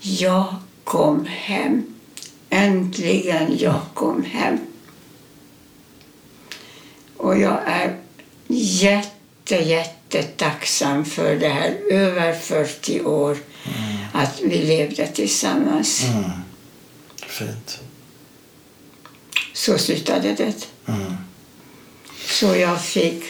jag 0.00 0.54
kom 0.84 1.26
hem. 1.30 1.82
Äntligen 2.50 3.58
jag 3.58 3.80
kom 3.94 4.24
hem. 4.24 4.58
Och 7.22 7.38
jag 7.38 7.58
är 7.66 7.96
jätte, 8.48 9.56
jätte 9.56 10.22
tacksam 10.22 11.04
för 11.04 11.36
det 11.36 11.48
här 11.48 11.76
över 11.90 12.32
40 12.32 13.00
år 13.00 13.36
att 14.12 14.40
vi 14.40 14.58
levde 14.58 15.06
tillsammans. 15.06 16.04
Mm. 16.04 16.30
Fint. 17.26 17.80
Så 19.52 19.78
slutade 19.78 20.34
det. 20.34 20.68
Mm. 20.88 21.16
Så 22.26 22.56
jag 22.56 22.80
fick 22.80 23.24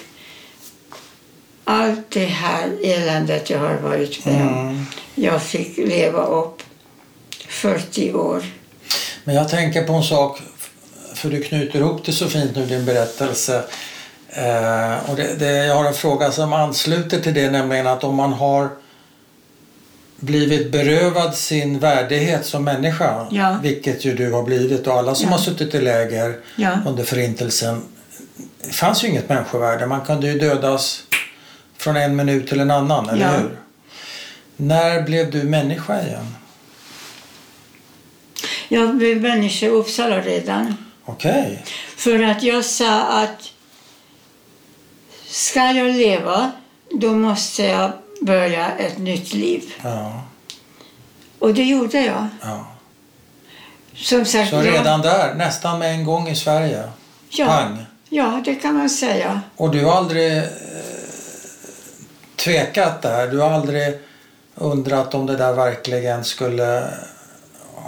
allt 1.64 2.10
det 2.10 2.26
här 2.26 2.78
eländet 2.84 3.50
jag 3.50 3.58
har 3.58 3.76
varit 3.76 4.24
med 4.24 4.48
om. 4.48 4.68
Mm. 4.68 4.84
Jag 5.14 5.42
fick 5.42 5.76
leva 5.76 6.26
upp 6.26 6.62
40 7.48 8.12
år. 8.12 8.44
Men 9.24 9.34
jag 9.34 9.48
tänker 9.48 9.84
på 9.84 9.92
en 9.92 10.02
sak, 10.02 10.42
för 11.22 11.30
du 11.30 11.42
knyter 11.42 11.78
ihop 11.78 12.04
det 12.04 12.12
så 12.12 12.28
fint 12.28 12.56
nu 12.56 12.66
din 12.66 12.84
berättelse. 12.84 13.62
Eh, 14.28 15.10
och 15.10 15.16
det, 15.16 15.34
det, 15.38 15.52
jag 15.66 15.74
har 15.74 15.84
en 15.84 15.94
fråga 15.94 16.32
som 16.32 16.52
ansluter 16.52 17.20
till 17.20 17.34
det, 17.34 17.50
nämligen 17.50 17.86
att 17.86 18.04
om 18.04 18.14
man 18.14 18.32
har 18.32 18.68
blivit 20.16 20.72
berövad 20.72 21.34
sin 21.34 21.78
värdighet 21.78 22.46
som 22.46 22.64
människa, 22.64 23.26
Ja. 23.30 23.58
vilket 23.62 24.04
ju 24.04 24.14
du 24.14 24.32
har 24.32 24.42
blivit 24.42 24.86
och 24.86 24.94
alla 24.94 25.14
som 25.14 25.26
Ja. 25.26 25.32
har 25.36 25.38
suttit 25.42 25.74
i 25.74 25.80
läger 25.80 26.36
Ja. 26.56 26.70
under 26.86 27.04
förintelsen. 27.04 27.82
Det 28.66 28.72
fanns 28.72 29.04
ju 29.04 29.08
inget 29.08 29.28
människovärde, 29.28 29.86
man 29.86 30.00
kunde 30.00 30.26
ju 30.26 30.38
dödas 30.38 31.02
från 31.78 31.96
en 31.96 32.16
minut 32.16 32.48
till 32.48 32.60
en 32.60 32.70
annan, 32.70 33.08
eller 33.08 33.24
Ja. 33.24 33.30
hur? 33.30 33.50
När 34.56 35.02
blev 35.02 35.30
du 35.30 35.42
människa 35.42 36.02
igen? 36.02 36.34
Jag 38.68 38.96
blev 38.96 39.20
människa 39.22 39.66
i 39.66 39.68
Uppsala 39.68 40.20
redan. 40.20 40.76
Okej. 41.04 41.62
För 41.96 42.22
att 42.22 42.42
jag 42.42 42.64
sa 42.64 43.02
att 43.22 43.50
ska 45.26 45.60
jag 45.60 45.94
leva, 45.96 46.52
då 46.90 47.12
måste 47.12 47.62
jag 47.62 47.92
börja 48.20 48.70
ett 48.72 48.98
nytt 48.98 49.34
liv. 49.34 49.74
Ja. 49.82 50.22
Och 51.38 51.54
det 51.54 51.62
gjorde 51.64 52.00
jag. 52.00 52.26
Ja. 52.42 52.66
som 53.94 54.24
sagt, 54.24 54.50
Så 54.50 54.56
jag- 54.56 54.66
redan 54.66 55.00
där, 55.02 55.34
nästan 55.34 55.78
med 55.78 55.90
en 55.94 56.04
gång 56.04 56.28
i 56.28 56.36
Sverige. 56.36 56.82
ja, 57.28 57.46
Pang. 57.46 57.84
ja, 58.08 58.42
det 58.44 58.54
kan 58.54 58.74
man 58.74 58.90
säga. 58.90 59.40
Och 59.56 59.70
du 59.70 59.84
har 59.84 59.92
aldrig 59.96 60.36
eh, 60.38 60.44
tvekat 62.36 63.02
där? 63.02 63.28
Du 63.28 63.38
har 63.38 63.50
aldrig 63.50 63.98
undrat 64.54 65.14
om 65.14 65.26
det 65.26 65.36
där 65.36 65.52
verkligen 65.52 66.24
skulle 66.24 66.88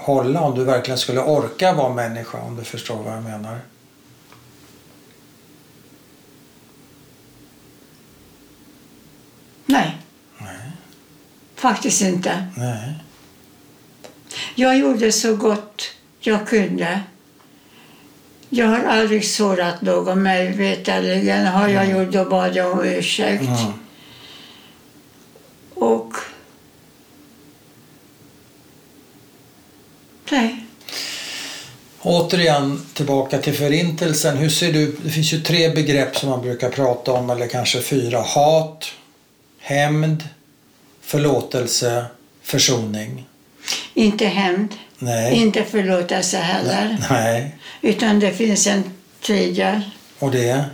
hålla? 0.05 0.41
Om 0.41 0.55
du 0.55 0.65
verkligen 0.65 0.99
skulle 0.99 1.21
orka 1.21 1.73
vara 1.73 1.95
människa? 1.95 2.39
Om 2.39 2.57
du 2.57 2.65
förstår 2.65 3.03
vad 3.03 3.13
jag 3.13 3.23
menar. 3.23 3.59
Nej, 9.67 9.99
Nej. 10.39 10.71
faktiskt 11.55 12.03
inte. 12.03 12.47
Nej. 12.57 12.95
Jag 14.55 14.79
gjorde 14.79 15.13
så 15.13 15.37
gott 15.37 15.83
jag 16.21 16.49
kunde. 16.49 17.01
Jag 18.49 18.67
har 18.67 18.85
aldrig 18.85 19.25
sårat 19.25 19.83
någon, 19.83 20.23
mig 20.23 20.53
veterligen. 20.53 21.47
Har 21.47 21.69
jag 21.69 21.91
gjort, 21.91 22.13
då 22.13 22.25
bad 22.25 22.57
jag 22.57 22.73
om 22.73 22.85
ursäkt. 22.85 23.43
Mm. 23.43 23.73
Och... 25.75 26.15
Nej. 30.31 30.57
Återigen 32.03 32.87
tillbaka 32.95 33.39
till 33.39 33.55
förintelsen. 33.55 34.37
Hur 34.37 34.51
ser 34.51 34.73
du, 34.73 34.97
det 35.05 35.11
finns 35.11 35.33
ju 35.33 35.41
tre 35.41 35.69
begrepp 35.69 36.17
som 36.17 36.29
man 36.29 36.43
brukar 36.43 36.71
prata 36.71 37.13
om, 37.13 37.31
eller 37.31 37.49
kanske 37.49 37.81
fyra. 37.81 38.21
Hat, 38.21 38.85
hämnd, 39.59 40.29
förlåtelse, 41.01 42.05
försoning. 42.43 43.27
Inte 43.95 44.27
hämnd, 44.27 44.75
Nej. 44.99 45.35
inte 45.35 45.65
förlåtelse 45.65 46.39
heller. 46.39 46.99
Nej. 47.11 47.59
Utan 47.83 48.21
det 48.21 48.33
finns 48.33 48.67
en 48.67 48.85
tredje. 49.27 49.83
Och 50.19 50.31
det? 50.31 50.65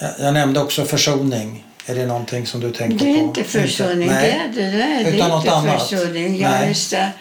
Jag, 0.00 0.10
jag 0.18 0.34
nämnde 0.34 0.60
också 0.60 0.84
försoning. 0.84 1.65
Är 1.88 1.94
det 1.94 2.06
någonting 2.06 2.46
som 2.46 2.60
du 2.60 2.72
tänkte 2.72 3.04
Det 3.04 3.10
är 3.10 3.14
på? 3.14 3.20
inte 3.20 3.44
försoning. 3.44 4.08
Nej. 4.08 4.50
Det 4.54 4.62
är 4.62 4.70
det. 4.72 4.76
Där. 4.78 5.04
Det 5.04 5.16
Utan 5.16 5.30
är 5.30 5.36
inte 5.36 5.52
annat? 5.52 5.88
försoning. 5.88 6.40
Ja, 6.40 6.50
Nej. 6.50 6.74
det. 6.90 7.12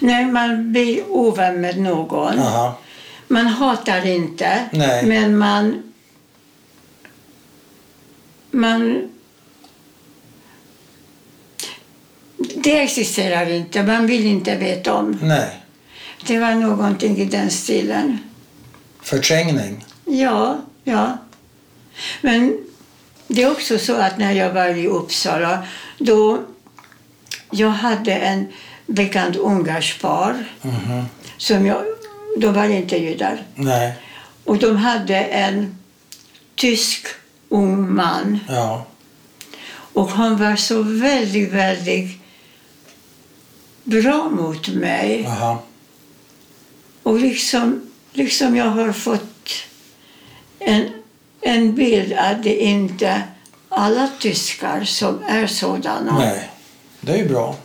När 0.00 0.24
man 0.32 0.72
blir 0.72 1.04
ovän 1.10 1.60
med 1.60 1.78
någon. 1.78 2.36
Jaha. 2.36 2.72
Man 3.28 3.46
hatar 3.46 4.06
inte, 4.06 4.64
Nej. 4.72 5.06
men 5.06 5.38
man... 5.38 5.92
Man... 8.50 9.10
Det 12.56 12.78
existerar 12.82 13.50
inte. 13.50 13.82
Man 13.82 14.06
vill 14.06 14.26
inte 14.26 14.56
veta 14.56 14.94
om. 14.94 15.18
Nej. 15.22 15.57
Det 16.28 16.38
var 16.38 16.54
någonting 16.54 17.16
i 17.18 17.24
den 17.24 17.50
stilen. 17.50 18.18
Förträngning. 19.02 19.84
Ja, 20.04 20.58
ja. 20.84 21.18
Men 22.20 22.58
det 23.28 23.42
är 23.42 23.50
också 23.50 23.78
så 23.78 23.94
att 23.96 24.18
när 24.18 24.32
jag 24.32 24.52
var 24.52 24.68
i 24.68 24.86
Uppsala, 24.86 25.66
då 25.98 26.38
jag 27.50 27.68
hade 27.70 28.12
en 28.14 28.46
bekant 28.86 29.36
ungerspar 29.36 30.44
Mhm. 30.62 31.04
som 31.36 31.66
jag, 31.66 31.84
de 32.38 32.54
var 32.54 32.64
inte 32.64 32.96
judar. 32.96 33.42
Nej. 33.54 33.92
Och 34.44 34.58
de 34.58 34.76
hade 34.76 35.16
en 35.24 35.76
tysk 36.54 37.06
ung 37.48 37.94
man. 37.94 38.38
Ja. 38.48 38.86
Och 39.92 40.08
han 40.10 40.36
var 40.36 40.56
så 40.56 40.82
väldigt, 40.82 41.52
väldigt 41.52 42.20
bra 43.84 44.28
mot 44.28 44.68
mig. 44.68 45.22
Jaha. 45.24 45.58
Och 47.08 47.20
liksom, 47.20 47.90
liksom 48.12 48.56
jag 48.56 48.64
har 48.64 48.92
fått 48.92 49.52
en, 50.58 50.88
en 51.40 51.74
bild 51.74 52.12
att 52.12 52.42
det 52.42 52.62
inte 52.62 53.22
alla 53.68 54.10
tyskar 54.18 54.84
som 54.84 55.22
är 55.28 55.46
sådana. 55.46 56.18
Nej. 56.18 56.50
Det 57.00 57.12
är 57.12 57.16
ju 57.16 57.28
bra. 57.28 57.56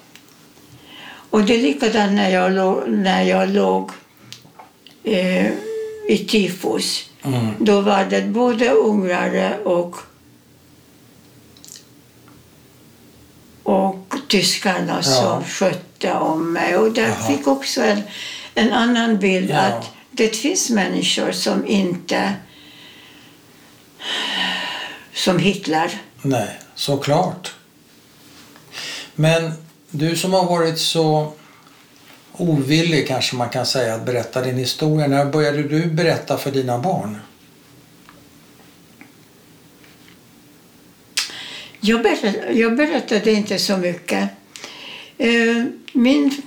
Och 1.30 1.44
det 1.44 1.56
är 1.56 1.61
likadant 1.61 2.11
när 2.14 2.30
jag 2.30 2.52
låg, 2.52 2.90
när 2.90 3.24
jag 3.24 3.49
låg 3.49 3.91
eh, 5.03 5.48
i 6.07 6.26
tifus. 6.30 7.10
Mm. 7.24 7.48
Då 7.60 7.82
var 7.82 8.06
det 8.06 8.22
både 8.22 8.70
ungrare 8.70 9.57
och 9.64 9.98
och 13.64 14.15
tyskarna 14.28 14.95
Ja. 14.95 15.02
som 15.03 15.44
skötte 15.44 16.14
om 16.14 16.53
mig. 16.53 16.78
Och 16.78 16.91
där 16.91 17.07
Jaha. 17.07 17.28
fick 17.28 17.48
också 17.48 17.82
en, 17.82 18.02
en 18.56 18.74
annan 18.74 19.20
bild 19.20 19.50
Ja. 19.50 19.60
att 19.60 19.90
det 20.12 20.36
finns 20.36 20.70
människor 20.70 21.32
som 21.32 21.68
inte... 21.68 22.34
Som 25.14 25.40
Hitler. 25.40 26.02
Nej, 26.22 26.60
såklart. 26.76 27.54
Men 29.16 29.52
du 29.90 30.16
som 30.16 30.34
har 30.34 30.46
varit 30.46 30.80
så 30.80 31.34
ovillig 32.34 33.08
kanske 33.08 33.36
man 33.36 33.50
kan 33.50 33.66
säga 33.66 33.96
att 33.96 34.06
berätta 34.06 34.42
din 34.42 34.58
historia. 34.58 35.08
När 35.08 35.26
började 35.26 35.64
du 35.64 35.86
berätta 35.86 36.38
för 36.38 36.52
dina 36.52 36.80
barn? 36.80 37.18
Jag 41.80 42.04
berättade, 42.04 42.52
jag 42.54 42.76
berättade 42.76 43.32
inte 43.32 43.60
så 43.60 43.78
mycket. 43.78 44.30
Eh, 45.18 45.64
Min, 45.94 46.42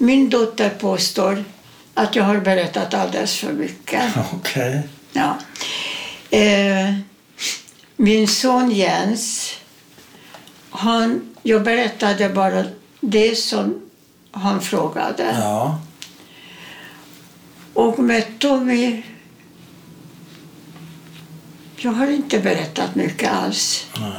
min 0.00 0.30
dotter 0.30 0.70
påstår 0.70 1.44
att 1.94 2.16
jag 2.16 2.24
har 2.24 2.40
berättat 2.40 2.94
alldeles 2.94 3.36
för 3.36 3.52
mycket. 3.52 4.02
Okej. 4.32 4.82
Ja. 5.12 5.38
Eh, 6.30 6.94
min 7.96 8.28
son 8.28 8.70
Jens, 8.70 9.54
han, 10.70 11.34
jag 11.42 11.62
berättade 11.62 12.28
bara 12.28 12.64
det 13.00 13.38
som 13.38 13.80
han 14.30 14.60
frågade. 14.60 15.36
Ja. 15.38 15.80
Och 17.74 17.98
med 17.98 18.38
Tommy, 18.38 19.02
jag 21.76 21.92
har 21.92 22.06
inte 22.06 22.38
berättat 22.38 22.94
mycket 22.94 23.32
alls. 23.32 23.86
Nej. 24.00 24.10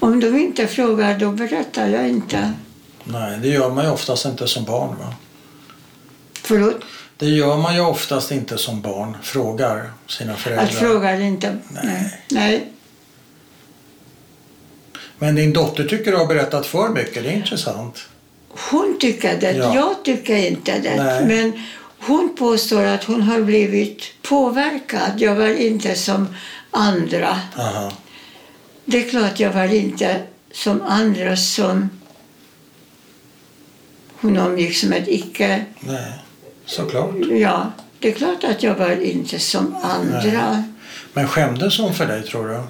Om 0.00 0.20
de 0.20 0.38
inte 0.38 0.66
frågar, 0.66 1.18
då 1.18 1.32
berättar 1.32 1.88
jag 1.88 2.08
inte. 2.08 2.52
Nej, 3.04 3.38
det 3.42 3.48
gör 3.48 3.70
man 3.70 3.84
ju 3.84 3.90
oftast 3.90 4.24
inte 4.24 4.48
som 4.48 4.64
barn. 4.64 4.96
Va? 4.98 5.14
Förlåt? 6.42 6.80
Det 7.16 7.26
gör 7.26 7.56
man 7.56 7.74
ju 7.74 7.80
oftast 7.80 8.32
inte 8.32 8.58
som 8.58 8.80
barn. 8.80 9.16
Frågar 9.22 9.92
sina 10.06 10.36
föräldrar. 10.36 10.64
Att 10.64 10.74
frågar 10.74 11.20
inte. 11.20 11.58
Nej. 11.68 12.24
Nej. 12.30 12.72
Men 15.18 15.34
din 15.34 15.52
dotter 15.52 15.84
tycker 15.84 16.10
du 16.10 16.16
har 16.16 16.26
berättat 16.26 16.66
för 16.66 16.88
mycket. 16.88 17.24
Det 17.24 17.30
är 17.30 17.36
intressant. 17.36 18.08
Hon 18.48 18.96
tycker 19.00 19.40
det. 19.40 19.52
Ja. 19.52 19.74
Jag 19.74 20.04
tycker 20.04 20.36
inte 20.36 20.78
det. 20.78 21.02
Nej. 21.02 21.26
Men 21.26 21.62
hon 21.98 22.36
påstår 22.38 22.84
att 22.84 23.04
hon 23.04 23.22
har 23.22 23.40
blivit 23.40 24.02
påverkad. 24.22 25.12
Jag 25.16 25.34
var 25.34 25.48
inte 25.48 25.94
som 25.94 26.36
andra. 26.70 27.40
Aha. 27.58 27.92
Det 28.84 29.06
är 29.06 29.10
klart 29.10 29.40
jag 29.40 29.52
var 29.52 29.74
inte 29.74 30.20
som 30.52 30.82
andra 30.82 31.36
som 31.36 31.90
hon 34.22 34.36
umgicks 34.36 34.84
med 34.84 35.08
icke... 35.08 35.64
Nej, 35.80 36.12
såklart. 36.64 37.14
Ja, 37.30 37.72
det 37.98 38.08
är 38.08 38.12
klart 38.12 38.44
att 38.44 38.62
jag 38.62 38.74
var 38.74 39.02
inte 39.02 39.38
som 39.38 39.76
andra. 39.82 40.64
Men 41.12 41.28
skämdes 41.28 41.78
hon 41.78 41.94
för 41.94 42.06
dig 42.06 42.22
tror 42.22 42.48
du? 42.48 42.60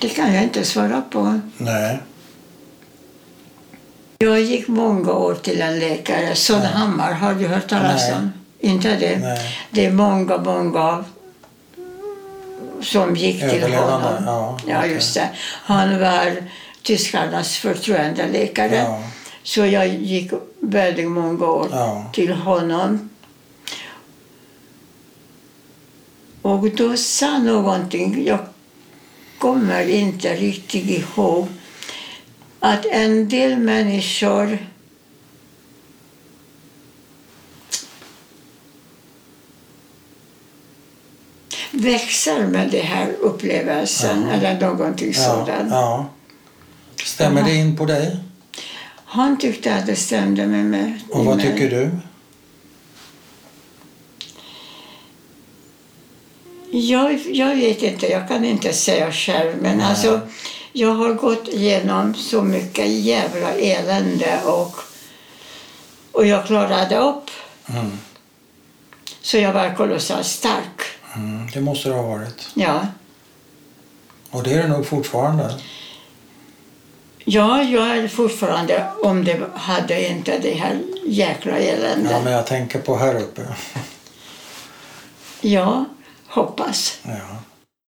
Det 0.00 0.08
kan 0.08 0.34
jag 0.34 0.42
inte 0.42 0.64
svara 0.64 1.02
på. 1.10 1.40
Nej. 1.58 1.98
Jag 4.18 4.40
gick 4.40 4.68
många 4.68 5.12
år 5.12 5.34
till 5.34 5.60
en 5.60 5.78
läkare, 5.78 6.34
Sundhammar, 6.34 7.12
har 7.12 7.34
du 7.34 7.46
hört 7.46 7.68
talas 7.68 8.08
Nej. 8.08 8.18
om? 8.18 8.32
Inte 8.60 8.96
det? 8.96 9.18
Nej. 9.18 9.56
Det 9.70 9.86
är 9.86 9.92
många, 9.92 10.38
många 10.38 11.04
som 12.82 13.16
gick 13.16 13.40
till 13.50 13.62
honom. 13.74 14.22
ja, 14.26 14.58
ja 14.66 14.86
just 14.86 15.14
det. 15.14 15.28
Han 15.62 16.00
var 16.00 16.36
tyskarnas 16.82 17.56
förtroendeläkare. 17.56 18.74
Ja. 18.76 19.02
Så 19.42 19.66
jag 19.66 19.88
gick 19.88 20.32
väldigt 20.60 21.08
många 21.10 21.46
år 21.46 21.68
Ja. 21.70 22.10
till 22.12 22.32
honom. 22.32 23.10
Och 26.42 26.70
då 26.70 26.96
sa 26.96 27.38
någonting, 27.38 28.24
jag 28.26 28.38
kommer 29.38 29.88
inte 29.88 30.34
riktigt 30.34 30.90
ihåg, 30.90 31.48
att 32.60 32.86
en 32.86 33.28
del 33.28 33.56
människor 33.56 34.58
växer 41.80 42.46
med 42.46 42.70
den 42.70 42.86
här 42.86 43.12
upplevelsen 43.20 44.26
Ja. 44.28 44.32
eller 44.32 44.60
någonting 44.60 45.12
Ja, 45.16 45.22
sådant. 45.22 45.70
ja. 45.70 46.06
Stämmer 47.04 47.42
det 47.42 47.54
in 47.54 47.76
på 47.76 47.84
dig? 47.84 48.16
Han 49.04 49.38
tyckte 49.38 49.74
att 49.74 49.86
det 49.86 49.96
stämde 49.96 50.46
med 50.46 50.64
mig. 50.64 51.04
Och 51.10 51.24
vad 51.24 51.40
tycker 51.40 51.70
du? 51.70 51.90
Jag, 56.72 57.20
jag 57.26 57.54
vet 57.56 57.82
inte, 57.82 58.06
jag 58.06 58.28
kan 58.28 58.44
inte 58.44 58.72
säga 58.72 59.12
själv. 59.12 59.56
Men 59.62 59.80
alltså, 59.80 60.20
jag 60.72 60.94
har 60.94 61.14
gått 61.14 61.48
igenom 61.48 62.14
så 62.14 62.42
mycket 62.42 62.88
jävla 62.88 63.52
elände 63.54 64.40
och, 64.44 64.76
och 66.12 66.26
jag 66.26 66.46
klarade 66.46 66.96
upp. 66.98 67.30
Mm. 67.68 67.98
Så 69.22 69.38
jag 69.38 69.52
var 69.52 69.74
kolossalt 69.74 70.26
stark. 70.26 70.80
Mm, 71.14 71.48
det 71.54 71.60
måste 71.60 71.88
det 71.88 71.94
ha 71.94 72.02
varit. 72.02 72.48
Ja. 72.54 72.86
Och 74.30 74.42
det 74.42 74.52
är 74.52 74.62
det 74.62 74.68
nog 74.68 74.86
fortfarande. 74.86 75.54
Ja, 77.24 77.62
jag 77.62 77.96
är 77.96 78.08
fortfarande, 78.08 78.92
om 79.02 79.24
det 79.24 79.40
hade 79.54 80.08
inte 80.08 80.38
det 80.38 80.54
här 80.54 80.80
jäkla 81.06 81.58
eländet. 81.58 82.12
Ja, 82.12 82.20
men 82.24 82.32
jag 82.32 82.46
tänker 82.46 82.78
på 82.78 82.96
här 82.96 83.14
uppe. 83.14 83.42
Ja, 85.40 85.84
hoppas. 86.26 86.98
Ja. 87.02 87.36